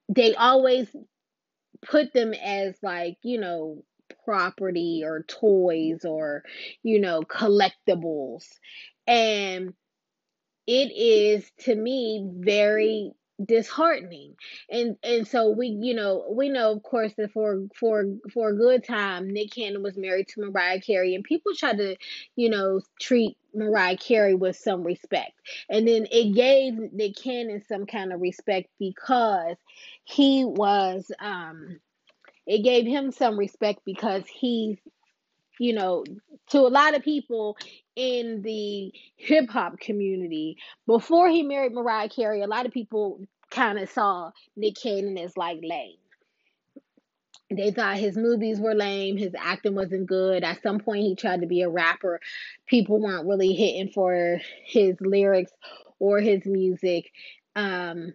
they 0.09 0.35
always 0.35 0.87
put 1.85 2.13
them 2.13 2.33
as 2.33 2.75
like 2.81 3.17
you 3.23 3.39
know 3.39 3.83
property 4.25 5.01
or 5.03 5.23
toys 5.23 6.05
or 6.05 6.43
you 6.81 6.99
know 6.99 7.21
collectibles. 7.21 8.45
And 9.07 9.73
it 10.67 10.91
is 10.91 11.49
to 11.61 11.75
me 11.75 12.25
very 12.31 13.11
disheartening. 13.43 14.35
And 14.69 14.97
and 15.03 15.27
so 15.27 15.49
we 15.49 15.67
you 15.67 15.93
know 15.93 16.25
we 16.31 16.49
know 16.49 16.71
of 16.71 16.83
course 16.83 17.13
that 17.17 17.31
for 17.31 17.67
for 17.75 18.05
for 18.33 18.49
a 18.49 18.55
good 18.57 18.83
time 18.83 19.29
nick 19.29 19.51
cannon 19.51 19.83
was 19.83 19.97
married 19.97 20.27
to 20.29 20.41
mariah 20.41 20.79
carey 20.79 21.15
and 21.15 21.23
people 21.23 21.53
tried 21.55 21.77
to 21.77 21.95
you 22.35 22.49
know 22.49 22.81
treat 23.01 23.37
mariah 23.55 23.97
carey 23.97 24.35
with 24.35 24.55
some 24.55 24.83
respect. 24.83 25.33
And 25.69 25.87
then 25.87 26.07
it 26.11 26.33
gave 26.33 26.75
nick 26.93 27.15
cannon 27.15 27.63
some 27.67 27.85
kind 27.85 28.13
of 28.13 28.21
respect 28.21 28.69
because 28.79 29.57
he 30.03 30.45
was 30.45 31.11
um 31.19 31.79
it 32.45 32.63
gave 32.63 32.85
him 32.85 33.11
some 33.11 33.37
respect 33.37 33.79
because 33.85 34.23
he 34.27 34.79
you 35.59 35.73
know, 35.73 36.03
to 36.49 36.59
a 36.59 36.69
lot 36.69 36.95
of 36.95 37.03
people 37.03 37.57
in 37.95 38.41
the 38.41 38.91
hip 39.15 39.49
hop 39.49 39.79
community, 39.79 40.57
before 40.87 41.29
he 41.29 41.43
married 41.43 41.73
Mariah 41.73 42.09
Carey, 42.09 42.41
a 42.41 42.47
lot 42.47 42.65
of 42.65 42.71
people 42.71 43.19
kind 43.49 43.77
of 43.77 43.89
saw 43.89 44.31
Nick 44.55 44.75
Cannon 44.81 45.17
as 45.17 45.37
like 45.37 45.59
lame. 45.61 45.97
They 47.49 47.71
thought 47.71 47.97
his 47.97 48.17
movies 48.17 48.59
were 48.59 48.73
lame, 48.73 49.17
his 49.17 49.33
acting 49.37 49.75
wasn't 49.75 50.07
good. 50.07 50.43
At 50.43 50.63
some 50.63 50.79
point, 50.79 51.03
he 51.03 51.15
tried 51.15 51.41
to 51.41 51.47
be 51.47 51.61
a 51.61 51.69
rapper. 51.69 52.19
People 52.65 52.99
weren't 52.99 53.27
really 53.27 53.53
hitting 53.53 53.89
for 53.89 54.39
his 54.65 54.95
lyrics 55.01 55.51
or 55.99 56.19
his 56.19 56.45
music. 56.45 57.11
Um, 57.55 58.13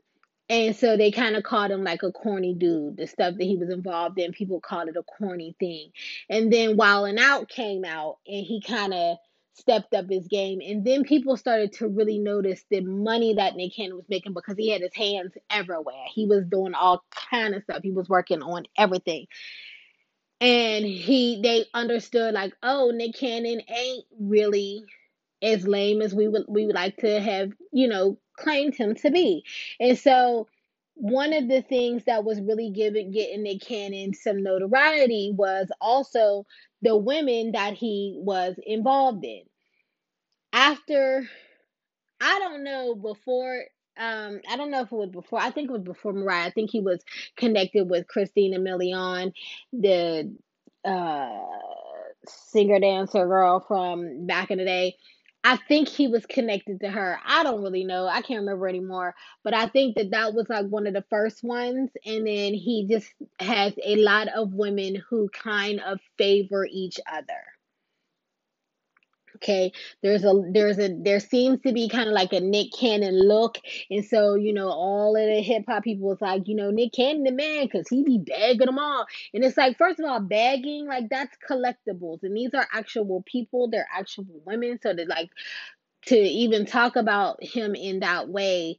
and 0.49 0.75
so 0.75 0.97
they 0.97 1.11
kind 1.11 1.37
of 1.37 1.43
called 1.43 1.71
him 1.71 1.85
like 1.85 2.03
a 2.03 2.13
corny 2.13 2.55
dude. 2.55 2.97
The 2.97 3.07
stuff 3.07 3.35
that 3.37 3.45
he 3.45 3.57
was 3.57 3.71
involved 3.71 4.19
in, 4.19 4.33
people 4.33 4.61
called 4.61 4.89
it 4.89 4.97
a 4.97 5.03
corny 5.03 5.55
thing. 5.61 5.91
And 6.31 6.53
then 6.53 6.77
Wild 6.77 7.09
'N 7.09 7.19
Out 7.19 7.49
came 7.49 7.85
out 7.85 8.19
and 8.27 8.45
he 8.45 8.61
kind 8.61 8.95
of 8.95 9.19
stepped 9.53 9.93
up 9.93 10.09
his 10.09 10.27
game. 10.29 10.61
And 10.65 10.85
then 10.85 11.05
people 11.05 11.37
started 11.37 11.73
to 11.75 11.89
really 11.89 12.19
notice 12.19 12.65
the 12.71 12.81
money 12.81 13.35
that 13.35 13.57
Nick 13.57 13.75
Cannon 13.75 13.97
was 13.97 14.09
making 14.09 14.33
because 14.33 14.57
he 14.57 14.71
had 14.71 14.81
his 14.81 14.95
hands 14.95 15.33
everywhere. 15.51 16.05
He 16.15 16.27
was 16.27 16.47
doing 16.47 16.75
all 16.75 17.05
kind 17.31 17.55
of 17.55 17.63
stuff. 17.65 17.83
He 17.83 17.91
was 17.91 18.09
working 18.09 18.43
on 18.43 18.65
everything. 18.77 19.27
And 20.41 20.85
he 20.85 21.41
they 21.43 21.67
understood 21.75 22.33
like, 22.33 22.55
oh, 22.63 22.93
Nick 22.95 23.17
Cannon 23.17 23.61
ain't 23.69 24.05
really 24.19 24.85
as 25.43 25.67
lame 25.67 26.01
as 26.01 26.15
we 26.15 26.29
would 26.29 26.45
we 26.49 26.67
would 26.67 26.75
like 26.75 26.97
to 26.99 27.21
have, 27.21 27.53
you 27.73 27.89
know, 27.89 28.19
claimed 28.39 28.75
him 28.75 28.95
to 28.97 29.11
be. 29.11 29.45
And 29.81 29.99
so 29.99 30.49
one 30.95 31.33
of 31.33 31.49
the 31.49 31.63
things 31.63 32.05
that 32.05 32.25
was 32.25 32.41
really 32.41 32.71
giving 32.71 33.13
getting 33.13 33.45
Nick 33.45 33.61
Cannon 33.61 34.15
some 34.15 34.43
notoriety 34.43 35.33
was 35.35 35.71
also 35.81 36.45
the 36.83 36.97
women 36.97 37.53
that 37.53 37.75
he 37.75 38.19
was 38.21 38.57
involved 38.67 39.25
in. 39.25 39.43
After, 40.53 41.29
I 42.21 42.39
don't 42.41 42.65
know, 42.65 42.95
before, 42.97 43.65
um, 43.97 44.41
I 44.51 44.57
don't 44.57 44.71
know 44.73 44.81
if 44.81 44.91
it 44.91 44.97
was 44.97 45.11
before, 45.11 45.39
I 45.41 45.51
think 45.51 45.69
it 45.69 45.73
was 45.73 45.83
before 45.83 46.13
Mariah. 46.13 46.47
I 46.47 46.51
think 46.51 46.71
he 46.71 46.81
was 46.81 47.05
connected 47.37 47.89
with 47.89 48.09
Christina 48.09 48.59
Milian, 48.59 49.33
the 49.73 50.35
uh, 50.85 51.29
singer 52.27 52.81
dancer 52.81 53.27
girl 53.27 53.65
from 53.67 54.27
back 54.27 54.51
in 54.51 54.59
the 54.59 54.65
day. 54.65 54.97
I 55.49 55.57
think 55.57 55.89
he 55.89 56.09
was 56.09 56.27
connected 56.27 56.81
to 56.81 56.91
her. 56.91 57.19
I 57.25 57.43
don't 57.43 57.63
really 57.63 57.85
know. 57.85 58.07
I 58.07 58.21
can't 58.21 58.41
remember 58.41 58.69
anymore. 58.69 59.15
But 59.43 59.55
I 59.55 59.67
think 59.69 59.97
that 59.97 60.11
that 60.11 60.35
was 60.35 60.47
like 60.51 60.67
one 60.67 60.87
of 60.87 60.93
the 60.93 61.07
first 61.09 61.43
ones. 61.43 61.91
And 62.05 62.27
then 62.27 62.53
he 62.53 62.87
just 62.87 63.11
has 63.41 63.73
a 63.83 63.97
lot 63.97 64.29
of 64.29 64.53
women 64.53 65.03
who 65.09 65.31
kind 65.31 65.81
of 65.81 66.01
favor 66.19 66.67
each 66.71 67.01
other. 67.11 67.58
Okay, 69.39 69.73
there's 70.03 70.25
a 70.25 70.33
there's 70.53 70.79
a 70.81 70.89
there 71.01 71.21
seems 71.21 71.61
to 71.61 71.73
be 71.73 71.89
kind 71.89 72.09
of 72.09 72.13
like 72.15 72.33
a 72.33 72.41
Nick 72.41 72.73
Cannon 72.79 73.21
look, 73.29 73.59
and 73.89 74.05
so 74.05 74.35
you 74.35 74.53
know 74.53 74.69
all 74.69 75.15
of 75.17 75.23
the 75.27 75.41
hip 75.41 75.63
hop 75.69 75.85
people 75.85 76.09
was 76.09 76.21
like, 76.21 76.49
you 76.49 76.57
know, 76.57 76.71
Nick 76.73 76.93
Cannon 76.93 77.23
the 77.23 77.31
man 77.31 77.65
because 77.67 77.89
he 77.89 78.03
be 78.03 78.19
bagging 78.19 78.67
them 78.67 78.79
all, 78.81 79.07
and 79.33 79.45
it's 79.45 79.57
like 79.57 79.79
first 79.79 80.01
of 80.01 80.07
all, 80.07 80.19
bagging 80.21 80.87
like 80.89 81.05
that's 81.09 81.37
collectibles, 81.49 82.25
and 82.25 82.37
these 82.37 82.53
are 82.55 82.67
actual 82.73 83.23
people, 83.27 83.71
they're 83.71 83.87
actual 83.97 84.27
women, 84.45 84.81
so 84.83 84.93
that 84.93 85.07
like 85.09 85.31
to 86.07 86.17
even 86.17 86.67
talk 86.67 86.97
about 86.97 87.43
him 87.43 87.75
in 87.75 88.01
that 88.01 88.29
way, 88.29 88.79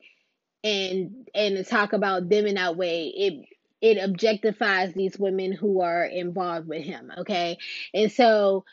and 0.64 1.30
and 1.34 1.58
to 1.58 1.64
talk 1.64 1.94
about 1.94 2.30
them 2.30 2.46
in 2.48 2.56
that 2.56 2.76
way, 2.78 3.08
it 3.08 3.46
it 3.82 3.98
objectifies 3.98 4.94
these 4.94 5.18
women 5.18 5.54
who 5.54 5.82
are 5.82 6.04
involved 6.04 6.68
with 6.68 6.84
him, 6.84 7.12
okay, 7.20 7.58
and 7.94 8.12
so 8.12 8.66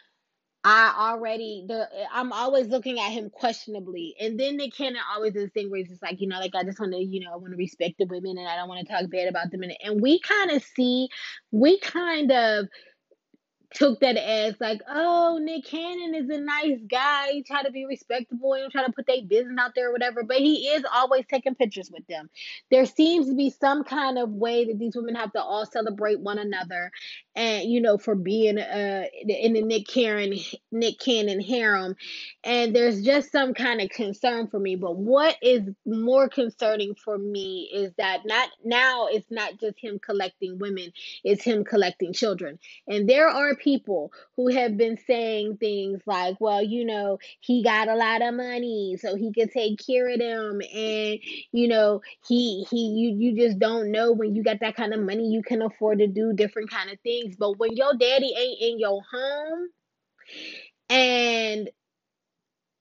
I 0.68 1.12
already 1.12 1.64
the 1.68 1.88
I'm 2.12 2.33
always 2.33 2.66
looking 2.66 2.98
at 2.98 3.12
him 3.12 3.31
questionably, 3.31 4.16
and 4.20 4.38
then 4.38 4.57
Nick 4.57 4.74
Cannon 4.74 5.00
always 5.14 5.33
this 5.33 5.50
thing 5.52 5.70
where 5.70 5.79
he's 5.79 5.90
just 5.90 6.02
like, 6.02 6.20
you 6.20 6.26
know, 6.26 6.40
like 6.40 6.57
I 6.57 6.64
just 6.64 6.81
want 6.81 6.92
to, 6.92 6.98
you 6.98 7.20
know, 7.20 7.33
I 7.33 7.37
want 7.37 7.52
to 7.52 7.57
respect 7.57 7.98
the 7.98 8.07
women, 8.07 8.37
and 8.37 8.48
I 8.48 8.57
don't 8.57 8.68
want 8.68 8.85
to 8.85 8.92
talk 8.92 9.09
bad 9.09 9.29
about 9.29 9.52
them, 9.52 9.62
and, 9.62 9.76
and 9.85 10.02
we 10.02 10.18
kind 10.18 10.50
of 10.50 10.64
see, 10.64 11.09
we 11.52 11.79
kind 11.79 12.33
of 12.33 12.66
took 13.72 14.00
that 14.00 14.16
as 14.16 14.55
like, 14.61 14.81
oh, 14.88 15.38
Nick 15.42 15.66
Cannon 15.66 16.14
is 16.14 16.31
a 16.31 16.40
nice 16.40 16.81
guy. 16.88 17.29
He 17.33 17.42
try 17.42 17.62
to 17.62 17.70
be 17.70 17.87
respectable 17.87 18.55
and 18.55 18.70
try 18.70 18.87
to 18.87 18.92
put 18.92 19.07
their 19.07 19.22
business 19.22 19.59
out 19.59 19.72
there 19.74 19.88
or 19.88 19.92
whatever. 19.92 20.22
But 20.22 20.38
he 20.38 20.68
is 20.68 20.85
always 20.92 21.24
taking 21.26 21.55
pictures 21.55 21.90
with 21.92 22.07
them. 22.07 22.31
There 22.70 22.87
seems 22.87 23.29
to 23.29 23.35
be 23.35 23.50
some 23.50 23.85
kind 23.85 24.18
of 24.18 24.31
way 24.31 24.66
that 24.66 24.79
these 24.79 24.96
women 24.96 25.14
have 25.16 25.33
to 25.33 25.42
all 25.42 25.66
celebrate 25.66 26.20
one 26.20 26.38
another, 26.38 26.90
and 27.35 27.70
you 27.70 27.81
know, 27.81 27.98
for 27.98 28.14
being 28.14 28.59
uh 28.59 29.05
in 29.26 29.55
the 29.55 29.62
Nick 29.62 29.88
Cannon 29.88 30.38
Nick 30.72 30.98
Cannon 31.00 31.40
harem. 31.40 31.96
And 32.44 32.74
there's 32.74 33.02
just 33.02 33.33
some 33.33 33.55
kind 33.55 33.81
of 33.81 33.90
concern 33.90 34.48
for 34.48 34.61
me. 34.61 34.76
But 34.76 34.96
what 34.96 35.37
is 35.42 35.62
more 35.85 36.29
concerning 36.29 36.94
for 36.94 37.18
me 37.18 37.70
is 37.74 37.92
that 37.98 38.20
not 38.24 38.50
now 38.64 39.09
it's 39.09 39.31
not 39.31 39.59
just 39.61 39.79
him 39.81 39.98
collecting 39.98 40.59
women, 40.59 40.92
it's 41.24 41.42
him 41.42 41.64
collecting 41.64 42.12
children. 42.12 42.59
And 42.88 43.09
there 43.09 43.29
are 43.29 43.55
people 43.56 44.12
who 44.36 44.48
have 44.48 44.76
been 44.76 44.98
saying 45.06 45.56
things 45.58 46.00
like, 46.06 46.36
well, 46.40 46.62
you 46.62 46.84
know, 46.84 47.18
he 47.40 47.62
got 47.62 47.88
a 47.88 47.94
lot 47.94 48.22
of 48.22 48.34
money, 48.34 48.96
so 49.00 49.16
he 49.16 49.32
could 49.32 49.50
take 49.50 49.84
care 49.84 50.08
of 50.08 50.18
them. 50.18 50.60
And, 50.74 51.18
you 51.52 51.68
know, 51.68 52.02
he 52.26 52.66
he 52.70 52.88
you 52.88 53.16
you 53.16 53.36
just 53.36 53.58
don't 53.58 53.90
know 53.90 54.12
when 54.12 54.34
you 54.34 54.42
got 54.42 54.60
that 54.60 54.76
kind 54.76 54.94
of 54.94 55.00
money, 55.00 55.28
you 55.28 55.42
can 55.42 55.62
afford 55.62 55.98
to 55.98 56.06
do 56.06 56.32
different 56.32 56.70
kind 56.70 56.90
of 56.90 56.98
things. 57.00 57.36
But 57.36 57.58
when 57.58 57.76
your 57.76 57.94
daddy 57.94 58.34
ain't 58.36 58.60
in 58.60 58.78
your 58.78 59.00
home 59.10 59.68
and 60.88 61.70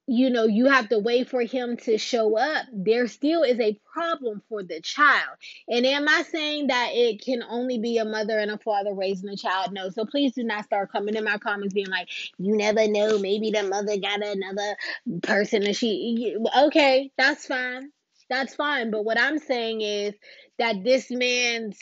you 0.08 0.30
know, 0.30 0.46
you 0.46 0.68
have 0.68 0.90
to 0.90 1.00
wait 1.00 1.30
for 1.30 1.42
him 1.42 1.78
to 1.78 1.98
show 1.98 2.38
up, 2.38 2.66
there 2.72 3.08
still 3.08 3.44
is 3.44 3.60
a 3.60 3.80
problem 3.92 4.42
for 4.50 4.62
the 4.62 4.80
child. 4.82 5.38
And 5.68 5.86
am 5.86 6.08
I 6.08 6.24
saying 6.24 6.68
that 6.68 6.90
it 6.94 7.24
can 7.24 7.42
only 7.44 7.80
be 7.80 7.98
a 7.98 8.06
mother 8.06 8.38
and 8.38 8.52
a 8.52 8.58
father 8.60 8.94
raising 8.94 9.30
a 9.30 9.36
child? 9.36 9.74
No. 9.74 9.90
So 9.90 10.06
please 10.06 10.34
do 10.34 10.44
not 10.44 10.66
start 10.66 10.92
coming 10.92 11.16
in 11.16 11.24
my 11.24 11.38
comments 11.38 11.74
being 11.74 11.90
like, 11.90 12.10
you 12.38 12.56
never 12.56 12.88
know, 12.88 13.18
maybe 13.18 13.50
the 13.50 13.64
mother 13.64 13.98
got 13.98 14.24
another 14.24 14.78
person 15.24 15.64
and 15.64 15.76
she, 15.76 16.36
okay, 16.58 17.12
that's 17.18 17.48
fine. 17.48 17.90
That's 18.30 18.56
fine. 18.56 18.92
But 18.92 19.06
what 19.06 19.20
I'm 19.20 19.40
saying 19.40 19.82
is 19.82 20.14
that 20.60 20.84
this 20.84 21.10
man's 21.10 21.80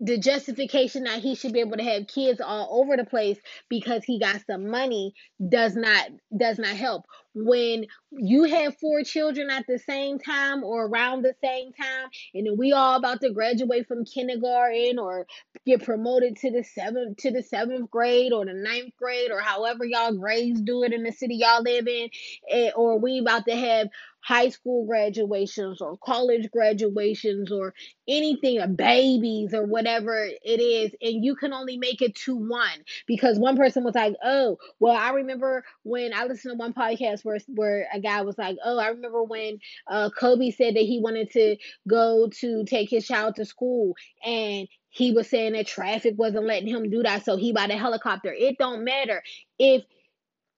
the 0.00 0.18
justification 0.18 1.04
that 1.04 1.20
he 1.20 1.34
should 1.34 1.52
be 1.52 1.60
able 1.60 1.76
to 1.76 1.84
have 1.84 2.06
kids 2.06 2.40
all 2.40 2.80
over 2.80 2.96
the 2.96 3.04
place 3.04 3.38
because 3.68 4.04
he 4.04 4.20
got 4.20 4.40
some 4.46 4.68
money 4.70 5.14
does 5.48 5.74
not 5.74 6.08
does 6.36 6.58
not 6.58 6.76
help. 6.76 7.04
When 7.34 7.86
you 8.12 8.44
have 8.44 8.78
four 8.78 9.02
children 9.02 9.50
at 9.50 9.66
the 9.66 9.78
same 9.78 10.18
time 10.18 10.64
or 10.64 10.86
around 10.86 11.22
the 11.22 11.34
same 11.42 11.72
time 11.72 12.08
and 12.34 12.46
then 12.46 12.56
we 12.56 12.72
all 12.72 12.96
about 12.96 13.20
to 13.20 13.30
graduate 13.32 13.86
from 13.86 14.04
kindergarten 14.04 14.98
or 14.98 15.26
get 15.66 15.84
promoted 15.84 16.36
to 16.36 16.50
the 16.50 16.64
seventh 16.64 17.18
to 17.18 17.30
the 17.30 17.42
seventh 17.42 17.90
grade 17.90 18.32
or 18.32 18.44
the 18.44 18.54
ninth 18.54 18.92
grade 18.98 19.30
or 19.30 19.40
however 19.40 19.84
y'all 19.84 20.14
grades 20.14 20.60
do 20.62 20.82
it 20.82 20.92
in 20.92 21.02
the 21.02 21.12
city 21.12 21.36
y'all 21.36 21.62
live 21.62 21.86
in 21.86 22.08
eh, 22.50 22.70
or 22.76 22.98
we 22.98 23.18
about 23.18 23.46
to 23.46 23.54
have 23.54 23.88
high 24.20 24.48
school 24.48 24.86
graduations 24.86 25.80
or 25.80 25.96
college 25.98 26.50
graduations 26.50 27.52
or 27.52 27.72
anything 28.08 28.60
or 28.60 28.66
babies 28.68 29.54
or 29.54 29.64
whatever 29.64 29.87
it 29.96 30.60
is 30.60 30.92
and 31.00 31.24
you 31.24 31.34
can 31.34 31.52
only 31.52 31.76
make 31.76 32.02
it 32.02 32.14
to 32.14 32.36
one. 32.36 32.84
Because 33.06 33.38
one 33.38 33.56
person 33.56 33.84
was 33.84 33.94
like 33.94 34.14
oh 34.22 34.58
well 34.80 34.94
i 34.96 35.10
remember 35.10 35.64
when 35.82 36.12
i 36.14 36.24
listened 36.24 36.52
to 36.52 36.56
one 36.58 36.72
podcast 36.72 37.24
where 37.24 37.38
where 37.48 37.88
a 37.92 38.00
guy 38.00 38.22
was 38.22 38.36
like 38.38 38.56
oh 38.64 38.78
i 38.78 38.88
remember 38.88 39.22
when 39.22 39.58
uh, 39.88 40.10
kobe 40.10 40.50
said 40.50 40.74
that 40.74 40.80
he 40.82 41.00
wanted 41.00 41.30
to 41.30 41.56
go 41.88 42.28
to 42.40 42.64
take 42.64 42.90
his 42.90 43.06
child 43.06 43.34
to 43.36 43.44
school 43.44 43.94
and 44.24 44.68
he 44.90 45.12
was 45.12 45.28
saying 45.28 45.52
that 45.52 45.66
traffic 45.66 46.14
wasn't 46.16 46.46
letting 46.46 46.68
him 46.68 46.90
do 46.90 47.02
that 47.02 47.24
so 47.24 47.36
he 47.36 47.52
bought 47.52 47.70
a 47.70 47.76
helicopter. 47.76 48.32
It 48.32 48.58
don't 48.58 48.84
matter. 48.84 49.22
If 49.58 49.84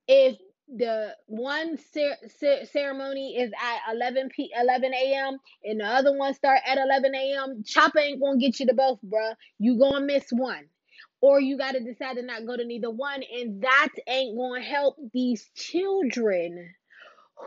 if 0.09 0.38
the 0.76 1.16
one 1.26 1.78
cer- 1.92 2.18
cer- 2.38 2.64
ceremony 2.66 3.37
is 3.37 3.50
at 3.61 3.94
11 3.94 4.28
p 4.35 4.50
11 4.59 4.94
a.m 4.94 5.38
and 5.64 5.80
the 5.80 5.85
other 5.85 6.16
one 6.16 6.35
start 6.35 6.61
at 6.66 6.78
11 6.78 7.14
a.m 7.14 7.62
chopper 7.64 7.98
ain't 7.98 8.20
gonna 8.20 8.38
get 8.38 8.61
you 8.61 8.66
to 8.66 8.74
both 8.74 8.98
bruh. 9.04 9.35
You 9.59 9.78
gonna 9.78 10.04
miss 10.04 10.26
one. 10.30 10.66
Or 11.22 11.40
you 11.40 11.59
gotta 11.59 11.80
decide 11.80 12.16
to 12.16 12.22
not 12.22 12.46
go 12.46 12.56
to 12.56 12.64
neither 12.64 12.90
one 12.90 13.22
and 13.37 13.62
that 13.62 13.88
ain't 14.09 14.38
gonna 14.38 14.62
help 14.62 14.96
these 15.12 15.50
children 15.54 16.74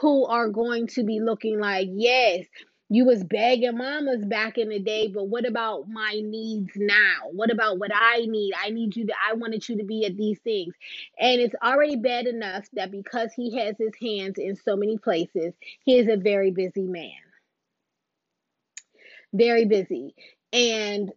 who 0.02 0.26
are 0.26 0.50
going 0.50 0.88
to 0.88 1.04
be 1.04 1.20
looking 1.22 1.60
like 1.60 1.88
yes 1.92 2.46
you 2.94 3.06
was 3.06 3.24
begging 3.24 3.76
mamas 3.76 4.24
back 4.24 4.60
in 4.60 4.70
the 4.70 4.78
day, 4.78 5.08
but 5.08 5.24
what 5.24 5.48
about 5.48 5.90
my 5.90 6.22
needs 6.24 6.70
now? 6.76 7.22
What 7.32 7.52
about 7.52 7.80
what 7.80 7.90
I 7.92 8.28
need? 8.28 8.54
I 8.64 8.70
need 8.70 8.96
you 8.96 9.08
to, 9.08 9.14
I 9.28 9.34
wanted 9.34 9.68
you 9.68 9.78
to 9.78 9.84
be 9.84 10.06
at 10.06 10.16
these 10.16 10.38
things. 10.42 10.76
And 11.20 11.42
it's 11.42 11.56
already 11.64 11.96
bad 11.96 12.28
enough 12.28 12.68
that 12.74 12.92
because 12.92 13.34
he 13.34 13.58
has 13.58 13.76
his 13.80 13.94
hands 14.00 14.36
in 14.38 14.56
so 14.56 14.76
many 14.76 15.00
places, 15.00 15.56
he 15.84 15.98
is 15.98 16.08
a 16.08 16.18
very 16.18 16.52
busy 16.52 16.84
man. 16.84 17.10
Very 19.34 19.66
busy. 19.66 20.14
And 20.52 21.12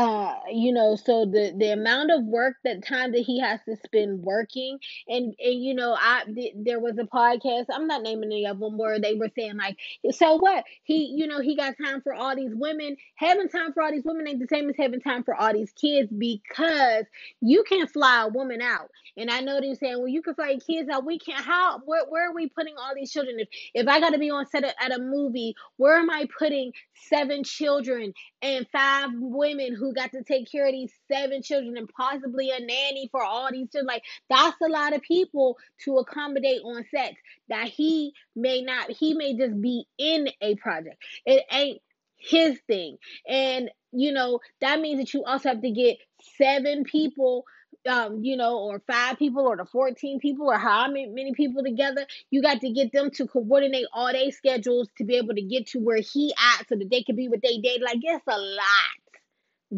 uh 0.00 0.34
you 0.52 0.72
know 0.72 0.96
so 0.96 1.26
the 1.26 1.54
the 1.58 1.72
amount 1.72 2.10
of 2.10 2.24
work 2.24 2.56
that 2.64 2.84
time 2.86 3.12
that 3.12 3.22
he 3.22 3.40
has 3.40 3.60
to 3.68 3.76
spend 3.84 4.22
working 4.22 4.78
and 5.08 5.34
and 5.40 5.64
you 5.64 5.74
know 5.74 5.96
i 6.00 6.24
th- 6.34 6.54
there 6.56 6.80
was 6.80 6.98
a 6.98 7.04
podcast 7.04 7.66
i'm 7.72 7.86
not 7.88 8.02
naming 8.02 8.32
any 8.32 8.46
of 8.46 8.60
them 8.60 8.78
where 8.78 9.00
they 9.00 9.14
were 9.14 9.30
saying 9.36 9.56
like 9.56 9.76
so 10.12 10.36
what? 10.36 10.64
He 10.84 11.14
you 11.16 11.28
know 11.28 11.40
he 11.40 11.56
got 11.56 11.76
time 11.82 12.02
for 12.02 12.14
all 12.14 12.36
these 12.36 12.54
women. 12.54 12.96
Having 13.16 13.50
time 13.50 13.72
for 13.74 13.82
all 13.82 13.92
these 13.92 14.04
women 14.04 14.28
ain't 14.28 14.40
the 14.40 14.48
same 14.48 14.70
as 14.70 14.76
having 14.78 15.00
time 15.02 15.24
for 15.24 15.34
all 15.34 15.52
these 15.54 15.72
kids 15.72 16.10
because 16.16 17.06
you 17.40 17.64
can't 17.68 17.90
fly 17.90 18.24
a 18.24 18.28
woman 18.28 18.62
out. 18.62 18.90
And 19.16 19.30
i 19.30 19.40
know 19.40 19.60
they're 19.60 19.76
saying 19.76 19.98
well 19.98 20.08
you 20.08 20.22
can 20.22 20.34
fly 20.36 20.58
kids 20.66 20.88
out. 20.90 21.06
We 21.06 21.18
can't 21.18 21.44
how 21.44 21.80
where, 21.86 22.04
where 22.08 22.30
are 22.30 22.34
we 22.34 22.48
putting 22.48 22.76
all 22.78 22.94
these 22.96 23.12
children? 23.12 23.40
If 23.40 23.48
if 23.74 23.88
i 23.88 24.00
got 24.00 24.10
to 24.10 24.18
be 24.18 24.30
on 24.30 24.46
set 24.46 24.64
at 24.64 24.92
a 24.96 25.00
movie 25.00 25.54
where 25.78 25.96
am 25.96 26.10
i 26.10 26.26
putting 26.38 26.72
seven 26.94 27.44
children 27.44 28.14
and 28.42 28.66
five 28.72 29.10
women 29.16 29.74
who 29.76 29.89
got 29.94 30.12
to 30.12 30.22
take 30.22 30.50
care 30.50 30.66
of 30.66 30.72
these 30.72 30.92
seven 31.10 31.42
children 31.42 31.76
and 31.76 31.88
possibly 31.88 32.50
a 32.50 32.60
nanny 32.60 33.08
for 33.10 33.22
all 33.22 33.48
these 33.50 33.70
children. 33.70 33.86
Like 33.86 34.04
that's 34.28 34.60
a 34.60 34.68
lot 34.68 34.94
of 34.94 35.02
people 35.02 35.58
to 35.84 35.98
accommodate 35.98 36.62
on 36.64 36.84
sets 36.90 37.16
that 37.48 37.68
he 37.68 38.12
may 38.34 38.62
not 38.62 38.90
he 38.90 39.14
may 39.14 39.36
just 39.36 39.60
be 39.60 39.86
in 39.98 40.28
a 40.40 40.54
project. 40.56 41.02
It 41.24 41.44
ain't 41.50 41.80
his 42.16 42.58
thing. 42.66 42.98
And 43.26 43.70
you 43.92 44.12
know, 44.12 44.40
that 44.60 44.80
means 44.80 45.00
that 45.00 45.14
you 45.14 45.24
also 45.24 45.48
have 45.48 45.62
to 45.62 45.70
get 45.70 45.98
seven 46.36 46.84
people 46.84 47.44
um, 47.88 48.22
you 48.22 48.36
know, 48.36 48.58
or 48.58 48.82
five 48.86 49.18
people 49.18 49.46
or 49.46 49.56
the 49.56 49.64
14 49.64 50.20
people 50.20 50.50
or 50.50 50.58
how 50.58 50.88
many, 50.90 51.32
people 51.34 51.62
together, 51.62 52.06
you 52.30 52.42
got 52.42 52.60
to 52.60 52.70
get 52.70 52.92
them 52.92 53.10
to 53.12 53.26
coordinate 53.26 53.86
all 53.92 54.12
their 54.12 54.30
schedules 54.30 54.88
to 54.98 55.04
be 55.04 55.16
able 55.16 55.34
to 55.34 55.42
get 55.42 55.68
to 55.68 55.78
where 55.78 56.00
he 56.00 56.34
at 56.58 56.68
so 56.68 56.76
that 56.76 56.90
they 56.90 57.02
can 57.02 57.16
be 57.16 57.28
with 57.28 57.40
their 57.40 57.60
day. 57.62 57.78
Like 57.82 57.98
it's 58.02 58.26
a 58.26 58.38
lot. 58.38 59.09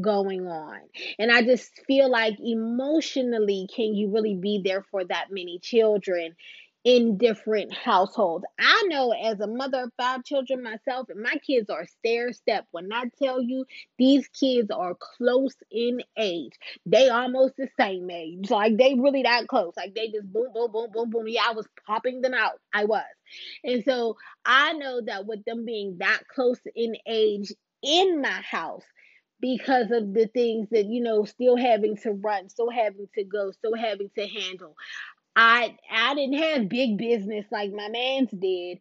Going 0.00 0.46
on. 0.46 0.80
And 1.18 1.30
I 1.30 1.42
just 1.42 1.70
feel 1.86 2.10
like 2.10 2.38
emotionally, 2.40 3.68
can 3.74 3.94
you 3.94 4.10
really 4.10 4.34
be 4.34 4.62
there 4.64 4.84
for 4.90 5.04
that 5.04 5.26
many 5.30 5.58
children? 5.60 6.34
in 6.84 7.16
different 7.16 7.72
households. 7.72 8.44
I 8.58 8.84
know 8.88 9.12
as 9.12 9.38
a 9.40 9.46
mother 9.46 9.84
of 9.84 9.92
five 9.96 10.24
children 10.24 10.62
myself, 10.62 11.08
and 11.10 11.22
my 11.22 11.36
kids 11.46 11.70
are 11.70 11.86
stair 11.86 12.32
step. 12.32 12.66
When 12.72 12.92
I 12.92 13.04
tell 13.22 13.40
you 13.40 13.64
these 13.98 14.26
kids 14.28 14.70
are 14.70 14.96
close 15.16 15.54
in 15.70 16.02
age, 16.16 16.54
they 16.84 17.08
almost 17.08 17.56
the 17.56 17.68
same 17.78 18.10
age. 18.10 18.50
Like 18.50 18.76
they 18.76 18.94
really 18.94 19.22
that 19.22 19.46
close. 19.46 19.74
Like 19.76 19.94
they 19.94 20.08
just 20.08 20.32
boom, 20.32 20.48
boom, 20.52 20.72
boom, 20.72 20.90
boom, 20.92 21.10
boom. 21.10 21.28
Yeah, 21.28 21.44
I 21.48 21.52
was 21.52 21.68
popping 21.86 22.20
them 22.20 22.34
out. 22.34 22.58
I 22.74 22.84
was. 22.84 23.04
And 23.64 23.84
so 23.84 24.16
I 24.44 24.72
know 24.72 25.02
that 25.02 25.26
with 25.26 25.44
them 25.44 25.64
being 25.64 25.98
that 25.98 26.22
close 26.34 26.60
in 26.74 26.96
age 27.06 27.52
in 27.82 28.20
my 28.20 28.28
house, 28.28 28.84
because 29.42 29.90
of 29.92 30.14
the 30.14 30.28
things 30.28 30.68
that 30.72 30.86
you 30.86 31.02
know 31.02 31.26
still 31.26 31.56
having 31.58 31.98
to 31.98 32.12
run 32.12 32.48
still 32.50 32.70
having 32.70 33.08
to 33.16 33.24
go 33.24 33.52
still 33.52 33.76
having 33.76 34.10
to 34.16 34.26
handle 34.28 34.76
I 35.36 35.76
I 35.90 36.14
didn't 36.14 36.38
have 36.38 36.68
big 36.68 36.98
business 36.98 37.46
like 37.50 37.72
my 37.72 37.88
man's 37.88 38.30
did. 38.30 38.78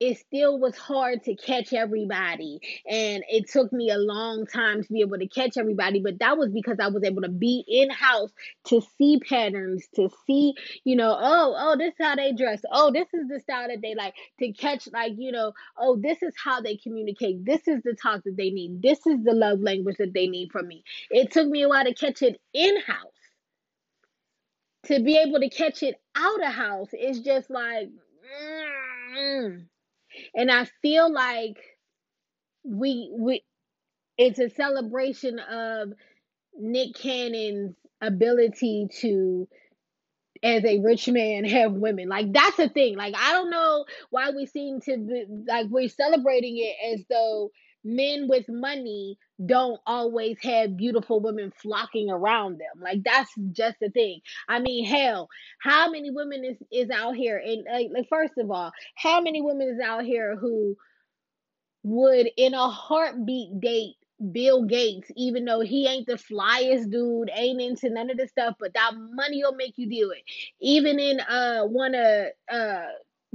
It 0.00 0.18
still 0.18 0.58
was 0.58 0.76
hard 0.76 1.24
to 1.24 1.34
catch 1.34 1.72
everybody. 1.72 2.60
And 2.88 3.24
it 3.28 3.48
took 3.50 3.72
me 3.72 3.90
a 3.90 3.98
long 3.98 4.46
time 4.46 4.82
to 4.82 4.92
be 4.92 5.00
able 5.00 5.18
to 5.18 5.26
catch 5.26 5.56
everybody. 5.56 6.00
But 6.00 6.18
that 6.20 6.38
was 6.38 6.50
because 6.50 6.78
I 6.80 6.88
was 6.88 7.02
able 7.04 7.22
to 7.22 7.28
be 7.28 7.64
in 7.66 7.90
house 7.90 8.30
to 8.66 8.80
see 8.96 9.18
patterns, 9.18 9.88
to 9.96 10.08
see, 10.26 10.54
you 10.84 10.96
know, 10.96 11.16
oh, 11.18 11.54
oh, 11.58 11.76
this 11.76 11.90
is 11.90 11.96
how 12.00 12.16
they 12.16 12.32
dress. 12.32 12.60
Oh, 12.72 12.92
this 12.92 13.08
is 13.12 13.28
the 13.28 13.40
style 13.40 13.68
that 13.68 13.82
they 13.82 13.94
like. 13.94 14.14
To 14.40 14.52
catch, 14.52 14.88
like, 14.92 15.14
you 15.16 15.32
know, 15.32 15.52
oh, 15.76 15.96
this 16.00 16.22
is 16.22 16.34
how 16.42 16.60
they 16.60 16.76
communicate. 16.76 17.44
This 17.44 17.66
is 17.66 17.82
the 17.82 17.94
talk 17.94 18.22
that 18.24 18.36
they 18.36 18.50
need. 18.50 18.82
This 18.82 19.06
is 19.06 19.24
the 19.24 19.32
love 19.32 19.60
language 19.60 19.96
that 19.98 20.14
they 20.14 20.26
need 20.26 20.52
from 20.52 20.68
me. 20.68 20.84
It 21.10 21.32
took 21.32 21.48
me 21.48 21.62
a 21.62 21.68
while 21.68 21.84
to 21.84 21.94
catch 21.94 22.22
it 22.22 22.40
in 22.52 22.80
house 22.82 23.12
to 24.88 25.00
be 25.02 25.18
able 25.18 25.38
to 25.40 25.50
catch 25.50 25.82
it 25.82 26.00
out 26.16 26.44
of 26.44 26.52
house 26.52 26.88
is 26.98 27.20
just 27.20 27.50
like 27.50 27.88
mm. 29.16 29.64
And 30.34 30.50
i 30.50 30.66
feel 30.82 31.12
like 31.12 31.58
we 32.64 33.10
we 33.18 33.44
it's 34.18 34.38
a 34.38 34.50
celebration 34.50 35.38
of 35.38 35.92
nick 36.58 36.94
cannon's 36.94 37.76
ability 38.02 38.88
to 39.00 39.48
as 40.42 40.64
a 40.64 40.78
rich 40.80 41.08
man 41.08 41.44
have 41.46 41.72
women. 41.72 42.08
Like 42.08 42.32
that's 42.32 42.58
a 42.58 42.68
thing. 42.68 42.96
Like 42.96 43.14
i 43.16 43.32
don't 43.32 43.50
know 43.50 43.84
why 44.10 44.30
we 44.30 44.46
seem 44.46 44.80
to 44.82 44.96
be 44.96 45.26
like 45.46 45.66
we're 45.70 45.88
celebrating 45.88 46.56
it 46.58 46.94
as 46.94 47.04
though 47.10 47.50
men 47.88 48.28
with 48.28 48.46
money 48.48 49.18
don't 49.46 49.80
always 49.86 50.36
have 50.42 50.76
beautiful 50.76 51.20
women 51.20 51.52
flocking 51.62 52.10
around 52.10 52.58
them. 52.58 52.82
Like 52.82 53.02
that's 53.04 53.30
just 53.52 53.76
the 53.80 53.90
thing. 53.90 54.20
I 54.48 54.60
mean, 54.60 54.84
hell, 54.84 55.28
how 55.60 55.90
many 55.90 56.10
women 56.10 56.44
is 56.44 56.56
is 56.72 56.90
out 56.90 57.16
here? 57.16 57.40
And 57.44 57.64
like, 57.70 57.88
like 57.94 58.08
first 58.08 58.34
of 58.38 58.50
all, 58.50 58.72
how 58.96 59.20
many 59.20 59.40
women 59.40 59.68
is 59.68 59.80
out 59.80 60.04
here 60.04 60.36
who 60.36 60.76
would 61.84 62.28
in 62.36 62.54
a 62.54 62.68
heartbeat 62.68 63.60
date 63.60 63.94
Bill 64.32 64.64
Gates, 64.64 65.10
even 65.16 65.44
though 65.44 65.60
he 65.60 65.86
ain't 65.86 66.06
the 66.06 66.14
flyest 66.14 66.90
dude, 66.90 67.30
ain't 67.32 67.60
into 67.60 67.88
none 67.90 68.10
of 68.10 68.16
this 68.16 68.30
stuff, 68.30 68.56
but 68.58 68.74
that 68.74 68.92
money 68.96 69.42
will 69.44 69.54
make 69.54 69.74
you 69.78 69.88
do 69.88 70.10
it. 70.10 70.22
Even 70.60 70.98
in 70.98 71.20
uh 71.20 71.62
one 71.64 71.94
of 71.94 72.26
uh 72.50 72.86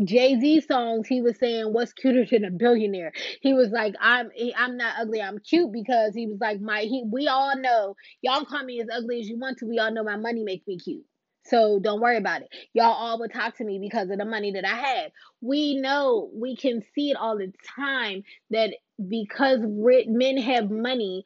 Jay 0.03 0.39
Z 0.39 0.61
songs, 0.61 1.07
he 1.07 1.21
was 1.21 1.37
saying, 1.37 1.71
"What's 1.73 1.93
cuter 1.93 2.25
than 2.25 2.45
a 2.45 2.51
billionaire?" 2.51 3.13
He 3.41 3.53
was 3.53 3.69
like, 3.69 3.95
"I'm 3.99 4.31
I'm 4.57 4.77
not 4.77 4.95
ugly, 4.99 5.21
I'm 5.21 5.39
cute," 5.39 5.71
because 5.71 6.15
he 6.15 6.27
was 6.27 6.39
like, 6.41 6.59
"My 6.61 6.81
he 6.81 7.03
we 7.05 7.27
all 7.27 7.57
know 7.57 7.95
y'all 8.21 8.45
call 8.45 8.63
me 8.63 8.81
as 8.81 8.87
ugly 8.91 9.21
as 9.21 9.29
you 9.29 9.37
want 9.39 9.59
to. 9.59 9.65
We 9.65 9.79
all 9.79 9.91
know 9.91 10.03
my 10.03 10.17
money 10.17 10.43
makes 10.43 10.67
me 10.67 10.77
cute." 10.77 11.05
So 11.45 11.79
don't 11.79 12.01
worry 12.01 12.17
about 12.17 12.41
it. 12.41 12.49
Y'all 12.73 12.85
all 12.93 13.19
would 13.19 13.33
talk 13.33 13.57
to 13.57 13.63
me 13.65 13.77
because 13.79 14.09
of 14.09 14.17
the 14.17 14.25
money 14.25 14.51
that 14.53 14.65
I 14.65 14.75
had. 14.75 15.11
We 15.41 15.75
know, 15.75 16.29
we 16.33 16.55
can 16.55 16.81
see 16.95 17.11
it 17.11 17.17
all 17.17 17.37
the 17.37 17.51
time 17.75 18.23
that 18.51 18.71
because 19.09 19.59
men 19.61 20.37
have 20.37 20.71
money, 20.71 21.25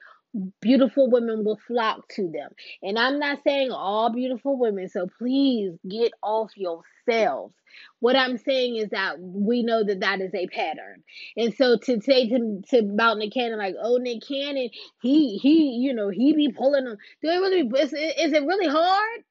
beautiful 0.62 1.10
women 1.10 1.44
will 1.44 1.60
flock 1.68 2.08
to 2.10 2.32
them. 2.32 2.50
And 2.82 2.98
I'm 2.98 3.20
not 3.20 3.40
saying 3.44 3.72
all 3.72 4.12
beautiful 4.12 4.58
women, 4.58 4.90
so 4.90 5.08
please 5.20 5.74
get 5.88 6.14
off 6.24 6.52
yourselves. 6.56 7.54
What 8.00 8.16
I'm 8.16 8.38
saying 8.38 8.78
is 8.78 8.90
that 8.90 9.20
we 9.20 9.63
know 9.63 9.84
that 9.84 10.02
that 10.02 10.22
is 10.22 10.34
a 10.34 10.48
pattern. 10.48 11.04
And 11.36 11.54
so 11.56 11.78
to 11.78 12.02
say 12.02 12.30
to, 12.30 12.62
to 12.70 12.78
about 12.80 13.18
Nick 13.18 13.34
Cannon, 13.34 13.58
like, 13.58 13.76
oh, 13.82 13.98
Nick 13.98 14.24
Cannon, 14.28 14.70
he, 15.02 15.38
he, 15.38 15.72
you 15.82 15.94
know, 15.94 16.10
he 16.10 16.34
be 16.34 16.52
pulling 16.52 16.86
them. 16.86 16.98
Do 17.22 17.30
it 17.30 17.38
really, 17.38 17.82
is, 17.82 17.94
is 17.94 18.34
it 18.34 18.44
really 18.44 18.68
hard? 18.68 19.22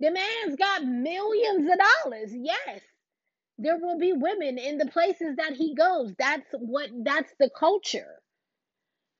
The 0.00 0.10
man's 0.10 0.56
got 0.56 0.84
millions 0.84 1.70
of 1.70 1.78
dollars. 2.04 2.30
Yes. 2.32 2.80
There 3.58 3.78
will 3.78 3.98
be 3.98 4.12
women 4.12 4.58
in 4.58 4.78
the 4.78 4.86
places 4.86 5.36
that 5.36 5.52
he 5.52 5.74
goes. 5.74 6.12
That's 6.18 6.46
what, 6.58 6.90
that's 7.04 7.32
the 7.38 7.50
culture 7.56 8.20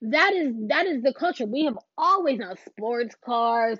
that 0.01 0.33
is 0.33 0.53
that 0.67 0.85
is 0.85 1.01
the 1.03 1.13
culture 1.13 1.45
we 1.45 1.65
have 1.65 1.77
always 1.97 2.37
known 2.37 2.55
sports 2.67 3.15
cars 3.25 3.79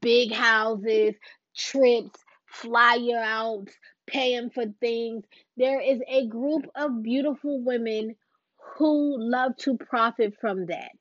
big 0.00 0.32
houses 0.32 1.14
trips 1.56 2.20
flyer 2.46 3.20
outs 3.22 3.74
paying 4.08 4.50
for 4.50 4.64
things 4.80 5.24
there 5.56 5.80
is 5.80 6.00
a 6.08 6.26
group 6.26 6.66
of 6.74 7.02
beautiful 7.02 7.62
women 7.62 8.14
who 8.76 9.16
love 9.18 9.56
to 9.56 9.76
profit 9.76 10.34
from 10.40 10.66
that 10.66 10.96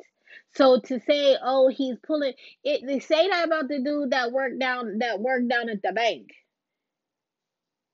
so 0.56 0.80
to 0.80 1.00
say 1.02 1.38
oh 1.44 1.68
he's 1.70 1.98
pulling 2.06 2.34
it 2.64 2.82
they 2.86 3.00
say 3.00 3.30
that 3.30 3.46
about 3.46 3.68
the 3.68 3.80
dude 3.80 4.12
that 4.12 4.32
worked 4.32 4.60
down 4.60 5.00
that 5.00 5.20
worked 5.20 5.48
down 5.48 5.70
at 5.70 5.82
the 5.82 5.92
bank 5.92 6.30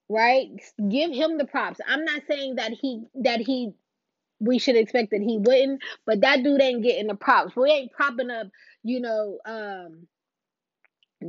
right 0.10 0.50
give 0.90 1.12
him 1.12 1.38
the 1.38 1.46
props 1.46 1.80
i'm 1.88 2.04
not 2.04 2.22
saying 2.28 2.56
that 2.56 2.72
he 2.72 3.04
that 3.16 3.40
he 3.40 3.74
we 4.44 4.60
should 4.60 4.76
expect 4.76 5.12
that 5.12 5.22
he 5.22 5.38
wouldn't. 5.38 5.82
But 6.06 6.22
that 6.22 6.44
dude 6.44 6.62
ain't 6.62 6.84
getting 6.84 7.08
the 7.08 7.16
props. 7.16 7.56
We 7.56 7.70
ain't 7.70 7.92
propping 7.92 8.30
up, 8.30 8.48
you 8.84 9.00
know, 9.00 9.40
um, 9.46 10.08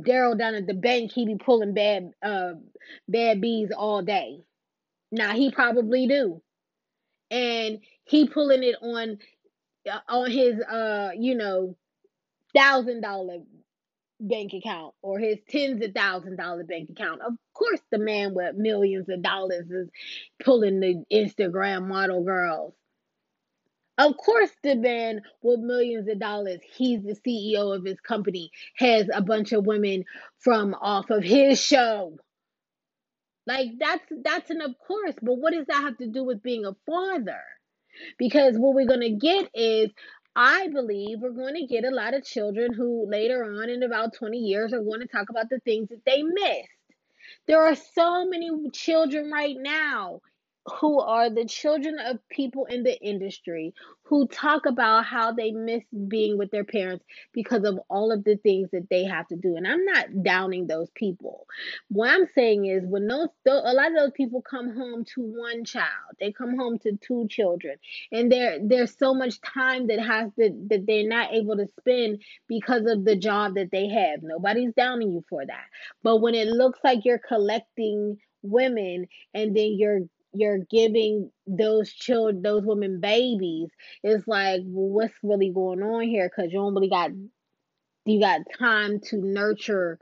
Daryl 0.03 0.37
down 0.37 0.55
at 0.55 0.67
the 0.67 0.73
bank. 0.73 1.11
He 1.11 1.25
be 1.25 1.35
pulling 1.35 1.73
bad, 1.73 2.11
uh, 2.23 2.53
bad 3.07 3.41
bees 3.41 3.71
all 3.75 4.01
day. 4.01 4.43
Now 5.11 5.33
he 5.33 5.51
probably 5.51 6.07
do, 6.07 6.41
and 7.31 7.79
he 8.05 8.27
pulling 8.27 8.63
it 8.63 8.75
on, 8.81 9.17
uh, 9.89 9.99
on 10.09 10.31
his, 10.31 10.59
uh, 10.61 11.11
you 11.17 11.35
know, 11.35 11.77
thousand 12.55 13.01
dollar 13.01 13.39
bank 14.19 14.53
account 14.53 14.93
or 15.01 15.19
his 15.19 15.37
tens 15.49 15.83
of 15.83 15.93
thousand 15.93 16.37
dollar 16.37 16.63
bank 16.63 16.89
account. 16.89 17.21
Of 17.21 17.33
course, 17.53 17.81
the 17.91 17.99
man 17.99 18.33
with 18.33 18.55
millions 18.55 19.09
of 19.09 19.21
dollars 19.21 19.69
is 19.69 19.89
pulling 20.43 20.79
the 20.79 21.03
Instagram 21.11 21.87
model 21.87 22.23
girls. 22.23 22.73
Of 23.97 24.17
course, 24.17 24.51
the 24.63 24.75
man 24.75 25.21
with 25.41 25.59
millions 25.61 26.09
of 26.09 26.19
dollars, 26.19 26.59
he's 26.75 27.01
the 27.03 27.15
CEO 27.15 27.75
of 27.75 27.85
his 27.85 27.99
company, 28.01 28.51
has 28.77 29.07
a 29.13 29.21
bunch 29.21 29.53
of 29.53 29.65
women 29.65 30.03
from 30.39 30.75
off 30.75 31.09
of 31.09 31.23
his 31.23 31.61
show. 31.61 32.17
Like 33.47 33.69
that's 33.79 34.05
that's 34.23 34.49
an 34.49 34.61
of 34.61 34.75
course, 34.85 35.15
but 35.21 35.35
what 35.35 35.53
does 35.53 35.67
that 35.67 35.81
have 35.83 35.97
to 35.97 36.07
do 36.07 36.23
with 36.23 36.43
being 36.43 36.65
a 36.65 36.75
father? 36.85 37.41
Because 38.17 38.57
what 38.57 38.73
we're 38.75 38.87
gonna 38.87 39.15
get 39.15 39.49
is 39.53 39.91
I 40.35 40.67
believe 40.67 41.19
we're 41.21 41.31
going 41.31 41.55
to 41.55 41.65
get 41.65 41.85
a 41.85 41.95
lot 41.95 42.13
of 42.13 42.25
children 42.25 42.73
who 42.73 43.09
later 43.09 43.45
on 43.45 43.69
in 43.69 43.83
about 43.83 44.13
20 44.15 44.37
years 44.37 44.73
are 44.73 44.83
going 44.83 44.99
to 44.99 45.07
talk 45.07 45.29
about 45.29 45.49
the 45.49 45.59
things 45.59 45.87
that 45.89 46.03
they 46.05 46.23
missed. 46.23 46.69
There 47.47 47.63
are 47.63 47.75
so 47.75 48.25
many 48.25 48.49
children 48.71 49.31
right 49.31 49.55
now 49.57 50.21
who 50.65 50.99
are 50.99 51.29
the 51.29 51.45
children 51.45 51.97
of 51.99 52.17
people 52.29 52.65
in 52.65 52.83
the 52.83 52.99
industry 53.01 53.73
who 54.03 54.27
talk 54.27 54.65
about 54.65 55.05
how 55.05 55.31
they 55.31 55.51
miss 55.51 55.83
being 56.07 56.37
with 56.37 56.51
their 56.51 56.63
parents 56.63 57.05
because 57.33 57.63
of 57.63 57.79
all 57.89 58.11
of 58.11 58.23
the 58.23 58.35
things 58.37 58.69
that 58.71 58.87
they 58.89 59.03
have 59.03 59.27
to 59.27 59.35
do. 59.35 59.55
And 59.55 59.67
I'm 59.67 59.83
not 59.85 60.23
downing 60.23 60.67
those 60.67 60.89
people. 60.95 61.47
What 61.89 62.09
I'm 62.09 62.27
saying 62.33 62.65
is 62.65 62.83
when 62.85 63.07
those, 63.07 63.29
a 63.47 63.73
lot 63.73 63.91
of 63.91 63.97
those 63.97 64.11
people 64.11 64.41
come 64.41 64.75
home 64.75 65.05
to 65.15 65.21
one 65.21 65.65
child, 65.65 65.87
they 66.19 66.31
come 66.31 66.57
home 66.57 66.79
to 66.79 66.97
two 66.97 67.27
children, 67.29 67.77
and 68.11 68.31
there 68.31 68.59
there's 68.61 68.97
so 68.97 69.13
much 69.13 69.41
time 69.41 69.87
that 69.87 69.99
has 69.99 70.31
to, 70.39 70.49
that 70.69 70.85
they're 70.87 71.07
not 71.07 71.33
able 71.33 71.57
to 71.57 71.67
spend 71.79 72.21
because 72.47 72.85
of 72.85 73.05
the 73.05 73.15
job 73.15 73.55
that 73.55 73.71
they 73.71 73.87
have. 73.87 74.21
Nobody's 74.23 74.73
downing 74.73 75.11
you 75.11 75.23
for 75.29 75.45
that. 75.45 75.65
But 76.03 76.17
when 76.17 76.35
it 76.35 76.47
looks 76.47 76.79
like 76.83 77.05
you're 77.05 77.19
collecting 77.19 78.17
women 78.43 79.07
and 79.33 79.55
then 79.55 79.75
you're 79.77 80.01
you're 80.35 80.59
giving 80.69 81.31
those 81.47 81.91
children, 81.91 82.41
those 82.41 82.63
women 82.63 82.99
babies, 82.99 83.69
it's 84.03 84.27
like, 84.27 84.61
what's 84.65 85.13
really 85.23 85.51
going 85.51 85.81
on 85.81 86.03
here? 86.03 86.29
Because 86.29 86.51
you 86.51 86.61
really 86.61 86.89
got, 86.89 87.11
you 88.05 88.19
got 88.19 88.41
time 88.57 88.99
to 89.09 89.17
nurture 89.17 89.99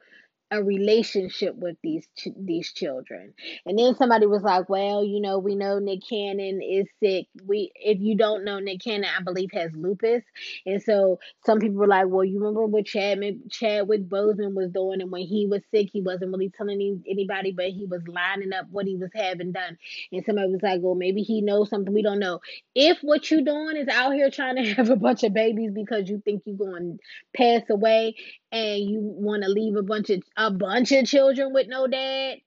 a 0.54 0.64
relationship 0.64 1.56
with 1.56 1.76
these 1.82 2.08
ch- 2.16 2.28
these 2.38 2.72
children. 2.72 3.34
And 3.66 3.78
then 3.78 3.96
somebody 3.96 4.28
was 4.28 4.44
like, 4.44 4.70
"Well, 4.70 5.04
you 5.04 5.20
know, 5.20 5.40
we 5.40 5.56
know 5.56 5.80
Nick 5.80 6.02
Cannon 6.08 6.62
is 6.62 6.88
sick. 7.02 7.26
We 7.46 7.72
if 7.76 8.00
you 8.00 8.16
don't 8.16 8.46
know 8.46 8.60
Nick 8.60 8.82
Cannon, 8.82 9.10
I 9.18 9.24
believe 9.24 9.50
has 9.54 9.72
lupus." 9.76 10.24
And 10.66 10.82
so 10.82 11.20
some 11.46 11.60
people 11.60 11.78
were 11.78 11.88
like, 11.88 12.08
"Well, 12.08 12.24
you 12.24 12.40
remember 12.40 12.66
what 12.68 12.86
Chadwick 12.86 13.50
Chadwick 13.50 14.08
Boseman 14.08 14.54
was 14.54 14.72
doing 14.72 15.02
and 15.02 15.12
when 15.12 15.24
he 15.24 15.48
was 15.48 15.62
sick, 15.72 15.90
he 15.92 16.02
wasn't 16.02 16.32
really 16.32 16.52
telling 16.56 16.76
any, 16.76 17.02
anybody, 17.10 17.52
but 17.52 17.70
he 17.70 17.86
was 17.86 18.08
lining 18.08 18.54
up 18.54 18.68
what 18.70 18.86
he 18.86 18.96
was 18.96 19.10
having 19.16 19.54
done." 19.54 19.78
And 20.12 20.24
somebody 20.24 20.50
was 20.52 20.62
like, 20.62 20.82
"Well, 20.82 20.96
maybe 20.96 21.24
he 21.24 21.42
knows 21.42 21.70
something 21.70 21.94
we 21.94 22.04
don't 22.04 22.20
know." 22.20 22.42
If 22.76 23.00
what 23.02 23.32
you're 23.32 23.42
doing 23.42 23.76
is 23.78 23.88
out 23.88 24.14
here 24.14 24.30
trying 24.30 24.58
to 24.58 24.74
have 24.76 24.92
a 24.92 24.96
bunch 24.96 25.24
of 25.24 25.34
babies 25.34 25.72
because 25.74 26.08
you 26.10 26.22
think 26.24 26.44
you're 26.46 26.56
going 26.58 27.00
to 27.00 27.04
pass 27.36 27.68
away 27.72 28.16
and 28.54 28.84
you 28.84 29.00
want 29.02 29.44
to 29.44 29.50
leave 29.50 29.76
a 29.76 29.84
bunch 29.84 30.12
of 30.12 30.24
a 30.38 30.52
bunch 30.52 30.94
of 30.94 31.08
children 31.08 31.54
with 31.54 31.68
no 31.68 31.88
dad 31.88 32.38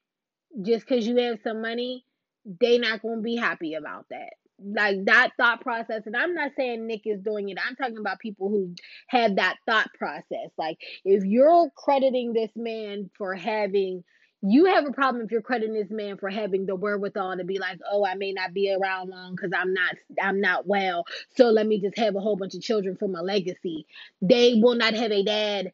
just 0.63 0.87
because 0.87 1.07
you 1.07 1.17
have 1.17 1.41
some 1.43 1.61
money, 1.61 2.05
they 2.61 2.79
not 2.79 3.03
gonna 3.03 3.21
be 3.21 3.37
happy 3.37 3.75
about 3.75 4.07
that. 4.11 4.35
Like 4.65 5.05
that 5.07 5.33
thought 5.37 5.61
process, 5.61 6.03
and 6.07 6.17
I'm 6.17 6.35
not 6.35 6.53
saying 6.57 6.87
Nick 6.87 7.03
is 7.07 7.21
doing 7.21 7.51
it. 7.51 7.59
I'm 7.65 7.77
talking 7.77 7.99
about 7.99 8.21
people 8.21 8.49
who 8.49 8.75
have 9.09 9.37
that 9.37 9.57
thought 9.67 9.91
process. 9.99 10.51
Like 10.57 10.79
if 11.05 11.25
you're 11.25 11.71
crediting 11.77 12.33
this 12.33 12.53
man 12.57 13.11
for 13.19 13.35
having 13.35 14.05
you 14.43 14.67
have 14.67 14.87
a 14.87 14.93
problem 14.93 15.25
if 15.25 15.33
you're 15.33 15.43
crediting 15.43 15.75
this 15.75 15.91
man 15.91 16.19
for 16.19 16.29
having 16.29 16.67
the 16.67 16.77
wherewithal 16.77 17.37
to 17.39 17.45
be 17.45 17.59
like, 17.59 17.81
oh, 17.91 18.07
I 18.07 18.15
may 18.15 18.33
not 18.33 18.55
be 18.55 18.73
around 18.73 19.11
long 19.11 19.35
because 19.35 19.51
I'm 19.57 19.75
not 19.75 19.97
I'm 20.23 20.41
not 20.41 20.67
well. 20.67 21.05
So 21.37 21.47
let 21.51 21.67
me 21.67 21.81
just 21.81 21.99
have 21.99 22.17
a 22.17 22.21
whole 22.21 22.37
bunch 22.37 22.55
of 22.55 22.63
children 22.63 22.97
for 22.97 23.09
my 23.09 23.21
legacy. 23.21 23.87
They 24.23 24.55
will 24.63 24.77
not 24.77 24.95
have 24.95 25.11
a 25.11 25.25
dad 25.25 25.73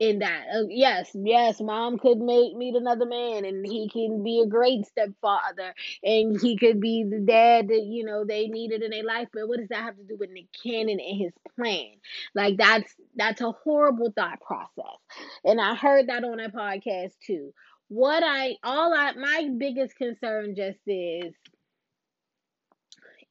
in 0.00 0.20
that. 0.20 0.46
Uh, 0.52 0.64
yes, 0.68 1.10
yes, 1.14 1.60
mom 1.60 1.98
could 1.98 2.18
make 2.18 2.56
meet 2.56 2.74
another 2.74 3.04
man 3.04 3.44
and 3.44 3.64
he 3.66 3.88
can 3.90 4.24
be 4.24 4.40
a 4.40 4.48
great 4.48 4.86
stepfather 4.86 5.74
and 6.02 6.40
he 6.40 6.56
could 6.56 6.80
be 6.80 7.04
the 7.04 7.20
dad 7.20 7.68
that, 7.68 7.82
you 7.84 8.04
know, 8.04 8.24
they 8.24 8.48
needed 8.48 8.82
in 8.82 8.90
their 8.90 9.04
life. 9.04 9.28
But 9.32 9.46
what 9.46 9.58
does 9.58 9.68
that 9.68 9.84
have 9.84 9.96
to 9.98 10.02
do 10.02 10.16
with 10.16 10.30
Nick 10.30 10.46
Cannon 10.64 10.98
and 10.98 11.20
his 11.20 11.32
plan? 11.54 11.92
Like 12.34 12.56
that's 12.56 12.92
that's 13.14 13.42
a 13.42 13.52
horrible 13.52 14.10
thought 14.16 14.40
process. 14.40 14.98
And 15.44 15.60
I 15.60 15.74
heard 15.74 16.08
that 16.08 16.24
on 16.24 16.40
a 16.40 16.48
podcast 16.48 17.12
too. 17.26 17.52
What 17.88 18.22
I 18.24 18.56
all 18.64 18.94
I 18.94 19.12
my 19.12 19.50
biggest 19.58 19.96
concern 19.96 20.54
just 20.56 20.78
is 20.86 21.34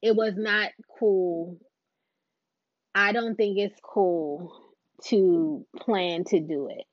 it 0.03 0.15
was 0.15 0.35
not 0.37 0.69
cool. 0.99 1.57
I 2.93 3.11
don't 3.11 3.35
think 3.35 3.57
it's 3.57 3.79
cool 3.83 4.68
to 5.05 5.65
plan 5.77 6.23
to 6.25 6.39
do 6.39 6.67
it. 6.69 6.85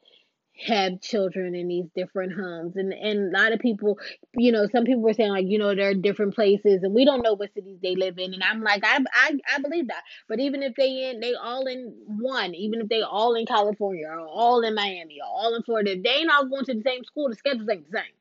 Have 0.67 1.03
children 1.03 1.55
in 1.55 1.69
these 1.69 1.85
different 1.95 2.33
homes. 2.33 2.77
And 2.77 2.93
and 2.93 3.35
a 3.35 3.39
lot 3.39 3.53
of 3.53 3.61
people 3.61 3.99
you 4.35 4.53
know 4.53 4.67
some 4.73 4.85
people 4.85 5.03
were 5.03 5.13
saying 5.13 5.31
like 5.31 5.47
you 5.47 5.59
know 5.59 5.75
there 5.75 5.91
are 5.91 5.95
different 5.95 6.35
places 6.35 6.83
and 6.83 6.95
we 6.95 7.05
don't 7.05 7.23
know 7.23 7.35
what 7.35 7.53
cities 7.53 7.79
they 7.83 7.95
live 7.95 8.19
in. 8.19 8.33
And 8.33 8.43
i'm 8.43 8.63
like 8.63 8.83
i 8.85 8.99
i, 9.15 9.33
I 9.55 9.59
believe 9.61 9.89
that. 9.89 10.03
But 10.29 10.41
even 10.41 10.63
if 10.63 10.75
they 10.75 11.11
in 11.11 11.21
they 11.21 11.35
all 11.35 11.67
in 11.67 11.93
one 12.07 12.55
even 12.55 12.81
if 12.81 12.89
they 12.89 13.03
all 13.03 13.35
in 13.35 13.45
california 13.47 14.07
or 14.09 14.21
all 14.27 14.63
in 14.63 14.75
miami 14.75 15.19
or 15.23 15.29
all 15.29 15.55
in 15.55 15.63
florida 15.63 15.93
if 15.93 16.03
they 16.03 16.11
ain't 16.11 16.31
all 16.31 16.49
going 16.49 16.65
to 16.67 16.75
the 16.75 16.83
same 16.83 17.05
school. 17.05 17.29
The 17.29 17.37
schedules 17.37 17.69
ain't 17.71 17.91
the 17.91 17.99
same. 17.99 18.15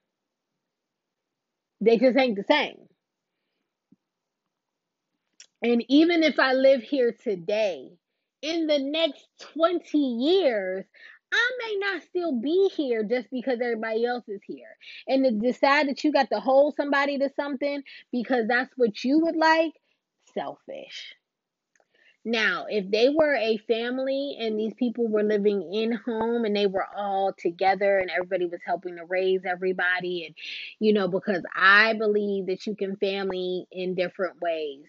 They 1.81 1.97
just 1.97 2.17
ain't 2.17 2.35
the 2.35 2.43
same. 2.43 2.79
And 5.61 5.83
even 5.89 6.23
if 6.23 6.37
i 6.39 6.53
live 6.53 6.81
here 6.81 7.13
today 7.13 7.91
in 8.45 8.67
the 8.67 8.79
next 8.79 9.25
20 9.55 9.97
years, 9.97 10.85
I 11.33 11.51
may 11.59 11.75
not 11.79 12.03
still 12.03 12.39
be 12.39 12.69
here 12.75 13.03
just 13.03 13.29
because 13.31 13.59
everybody 13.59 14.05
else 14.05 14.23
is 14.27 14.41
here. 14.45 14.77
And 15.07 15.25
to 15.25 15.31
decide 15.31 15.87
that 15.89 16.03
you 16.03 16.11
got 16.11 16.29
to 16.29 16.39
hold 16.39 16.75
somebody 16.75 17.17
to 17.17 17.29
something 17.35 17.81
because 18.11 18.47
that's 18.47 18.71
what 18.77 19.03
you 19.03 19.19
would 19.21 19.35
like, 19.35 19.73
selfish. 20.33 21.15
Now, 22.23 22.65
if 22.69 22.89
they 22.89 23.09
were 23.09 23.35
a 23.35 23.57
family 23.57 24.37
and 24.39 24.59
these 24.59 24.73
people 24.75 25.07
were 25.07 25.23
living 25.23 25.61
in 25.73 25.91
home 25.91 26.45
and 26.45 26.55
they 26.55 26.65
were 26.67 26.87
all 26.95 27.33
together 27.37 27.97
and 27.99 28.09
everybody 28.09 28.45
was 28.45 28.61
helping 28.65 28.95
to 28.97 29.05
raise 29.05 29.41
everybody, 29.45 30.25
and 30.25 30.35
you 30.79 30.93
know, 30.93 31.07
because 31.07 31.43
I 31.55 31.93
believe 31.93 32.47
that 32.47 32.65
you 32.65 32.75
can 32.75 32.95
family 32.97 33.67
in 33.71 33.93
different 33.93 34.41
ways. 34.41 34.85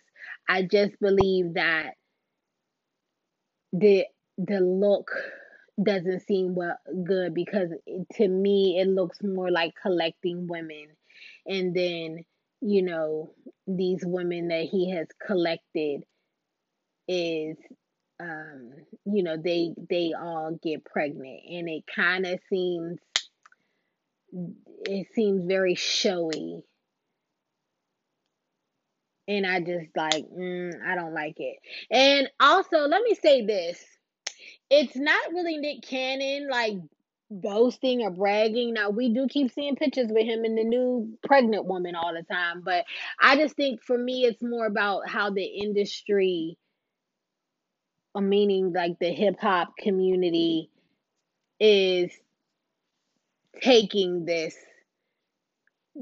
I 0.48 0.62
just 0.62 0.98
believe 1.00 1.54
that 1.54 1.94
the 3.78 4.06
the 4.38 4.60
look 4.60 5.10
doesn't 5.82 6.20
seem 6.26 6.54
well 6.54 6.78
good 7.04 7.34
because 7.34 7.70
to 8.14 8.28
me 8.28 8.78
it 8.80 8.88
looks 8.88 9.18
more 9.22 9.50
like 9.50 9.74
collecting 9.80 10.46
women. 10.46 10.86
And 11.46 11.74
then 11.74 12.24
you 12.60 12.82
know 12.82 13.30
these 13.66 14.00
women 14.04 14.48
that 14.48 14.64
he 14.70 14.90
has 14.92 15.06
collected 15.26 16.04
is 17.06 17.56
um 18.18 18.70
you 19.04 19.22
know 19.22 19.36
they 19.36 19.74
they 19.90 20.12
all 20.18 20.58
get 20.62 20.84
pregnant. 20.84 21.40
And 21.50 21.68
it 21.68 21.84
kind 21.94 22.26
of 22.26 22.40
seems 22.48 22.98
it 24.86 25.08
seems 25.14 25.46
very 25.46 25.74
showy 25.74 26.62
and 29.28 29.46
I 29.46 29.60
just 29.60 29.96
like 29.96 30.24
mm, 30.30 30.72
I 30.86 30.94
don't 30.94 31.14
like 31.14 31.36
it. 31.38 31.56
And 31.90 32.28
also, 32.40 32.78
let 32.86 33.02
me 33.02 33.14
say 33.14 33.44
this: 33.44 33.84
it's 34.70 34.96
not 34.96 35.32
really 35.32 35.58
Nick 35.58 35.82
Cannon 35.82 36.48
like 36.50 36.76
boasting 37.30 38.02
or 38.02 38.10
bragging. 38.10 38.74
Now 38.74 38.90
we 38.90 39.12
do 39.12 39.26
keep 39.28 39.52
seeing 39.52 39.76
pictures 39.76 40.08
with 40.10 40.26
him 40.26 40.44
and 40.44 40.56
the 40.56 40.64
new 40.64 41.18
pregnant 41.26 41.64
woman 41.66 41.94
all 41.94 42.14
the 42.14 42.22
time, 42.22 42.62
but 42.64 42.84
I 43.20 43.36
just 43.36 43.56
think 43.56 43.82
for 43.82 43.98
me 43.98 44.24
it's 44.24 44.42
more 44.42 44.66
about 44.66 45.08
how 45.08 45.30
the 45.30 45.44
industry, 45.44 46.56
uh, 48.14 48.20
meaning 48.20 48.72
like 48.72 48.98
the 49.00 49.12
hip 49.12 49.40
hop 49.40 49.76
community, 49.76 50.70
is 51.58 52.12
taking 53.62 54.24
this 54.24 54.54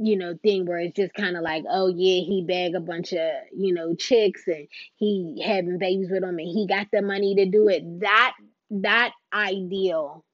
you 0.02 0.16
know, 0.16 0.37
thing 0.42 0.66
where 0.66 0.78
it's 0.78 0.96
just 0.96 1.14
kind 1.14 1.37
of 1.37 1.42
like, 1.42 1.64
oh 1.70 1.88
yeah, 1.88 2.20
he 2.20 2.44
bag 2.46 2.74
a 2.74 2.80
bunch 2.80 3.12
of, 3.12 3.30
you 3.57 3.72
know, 3.72 3.94
chicks 3.94 4.42
and 4.46 4.68
he 4.96 5.42
having 5.44 5.78
babies 5.78 6.09
with 6.11 6.22
them 6.22 6.38
and 6.38 6.48
he 6.48 6.66
got 6.66 6.88
the 6.92 7.02
money 7.02 7.35
to 7.37 7.46
do 7.46 7.68
it. 7.68 8.00
That 8.00 8.35
that 8.70 9.12
ideal 9.33 10.24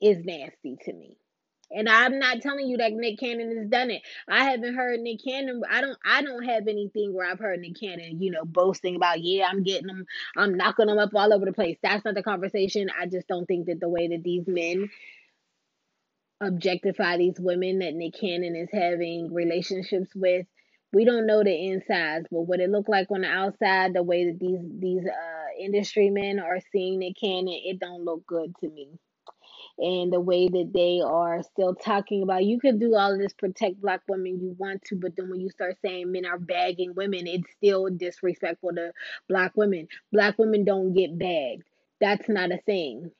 is 0.00 0.24
nasty 0.24 0.76
to 0.84 0.92
me. 0.92 1.16
And 1.74 1.88
I'm 1.88 2.18
not 2.18 2.42
telling 2.42 2.66
you 2.66 2.76
that 2.78 2.92
Nick 2.92 3.18
Cannon 3.18 3.56
has 3.56 3.66
done 3.68 3.90
it. 3.90 4.02
I 4.28 4.44
haven't 4.44 4.74
heard 4.74 5.00
Nick 5.00 5.24
Cannon. 5.24 5.62
I 5.70 5.80
don't. 5.80 5.96
I 6.04 6.22
don't 6.22 6.44
have 6.44 6.68
anything 6.68 7.14
where 7.14 7.30
I've 7.30 7.38
heard 7.38 7.60
Nick 7.60 7.80
Cannon, 7.80 8.20
you 8.20 8.30
know, 8.30 8.44
boasting 8.44 8.94
about, 8.94 9.22
yeah, 9.22 9.46
I'm 9.50 9.62
getting 9.62 9.86
them, 9.86 10.04
I'm 10.36 10.54
knocking 10.54 10.86
them 10.86 10.98
up 10.98 11.14
all 11.14 11.32
over 11.32 11.46
the 11.46 11.52
place. 11.52 11.78
That's 11.82 12.04
not 12.04 12.14
the 12.14 12.22
conversation. 12.22 12.88
I 12.98 13.06
just 13.06 13.26
don't 13.26 13.46
think 13.46 13.66
that 13.66 13.80
the 13.80 13.88
way 13.88 14.08
that 14.08 14.22
these 14.22 14.46
men 14.46 14.90
objectify 16.42 17.16
these 17.16 17.38
women 17.38 17.78
that 17.78 17.94
Nick 17.94 18.14
Cannon 18.20 18.56
is 18.56 18.68
having 18.72 19.32
relationships 19.32 20.10
with. 20.14 20.46
We 20.92 21.04
don't 21.06 21.26
know 21.26 21.42
the 21.42 21.68
insides, 21.68 22.26
but 22.30 22.42
what 22.42 22.60
it 22.60 22.70
looked 22.70 22.88
like 22.88 23.10
on 23.10 23.22
the 23.22 23.28
outside, 23.28 23.94
the 23.94 24.02
way 24.02 24.26
that 24.26 24.38
these 24.38 24.60
these 24.78 25.06
uh 25.06 25.62
industry 25.62 26.10
men 26.10 26.38
are 26.38 26.60
seeing 26.72 26.98
Nick 26.98 27.16
Cannon, 27.20 27.60
it 27.64 27.78
don't 27.78 28.04
look 28.04 28.26
good 28.26 28.54
to 28.60 28.68
me. 28.68 28.88
And 29.78 30.12
the 30.12 30.20
way 30.20 30.48
that 30.48 30.70
they 30.74 31.00
are 31.04 31.42
still 31.42 31.74
talking 31.74 32.22
about 32.22 32.44
you 32.44 32.60
can 32.60 32.78
do 32.78 32.94
all 32.94 33.12
of 33.14 33.18
this 33.18 33.32
protect 33.32 33.80
black 33.80 34.02
women 34.08 34.40
you 34.40 34.54
want 34.58 34.82
to, 34.86 34.96
but 34.96 35.16
then 35.16 35.30
when 35.30 35.40
you 35.40 35.48
start 35.48 35.78
saying 35.82 36.12
men 36.12 36.26
are 36.26 36.38
bagging 36.38 36.94
women, 36.94 37.26
it's 37.26 37.50
still 37.56 37.88
disrespectful 37.88 38.72
to 38.74 38.92
black 39.28 39.52
women. 39.56 39.88
Black 40.12 40.38
women 40.38 40.64
don't 40.64 40.94
get 40.94 41.18
bagged. 41.18 41.62
That's 42.00 42.28
not 42.28 42.52
a 42.52 42.58
thing. 42.58 43.10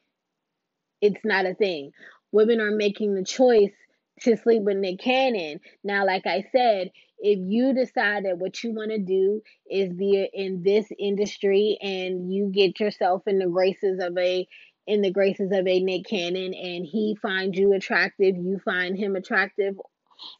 It's 1.00 1.24
not 1.24 1.46
a 1.46 1.54
thing 1.54 1.92
women 2.33 2.61
are 2.61 2.71
making 2.71 3.14
the 3.14 3.25
choice 3.25 3.73
to 4.21 4.37
sleep 4.37 4.62
with 4.62 4.77
Nick 4.77 5.01
Cannon. 5.01 5.61
Now, 5.85 6.07
like 6.07 6.27
I 6.27 6.45
said, 6.53 6.90
if 7.18 7.38
you 7.40 7.73
decide 7.73 8.25
that 8.25 8.38
what 8.38 8.62
you 8.62 8.75
want 8.75 8.90
to 8.90 8.99
do 8.99 9.42
is 9.71 9.92
be 9.92 10.29
in 10.33 10.62
this 10.62 10.87
industry 10.99 11.79
and 11.81 12.33
you 12.33 12.51
get 12.53 12.81
yourself 12.81 13.23
in 13.27 13.38
the 13.38 13.47
graces 13.47 14.03
of 14.03 14.16
a 14.18 14.47
in 14.88 15.01
the 15.01 15.12
graces 15.12 15.53
of 15.53 15.66
a 15.66 15.81
Nick 15.81 16.07
Cannon 16.07 16.53
and 16.55 16.85
he 16.85 17.16
finds 17.23 17.57
you 17.57 17.73
attractive, 17.73 18.37
you 18.37 18.61
find 18.64 18.99
him 18.99 19.14
attractive, 19.14 19.77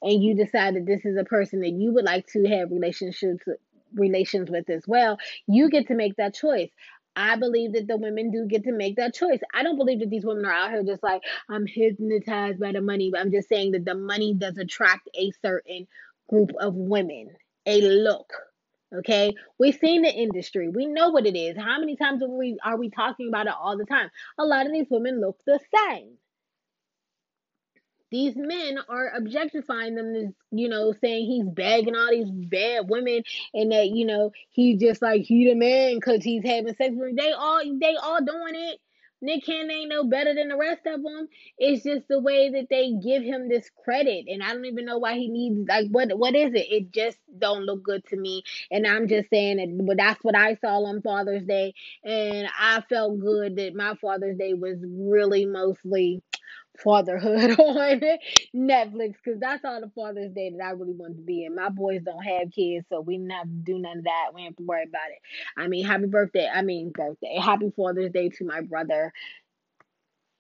and 0.03 0.23
you 0.23 0.35
decide 0.35 0.75
that 0.75 0.87
this 0.87 1.05
is 1.05 1.17
a 1.17 1.25
person 1.25 1.61
that 1.61 1.71
you 1.71 1.93
would 1.93 2.05
like 2.05 2.27
to 2.29 2.45
have 2.49 2.73
relationships 2.73 3.45
relations 3.95 4.51
with 4.51 4.69
as 4.71 4.83
well, 4.87 5.19
you 5.47 5.69
get 5.69 5.87
to 5.89 5.95
make 5.95 6.17
that 6.17 6.35
choice. 6.35 6.71
I 7.17 7.37
believe 7.37 7.75
that 7.75 7.87
the 7.87 7.97
women 7.97 8.31
do 8.31 8.47
get 8.47 8.65
to 8.65 8.73
make 8.73 8.97
that 8.97 9.15
choice. 9.15 9.41
I 9.55 9.63
don't 9.63 9.77
believe 9.77 10.01
that 10.01 10.11
these 10.11 10.25
women 10.25 10.47
are 10.47 10.53
out 10.53 10.71
here 10.71 10.83
just 10.83 11.03
like, 11.03 11.23
I'm 11.49 11.67
hypnotized 11.67 12.61
by 12.61 12.73
the 12.73 12.81
money. 12.81 13.11
But 13.11 13.21
I'm 13.21 13.33
just 13.33 13.49
saying 13.49 13.73
that 13.73 13.85
the 13.85 13.95
money 13.95 14.35
does 14.35 14.57
attract 14.59 15.09
a 15.15 15.31
certain 15.43 15.87
group 16.29 16.51
of 16.61 16.75
women, 16.75 17.31
a 17.67 17.81
look. 17.83 18.33
Okay, 18.95 19.33
we've 19.59 19.79
seen 19.79 20.03
the 20.03 20.13
industry. 20.13 20.69
We 20.69 20.87
know 20.87 21.11
what 21.11 21.27
it 21.27 21.37
is. 21.37 21.57
How 21.57 21.79
many 21.81 21.97
times 21.97 22.23
are 22.23 22.29
we 22.29 22.59
are 22.63 22.77
we 22.77 22.91
talking 22.91 23.29
about 23.29 23.47
it 23.47 23.55
all 23.59 23.79
the 23.79 23.87
time? 23.87 24.11
A 24.39 24.45
lot 24.45 24.67
of 24.67 24.73
these 24.73 24.87
women 24.91 25.21
look 25.21 25.39
the 25.47 25.59
same. 25.75 26.19
These 28.13 28.35
men 28.37 28.79
are 28.89 29.11
objectifying 29.17 29.97
them, 29.97 30.35
you 30.53 30.69
know, 30.69 30.95
saying 31.01 31.27
he's 31.27 31.47
bagging 31.47 31.97
all 31.97 32.11
these 32.11 32.31
bad 32.31 32.89
women, 32.89 33.25
and 33.55 33.73
that 33.73 33.89
you 33.89 34.07
know 34.07 34.33
he 34.51 34.77
just 34.77 35.03
like 35.03 35.23
he 35.23 35.49
the 35.49 35.57
man 35.57 35.97
because 35.97 36.23
he's 36.23 36.45
having 36.45 36.77
sex 36.77 36.93
with 36.95 37.09
them. 37.09 37.17
They 37.17 37.33
all 37.33 37.63
they 37.81 37.97
all 37.97 38.25
doing 38.25 38.55
it. 38.55 38.79
Nick 39.25 39.47
Cannon 39.47 39.71
ain't 39.71 39.89
no 39.89 40.05
better 40.05 40.35
than 40.35 40.49
the 40.49 40.57
rest 40.57 40.83
of 40.87 41.03
them. 41.03 41.29
It's 41.57 41.85
just 41.85 42.09
the 42.09 42.21
way 42.21 42.51
that 42.51 42.69
they 42.71 42.93
give 42.93 43.23
him 43.23 43.49
this 43.49 43.71
credit, 43.85 44.27
and 44.29 44.43
I 44.43 44.53
don't 44.53 44.65
even 44.67 44.85
know 44.85 44.99
why 44.99 45.15
he 45.15 45.29
needs 45.29 45.69
like 45.69 45.89
what 45.91 46.17
what 46.19 46.35
is 46.35 46.55
it? 46.55 46.67
It 46.71 46.93
just 46.93 47.19
don't 47.39 47.65
look 47.65 47.85
good 47.85 48.05
to 48.09 48.17
me, 48.17 48.43
and 48.71 48.87
I'm 48.87 49.09
just 49.09 49.31
saying 49.31 49.59
that 49.59 49.87
But 49.87 49.97
that's 49.97 50.23
what 50.25 50.37
I 50.37 50.57
saw 50.57 50.85
on 50.85 51.03
Father's 51.03 51.45
Day, 51.45 51.75
and 52.05 52.49
I 52.59 52.83
felt 52.89 53.21
good 53.21 53.57
that 53.57 53.75
my 53.77 53.95
Father's 53.97 54.39
Day 54.39 54.55
was 54.55 54.79
really 54.85 55.47
mostly 55.47 56.23
fatherhood 56.83 57.51
on 57.59 58.01
Netflix 58.55 59.15
because 59.23 59.41
that's 59.41 59.65
all 59.65 59.81
the 59.81 59.91
Father's 59.95 60.33
Day 60.33 60.51
that 60.57 60.65
I 60.65 60.71
really 60.71 60.93
wanted 60.93 61.17
to 61.17 61.23
be 61.23 61.45
in. 61.45 61.55
My 61.55 61.69
boys 61.69 62.03
don't 62.05 62.23
have 62.23 62.51
kids, 62.53 62.87
so 62.89 63.01
we 63.01 63.19
not 63.19 63.39
have 63.39 63.47
to 63.49 63.53
do 63.53 63.79
none 63.79 63.99
of 63.99 64.05
that. 64.05 64.31
We 64.35 64.45
have 64.45 64.57
to 64.57 64.63
worry 64.65 64.85
about 64.85 65.11
it. 65.11 65.19
I 65.57 65.69
mean, 65.69 65.85
happy 65.85 66.07
birthday. 66.07 66.49
I 66.53 66.63
mean, 66.63 66.91
birthday. 66.91 67.39
Happy 67.41 67.73
Father's 67.77 68.13
Day 68.13 68.31
to 68.31 68.45
my 68.45 68.61
brother. 68.63 69.13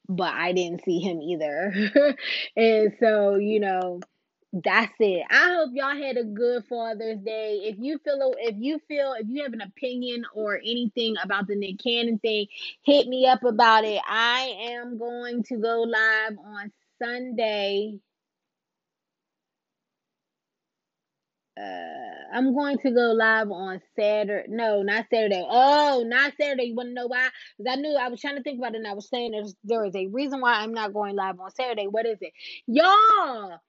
But 0.08 0.34
I 0.34 0.52
didn't 0.52 0.84
see 0.84 0.98
him 1.00 1.22
either. 1.22 2.16
and 2.56 2.92
so, 2.98 3.36
you 3.36 3.60
know, 3.60 4.00
that's 4.52 4.92
it. 5.00 5.24
I 5.30 5.54
hope 5.56 5.70
y'all 5.72 5.96
had 5.96 6.18
a 6.18 6.24
good 6.24 6.64
Father's 6.66 7.18
Day. 7.20 7.60
If 7.64 7.76
you 7.78 7.98
feel 7.98 8.34
if 8.38 8.56
you 8.58 8.80
feel 8.86 9.14
if 9.18 9.26
you 9.28 9.42
have 9.44 9.54
an 9.54 9.62
opinion 9.62 10.24
or 10.34 10.56
anything 10.56 11.14
about 11.22 11.46
the 11.46 11.56
Nick 11.56 11.78
Cannon 11.82 12.18
thing, 12.18 12.46
hit 12.82 13.08
me 13.08 13.26
up 13.26 13.44
about 13.44 13.84
it. 13.84 14.00
I 14.06 14.72
am 14.72 14.98
going 14.98 15.42
to 15.44 15.56
go 15.56 15.82
live 15.82 16.38
on 16.38 16.70
Sunday. 17.02 17.98
Uh, 21.58 22.34
I'm 22.34 22.54
going 22.54 22.78
to 22.78 22.90
go 22.90 23.12
live 23.12 23.50
on 23.50 23.80
Saturday. 23.94 24.48
No, 24.48 24.82
not 24.82 25.06
Saturday. 25.10 25.44
Oh, 25.48 26.02
not 26.06 26.32
Saturday. 26.40 26.64
You 26.64 26.74
want 26.74 26.90
to 26.90 26.94
know 26.94 27.06
why? 27.06 27.28
Because 27.58 27.72
I 27.72 27.80
knew 27.80 27.94
I 27.96 28.08
was 28.08 28.20
trying 28.20 28.36
to 28.36 28.42
think 28.42 28.58
about 28.58 28.74
it 28.74 28.78
and 28.78 28.86
I 28.86 28.94
was 28.94 29.08
saying 29.08 29.32
there's, 29.32 29.54
there 29.64 29.84
is 29.84 29.94
a 29.94 30.06
reason 30.08 30.40
why 30.40 30.54
I'm 30.54 30.72
not 30.72 30.94
going 30.94 31.14
live 31.14 31.38
on 31.40 31.50
Saturday. 31.54 31.86
What 31.88 32.06
is 32.06 32.18
it? 32.22 32.32
Y'all, 32.66 33.60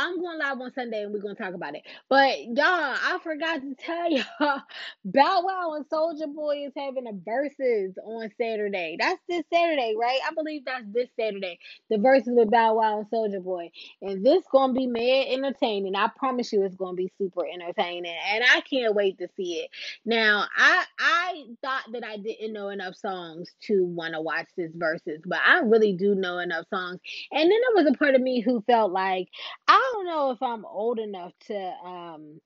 I'm 0.00 0.18
going 0.18 0.38
live 0.38 0.58
on 0.62 0.72
Sunday 0.72 1.02
and 1.02 1.12
we're 1.12 1.20
gonna 1.20 1.34
talk 1.34 1.52
about 1.52 1.74
it. 1.74 1.82
But 2.08 2.42
y'all, 2.44 2.56
I 2.56 3.18
forgot 3.22 3.60
to 3.60 3.74
tell 3.74 4.10
y'all, 4.10 4.62
Bow 5.04 5.42
Wow 5.44 5.74
and 5.76 5.86
Soulja 5.90 6.34
Boy 6.34 6.64
is 6.66 6.72
having 6.74 7.06
a 7.06 7.12
Verzuz 7.12 7.92
on 8.02 8.30
Saturday. 8.38 8.96
That's 8.98 9.20
this 9.28 9.44
Saturday, 9.52 9.94
right? 10.00 10.18
I 10.26 10.32
believe 10.32 10.64
that's 10.64 10.86
this 10.90 11.10
Saturday. 11.18 11.58
The 11.90 11.96
Verzuz 11.98 12.34
with 12.34 12.50
Bow 12.50 12.76
Wow 12.76 13.00
and 13.00 13.10
Soulja 13.10 13.44
Boy, 13.44 13.70
and 14.00 14.24
this 14.24 14.42
gonna 14.50 14.72
be 14.72 14.86
mad 14.86 15.26
entertaining. 15.28 15.94
I 15.94 16.08
promise 16.16 16.50
you, 16.50 16.62
it's 16.64 16.76
gonna 16.76 16.96
be 16.96 17.12
super 17.18 17.44
entertaining, 17.46 18.14
and 18.32 18.42
I 18.42 18.62
can't 18.62 18.94
wait 18.94 19.18
to 19.18 19.28
see 19.36 19.58
it. 19.58 19.70
Now, 20.06 20.46
I 20.56 20.84
I 20.98 21.44
thought 21.62 21.92
that 21.92 22.04
I 22.04 22.16
didn't 22.16 22.54
know 22.54 22.70
enough 22.70 22.96
songs 22.96 23.50
to 23.66 23.84
want 23.84 24.14
to 24.14 24.22
watch 24.22 24.48
this 24.56 24.72
Verzuz, 24.72 25.20
but 25.26 25.40
I 25.44 25.58
really 25.58 25.92
do 25.92 26.14
know 26.14 26.38
enough 26.38 26.64
songs. 26.70 27.00
And 27.32 27.42
then 27.42 27.48
there 27.50 27.84
was 27.84 27.92
a 27.94 27.98
part 27.98 28.14
of 28.14 28.22
me 28.22 28.40
who 28.40 28.62
felt 28.62 28.92
like 28.92 29.28
I 29.68 29.89
don't 29.92 30.06
know 30.06 30.30
if 30.30 30.42
I'm 30.42 30.64
old 30.64 30.98
enough 30.98 31.32
to 31.46 31.72
um 31.84 32.40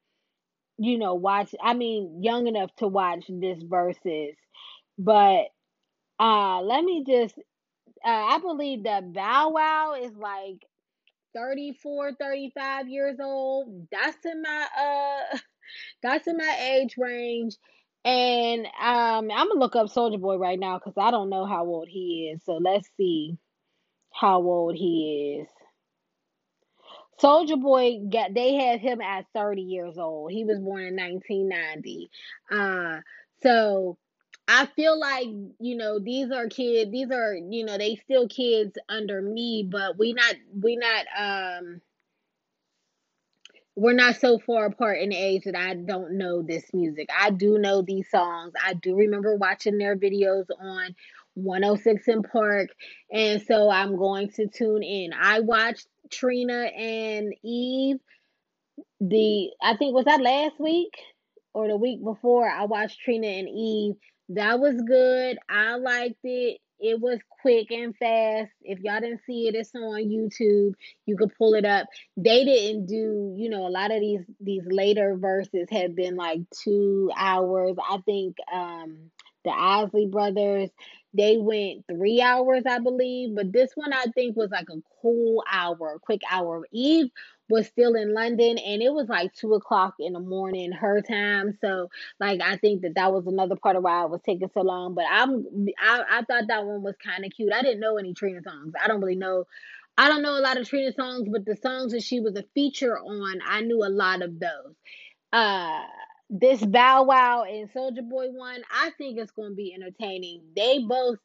you 0.78 0.98
know 0.98 1.14
watch 1.14 1.54
I 1.62 1.74
mean 1.74 2.22
young 2.22 2.46
enough 2.46 2.74
to 2.76 2.88
watch 2.88 3.24
this 3.28 3.62
Verzuz 3.62 4.36
but 4.98 5.46
uh 6.20 6.60
let 6.62 6.84
me 6.84 7.04
just 7.06 7.38
uh, 8.04 8.08
I 8.10 8.38
believe 8.38 8.84
that 8.84 9.12
Bow 9.12 9.50
Wow 9.50 9.94
is 10.00 10.12
like 10.14 10.66
34 11.34 12.12
35 12.14 12.88
years 12.88 13.18
old. 13.20 13.88
That's 13.90 14.24
in 14.24 14.42
my 14.42 14.66
uh 14.78 15.38
that's 16.02 16.26
in 16.26 16.36
my 16.36 16.56
age 16.60 16.96
range. 16.98 17.56
And 18.04 18.66
um 18.66 19.30
I'm 19.30 19.48
gonna 19.48 19.60
look 19.60 19.76
up 19.76 19.86
Soulja 19.88 20.20
Boy 20.20 20.36
right 20.36 20.58
now 20.58 20.78
because 20.78 20.94
I 20.98 21.10
don't 21.10 21.30
know 21.30 21.46
how 21.46 21.64
old 21.64 21.88
he 21.88 22.32
is. 22.34 22.44
So 22.44 22.54
let's 22.58 22.88
see 22.96 23.38
how 24.12 24.38
old 24.42 24.76
he 24.76 25.40
is 25.40 25.48
Soulja 27.24 27.60
Boy 27.60 28.00
got 28.10 28.34
they 28.34 28.54
had 28.54 28.80
him 28.80 29.00
at 29.00 29.26
30 29.34 29.62
years 29.62 29.96
old. 29.96 30.30
He 30.30 30.44
was 30.44 30.58
born 30.58 30.82
in 30.82 30.96
1990. 30.96 32.10
Uh 32.50 33.00
so 33.42 33.96
I 34.46 34.66
feel 34.66 34.98
like, 34.98 35.28
you 35.58 35.76
know, 35.76 35.98
these 35.98 36.30
are 36.30 36.48
kids, 36.48 36.90
these 36.90 37.10
are, 37.10 37.34
you 37.34 37.64
know, 37.64 37.78
they 37.78 37.96
still 37.96 38.28
kids 38.28 38.76
under 38.90 39.22
me, 39.22 39.66
but 39.68 39.98
we 39.98 40.12
not 40.12 40.34
we 40.60 40.76
not 40.76 41.06
um 41.18 41.80
we're 43.76 43.92
not 43.94 44.16
so 44.16 44.38
far 44.38 44.66
apart 44.66 44.98
in 45.00 45.12
age 45.12 45.44
that 45.44 45.56
I 45.56 45.74
don't 45.74 46.16
know 46.16 46.42
this 46.42 46.72
music. 46.72 47.08
I 47.18 47.30
do 47.30 47.58
know 47.58 47.82
these 47.82 48.08
songs. 48.08 48.52
I 48.64 48.74
do 48.74 48.94
remember 48.94 49.34
watching 49.34 49.78
their 49.78 49.96
videos 49.96 50.46
on 50.60 50.94
106 51.34 52.08
& 52.28 52.32
Park, 52.32 52.68
and 53.10 53.42
so 53.42 53.70
I'm 53.70 53.96
going 53.96 54.30
to 54.32 54.46
tune 54.46 54.82
in. 54.82 55.12
I 55.12 55.40
watched 55.40 55.86
Trina 56.10 56.64
and 56.64 57.34
Eve. 57.42 57.98
The 59.00 59.50
I 59.62 59.76
think 59.76 59.94
was 59.94 60.06
that 60.06 60.20
last 60.20 60.58
week 60.58 60.92
or 61.52 61.68
the 61.68 61.76
week 61.76 62.02
before. 62.02 62.48
I 62.48 62.64
watched 62.64 63.00
Trina 63.00 63.26
and 63.26 63.48
Eve. 63.48 63.94
That 64.30 64.58
was 64.58 64.74
good. 64.86 65.38
I 65.48 65.76
liked 65.76 66.20
it. 66.24 66.58
It 66.80 67.00
was 67.00 67.18
quick 67.40 67.70
and 67.70 67.96
fast. 67.96 68.50
If 68.62 68.80
y'all 68.80 69.00
didn't 69.00 69.22
see 69.26 69.48
it, 69.48 69.54
it's 69.54 69.74
on 69.74 70.04
YouTube. 70.04 70.74
You 71.06 71.16
could 71.16 71.32
pull 71.38 71.54
it 71.54 71.64
up. 71.64 71.86
They 72.16 72.44
didn't 72.44 72.86
do, 72.86 73.34
you 73.38 73.48
know, 73.48 73.66
a 73.66 73.70
lot 73.70 73.92
of 73.92 74.00
these 74.00 74.20
these 74.40 74.64
later 74.66 75.16
Verzuz 75.18 75.70
have 75.70 75.94
been 75.94 76.16
like 76.16 76.40
two 76.62 77.10
hours. 77.16 77.76
I 77.78 77.98
think 78.04 78.36
um 78.52 79.10
the 79.44 79.50
Isley 79.50 80.06
brothers 80.06 80.70
they 81.16 81.36
went 81.36 81.84
three 81.86 82.20
hours, 82.20 82.64
I 82.68 82.80
believe, 82.80 83.36
but 83.36 83.52
this 83.52 83.70
one 83.76 83.92
I 83.92 84.06
think 84.14 84.36
was 84.36 84.50
like 84.50 84.68
a 84.68 84.82
cool 85.00 85.44
hour, 85.50 86.00
quick 86.02 86.22
hour. 86.28 86.66
Eve 86.72 87.08
was 87.48 87.68
still 87.68 87.94
in 87.94 88.12
London 88.12 88.58
and 88.58 88.82
it 88.82 88.92
was 88.92 89.08
like 89.08 89.32
two 89.32 89.54
o'clock 89.54 89.94
in 90.00 90.14
the 90.14 90.20
morning 90.20 90.72
her 90.72 91.00
time. 91.02 91.56
So 91.60 91.88
like 92.18 92.40
I 92.42 92.56
think 92.56 92.82
that 92.82 92.96
that 92.96 93.12
was 93.12 93.26
another 93.26 93.54
part 93.54 93.76
of 93.76 93.84
why 93.84 94.02
it 94.02 94.10
was 94.10 94.22
taking 94.26 94.50
so 94.52 94.62
long. 94.62 94.94
But 94.94 95.04
I'm 95.08 95.46
I, 95.80 96.02
I 96.10 96.22
thought 96.24 96.48
that 96.48 96.66
one 96.66 96.82
was 96.82 96.96
kind 97.04 97.24
of 97.24 97.30
cute. 97.30 97.52
I 97.52 97.62
didn't 97.62 97.80
know 97.80 97.96
any 97.96 98.12
Trina 98.14 98.40
songs. 98.42 98.72
I 98.82 98.88
don't 98.88 99.00
really 99.00 99.14
know. 99.14 99.44
I 99.96 100.08
don't 100.08 100.22
know 100.22 100.36
a 100.36 100.40
lot 100.40 100.58
of 100.58 100.68
Trina 100.68 100.92
songs, 100.92 101.28
but 101.30 101.44
the 101.44 101.56
songs 101.62 101.92
that 101.92 102.02
she 102.02 102.18
was 102.18 102.34
a 102.34 102.44
feature 102.54 102.98
on, 102.98 103.38
I 103.46 103.60
knew 103.60 103.84
a 103.84 103.88
lot 103.88 104.22
of 104.22 104.40
those. 104.40 104.74
Uh 105.32 105.82
this 106.34 106.64
Bow 106.64 107.04
Wow 107.04 107.44
and 107.44 107.72
Soulja 107.72 108.08
Boy 108.08 108.28
one, 108.30 108.62
I 108.72 108.90
think 108.98 109.18
it's 109.18 109.30
going 109.32 109.50
to 109.52 109.56
be 109.56 109.72
entertaining. 109.74 110.42
They 110.56 110.80
both 110.80 111.18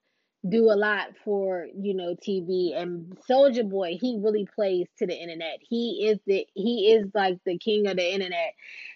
do 0.47 0.71
a 0.71 0.75
lot 0.77 1.07
for 1.25 1.67
you 1.77 1.93
know 1.93 2.15
TV 2.15 2.79
and 2.79 3.17
Soulja 3.29 3.69
Boy 3.69 3.97
he 3.99 4.19
really 4.23 4.47
plays 4.55 4.87
to 4.97 5.05
the 5.05 5.13
internet. 5.15 5.57
He 5.61 6.07
is 6.09 6.19
the 6.25 6.47
he 6.53 6.93
is 6.93 7.07
like 7.13 7.39
the 7.45 7.57
king 7.57 7.87
of 7.87 7.97
the 7.97 8.13
internet 8.13 8.53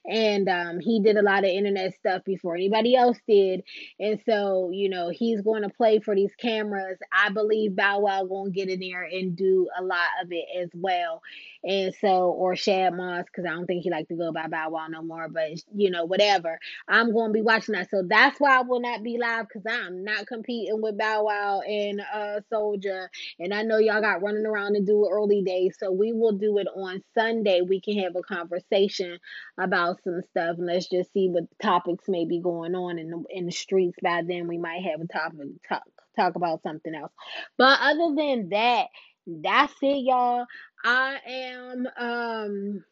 and 0.09 0.47
um 0.47 0.79
he 0.79 1.01
did 1.01 1.17
a 1.17 1.21
lot 1.21 1.39
of 1.43 1.49
internet 1.49 1.93
stuff 1.95 2.23
before 2.23 2.55
anybody 2.55 2.95
else 2.95 3.17
did. 3.27 3.63
And 3.99 4.21
so, 4.25 4.69
you 4.71 4.89
know, 4.89 5.09
he's 5.09 5.41
going 5.41 5.63
to 5.63 5.69
play 5.69 5.99
for 5.99 6.15
these 6.15 6.33
cameras. 6.35 6.97
I 7.11 7.29
believe 7.29 7.75
Bow 7.75 7.99
Wow 7.99 8.23
going 8.25 8.51
to 8.53 8.57
get 8.57 8.69
in 8.69 8.79
there 8.79 9.03
and 9.03 9.35
do 9.35 9.67
a 9.77 9.83
lot 9.83 10.07
of 10.23 10.31
it 10.31 10.45
as 10.61 10.69
well. 10.73 11.21
And 11.63 11.93
so 11.99 12.31
or 12.31 12.55
Shad 12.55 12.93
Moss 12.93 13.25
cuz 13.35 13.45
I 13.45 13.49
don't 13.49 13.65
think 13.65 13.83
he 13.83 13.89
like 13.89 14.07
to 14.07 14.15
go 14.15 14.31
by 14.31 14.47
Bow 14.47 14.69
Wow 14.71 14.87
no 14.87 15.01
more, 15.01 15.27
but 15.27 15.49
you 15.75 15.91
know, 15.91 16.05
whatever. 16.05 16.57
I'm 16.87 17.11
going 17.13 17.29
to 17.29 17.33
be 17.33 17.41
watching 17.41 17.73
that. 17.75 17.89
So 17.89 18.03
that's 18.07 18.39
why 18.39 18.59
I 18.59 18.61
will 18.61 18.79
not 18.81 19.03
be 19.03 19.17
live 19.17 19.49
cuz 19.49 19.63
I'm 19.69 20.05
not 20.05 20.25
competing 20.27 20.81
with 20.81 20.97
Bow 20.97 21.23
Wow 21.25 21.32
and 21.67 22.01
uh 22.13 22.41
Soulja. 22.51 23.07
And 23.39 23.53
I 23.53 23.63
know 23.63 23.77
y'all 23.77 24.01
got 24.01 24.21
running 24.21 24.45
around 24.45 24.75
to 24.75 24.81
do 24.81 25.07
early 25.11 25.41
days. 25.43 25.75
So 25.79 25.91
we 25.91 26.13
will 26.13 26.33
do 26.33 26.57
it 26.59 26.67
on 26.75 27.03
Sunday. 27.15 27.61
We 27.61 27.81
can 27.81 27.99
have 27.99 28.15
a 28.15 28.23
conversation 28.23 29.19
about 29.59 30.03
some 30.03 30.21
stuff 30.31 30.57
and 30.57 30.67
let's 30.67 30.89
just 30.89 31.13
see 31.13 31.29
what 31.29 31.45
topics 31.61 32.05
may 32.07 32.25
be 32.25 32.41
going 32.41 32.75
on 32.75 32.99
in 32.99 33.09
the 33.09 33.23
in 33.29 33.45
the 33.45 33.51
streets. 33.51 33.97
By 34.03 34.23
then 34.27 34.47
we 34.47 34.57
might 34.57 34.83
have 34.83 35.01
a 35.01 35.07
topic 35.07 35.39
talk 35.67 35.83
talk 36.15 36.35
about 36.35 36.63
something 36.63 36.93
else. 36.95 37.11
But 37.57 37.79
other 37.81 38.15
than 38.15 38.49
that, 38.49 38.87
that's 39.27 39.73
it, 39.81 40.03
y'all. 40.05 40.45
I 40.83 41.17
am 41.27 41.87
um 41.97 42.83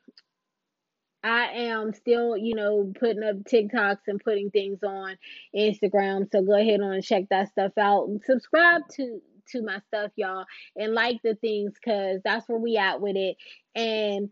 I 1.24 1.52
am 1.54 1.94
still, 1.94 2.36
you 2.38 2.56
know, 2.56 2.92
putting 3.00 3.24
up 3.24 3.38
TikToks 3.38 4.08
and 4.08 4.24
putting 4.24 4.50
things 4.52 4.80
on 4.84 5.18
Instagram. 5.56 6.32
So 6.32 6.42
go 6.42 6.56
ahead 6.60 6.80
and 6.80 7.04
check 7.04 7.26
that 7.30 7.50
stuff 7.50 7.74
out. 7.78 8.08
And 8.08 8.22
subscribe 8.24 8.84
to 8.96 9.22
to 9.52 9.62
my 9.64 9.80
stuff, 9.88 10.12
y'all, 10.16 10.46
and 10.76 10.94
like 10.94 11.22
the 11.24 11.36
things 11.36 11.74
because 11.74 12.22
that's 12.24 12.48
where 12.48 12.60
we 12.60 12.78
at 12.78 13.02
with 13.02 13.16
it. 13.18 13.38
And 13.76 14.30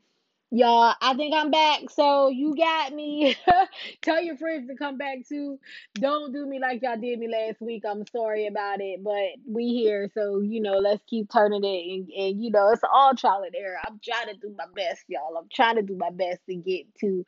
Y'all, 0.51 0.95
I 0.99 1.13
think 1.13 1.35
I'm 1.35 1.51
back. 1.51 1.91
So 1.91 2.29
you 2.29 2.55
got 2.55 2.91
me. 2.91 3.35
Tell 4.01 4.19
your 4.19 4.35
friends 4.35 4.67
to 4.67 4.75
come 4.75 4.97
back 4.97 5.19
too. 5.27 5.59
Don't 5.93 6.33
do 6.33 6.47
me 6.47 6.59
like 6.59 6.81
y'all 6.81 6.97
did 6.99 7.19
me 7.19 7.27
last 7.27 7.61
week. 7.61 7.83
I'm 7.87 8.03
sorry 8.07 8.47
about 8.47 8.81
it, 8.81 9.03
but 9.03 9.37
we 9.47 9.67
here. 9.75 10.09
So, 10.15 10.39
you 10.41 10.59
know, 10.61 10.79
let's 10.79 11.03
keep 11.05 11.31
turning 11.31 11.63
it. 11.63 11.67
And, 11.93 12.09
and 12.09 12.43
you 12.43 12.49
know, 12.49 12.69
it's 12.71 12.81
all 12.91 13.13
trial 13.13 13.43
and 13.45 13.53
error. 13.55 13.77
I'm 13.85 13.99
trying 14.03 14.33
to 14.33 14.39
do 14.41 14.55
my 14.57 14.65
best, 14.75 15.03
y'all. 15.07 15.37
I'm 15.37 15.49
trying 15.53 15.75
to 15.75 15.83
do 15.83 15.95
my 15.95 16.09
best 16.09 16.39
to 16.49 16.55
get 16.55 16.95
to, 17.01 17.25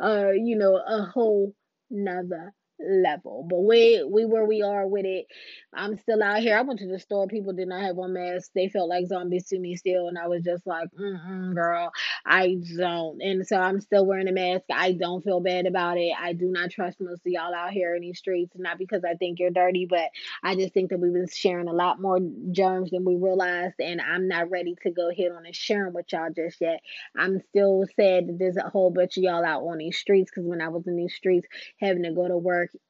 uh, 0.00 0.30
you 0.32 0.56
know, 0.56 0.76
a 0.76 1.04
whole 1.04 1.54
nother 1.90 2.54
level. 2.82 3.46
But 3.48 3.60
we 3.60 4.04
we 4.10 4.24
where 4.24 4.44
we 4.44 4.62
are 4.62 4.86
with 4.86 5.04
it. 5.04 5.26
I'm 5.72 5.98
still 5.98 6.22
out 6.22 6.40
here. 6.40 6.58
I 6.58 6.62
went 6.62 6.80
to 6.80 6.86
the 6.86 6.98
store. 6.98 7.26
People 7.26 7.52
did 7.52 7.68
not 7.68 7.82
have 7.82 7.98
on 7.98 8.12
masks. 8.12 8.50
They 8.54 8.68
felt 8.68 8.88
like 8.88 9.06
zombies 9.06 9.48
to 9.48 9.58
me 9.58 9.76
still, 9.76 10.08
and 10.08 10.18
I 10.18 10.26
was 10.26 10.42
just 10.42 10.66
like, 10.66 10.88
mm 10.98 11.54
girl, 11.54 11.92
I 12.24 12.56
don't. 12.76 13.20
And 13.22 13.46
so 13.46 13.56
I'm 13.56 13.80
still 13.80 14.06
wearing 14.06 14.28
a 14.28 14.32
mask. 14.32 14.64
I 14.72 14.92
don't 14.92 15.22
feel 15.22 15.40
bad 15.40 15.66
about 15.66 15.98
it. 15.98 16.12
I 16.18 16.32
do 16.32 16.46
not 16.46 16.70
trust 16.70 17.00
most 17.00 17.20
of 17.26 17.32
y'all 17.32 17.54
out 17.54 17.70
here 17.70 17.94
in 17.94 18.02
these 18.02 18.18
streets, 18.18 18.52
not 18.56 18.78
because 18.78 19.04
I 19.04 19.14
think 19.14 19.38
you're 19.38 19.50
dirty, 19.50 19.86
but 19.88 20.10
I 20.42 20.54
just 20.54 20.74
think 20.74 20.90
that 20.90 20.98
we've 20.98 21.12
been 21.12 21.28
sharing 21.28 21.68
a 21.68 21.72
lot 21.72 22.00
more 22.00 22.18
germs 22.50 22.90
than 22.90 23.04
we 23.04 23.16
realized, 23.16 23.74
and 23.80 24.00
I'm 24.00 24.28
not 24.28 24.50
ready 24.50 24.76
to 24.82 24.90
go 24.90 25.10
hit 25.10 25.32
on 25.32 25.46
and 25.46 25.54
sharing 25.54 25.92
with 25.92 26.06
y'all 26.12 26.30
just 26.34 26.60
yet. 26.60 26.80
I'm 27.16 27.40
still 27.50 27.84
sad 27.96 28.28
that 28.28 28.38
there's 28.38 28.56
a 28.56 28.68
whole 28.68 28.90
bunch 28.90 29.16
of 29.16 29.22
y'all 29.22 29.44
out 29.44 29.62
on 29.62 29.78
these 29.78 29.98
streets 29.98 30.30
because 30.30 30.46
when 30.46 30.60
I 30.60 30.68
was 30.68 30.86
in 30.86 30.96
these 30.96 31.14
streets 31.14 31.46
having 31.80 32.02
to 32.04 32.12
go 32.12 32.28
to 32.28 32.38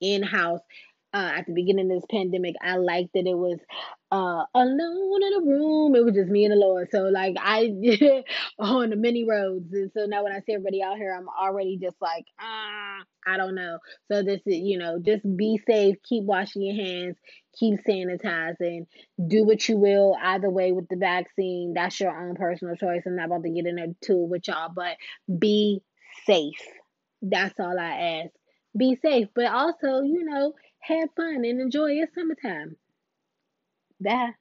in 0.00 0.22
house 0.22 0.60
uh, 1.12 1.32
at 1.38 1.46
the 1.46 1.52
beginning 1.52 1.90
of 1.90 1.96
this 2.00 2.06
pandemic, 2.10 2.54
I 2.62 2.76
liked 2.76 3.10
that 3.14 3.26
it 3.26 3.36
was 3.36 3.58
uh, 4.12 4.44
alone 4.54 5.22
in 5.22 5.32
a 5.34 5.46
room. 5.46 5.94
It 5.96 6.04
was 6.04 6.14
just 6.14 6.30
me 6.30 6.44
and 6.44 6.52
the 6.52 6.56
Lord. 6.56 6.88
So 6.92 7.04
like 7.04 7.34
I 7.38 7.62
on 8.58 8.90
the 8.90 8.96
many 8.96 9.24
roads, 9.24 9.72
and 9.72 9.90
so 9.96 10.06
now 10.06 10.22
when 10.22 10.32
I 10.32 10.40
see 10.40 10.52
everybody 10.52 10.82
out 10.82 10.98
here, 10.98 11.14
I'm 11.16 11.28
already 11.28 11.78
just 11.78 11.96
like 12.00 12.24
ah, 12.40 12.98
I 13.26 13.36
don't 13.36 13.56
know. 13.56 13.78
So 14.10 14.22
this 14.22 14.40
is 14.46 14.56
you 14.56 14.78
know 14.78 15.00
just 15.04 15.24
be 15.36 15.60
safe, 15.66 15.96
keep 16.08 16.24
washing 16.24 16.62
your 16.62 16.76
hands, 16.76 17.16
keep 17.58 17.80
sanitizing, 17.84 18.86
do 19.26 19.44
what 19.44 19.68
you 19.68 19.78
will 19.78 20.16
either 20.22 20.50
way 20.50 20.70
with 20.70 20.88
the 20.88 20.96
vaccine. 20.96 21.72
That's 21.74 21.98
your 21.98 22.16
own 22.16 22.36
personal 22.36 22.76
choice. 22.76 23.02
I'm 23.04 23.16
not 23.16 23.26
about 23.26 23.42
to 23.42 23.50
get 23.50 23.66
into 23.66 23.94
it 24.00 24.28
with 24.28 24.46
y'all, 24.46 24.70
but 24.74 24.96
be 25.38 25.82
safe. 26.24 26.62
That's 27.22 27.58
all 27.58 27.78
I 27.78 28.22
ask. 28.22 28.39
Be 28.76 28.96
safe, 28.96 29.28
but 29.32 29.46
also 29.46 30.00
you 30.02 30.24
know 30.24 30.56
have 30.80 31.14
fun 31.14 31.44
and 31.44 31.60
enjoy 31.60 31.92
your 31.92 32.08
summertime. 32.08 32.78
Bye. 34.00 34.34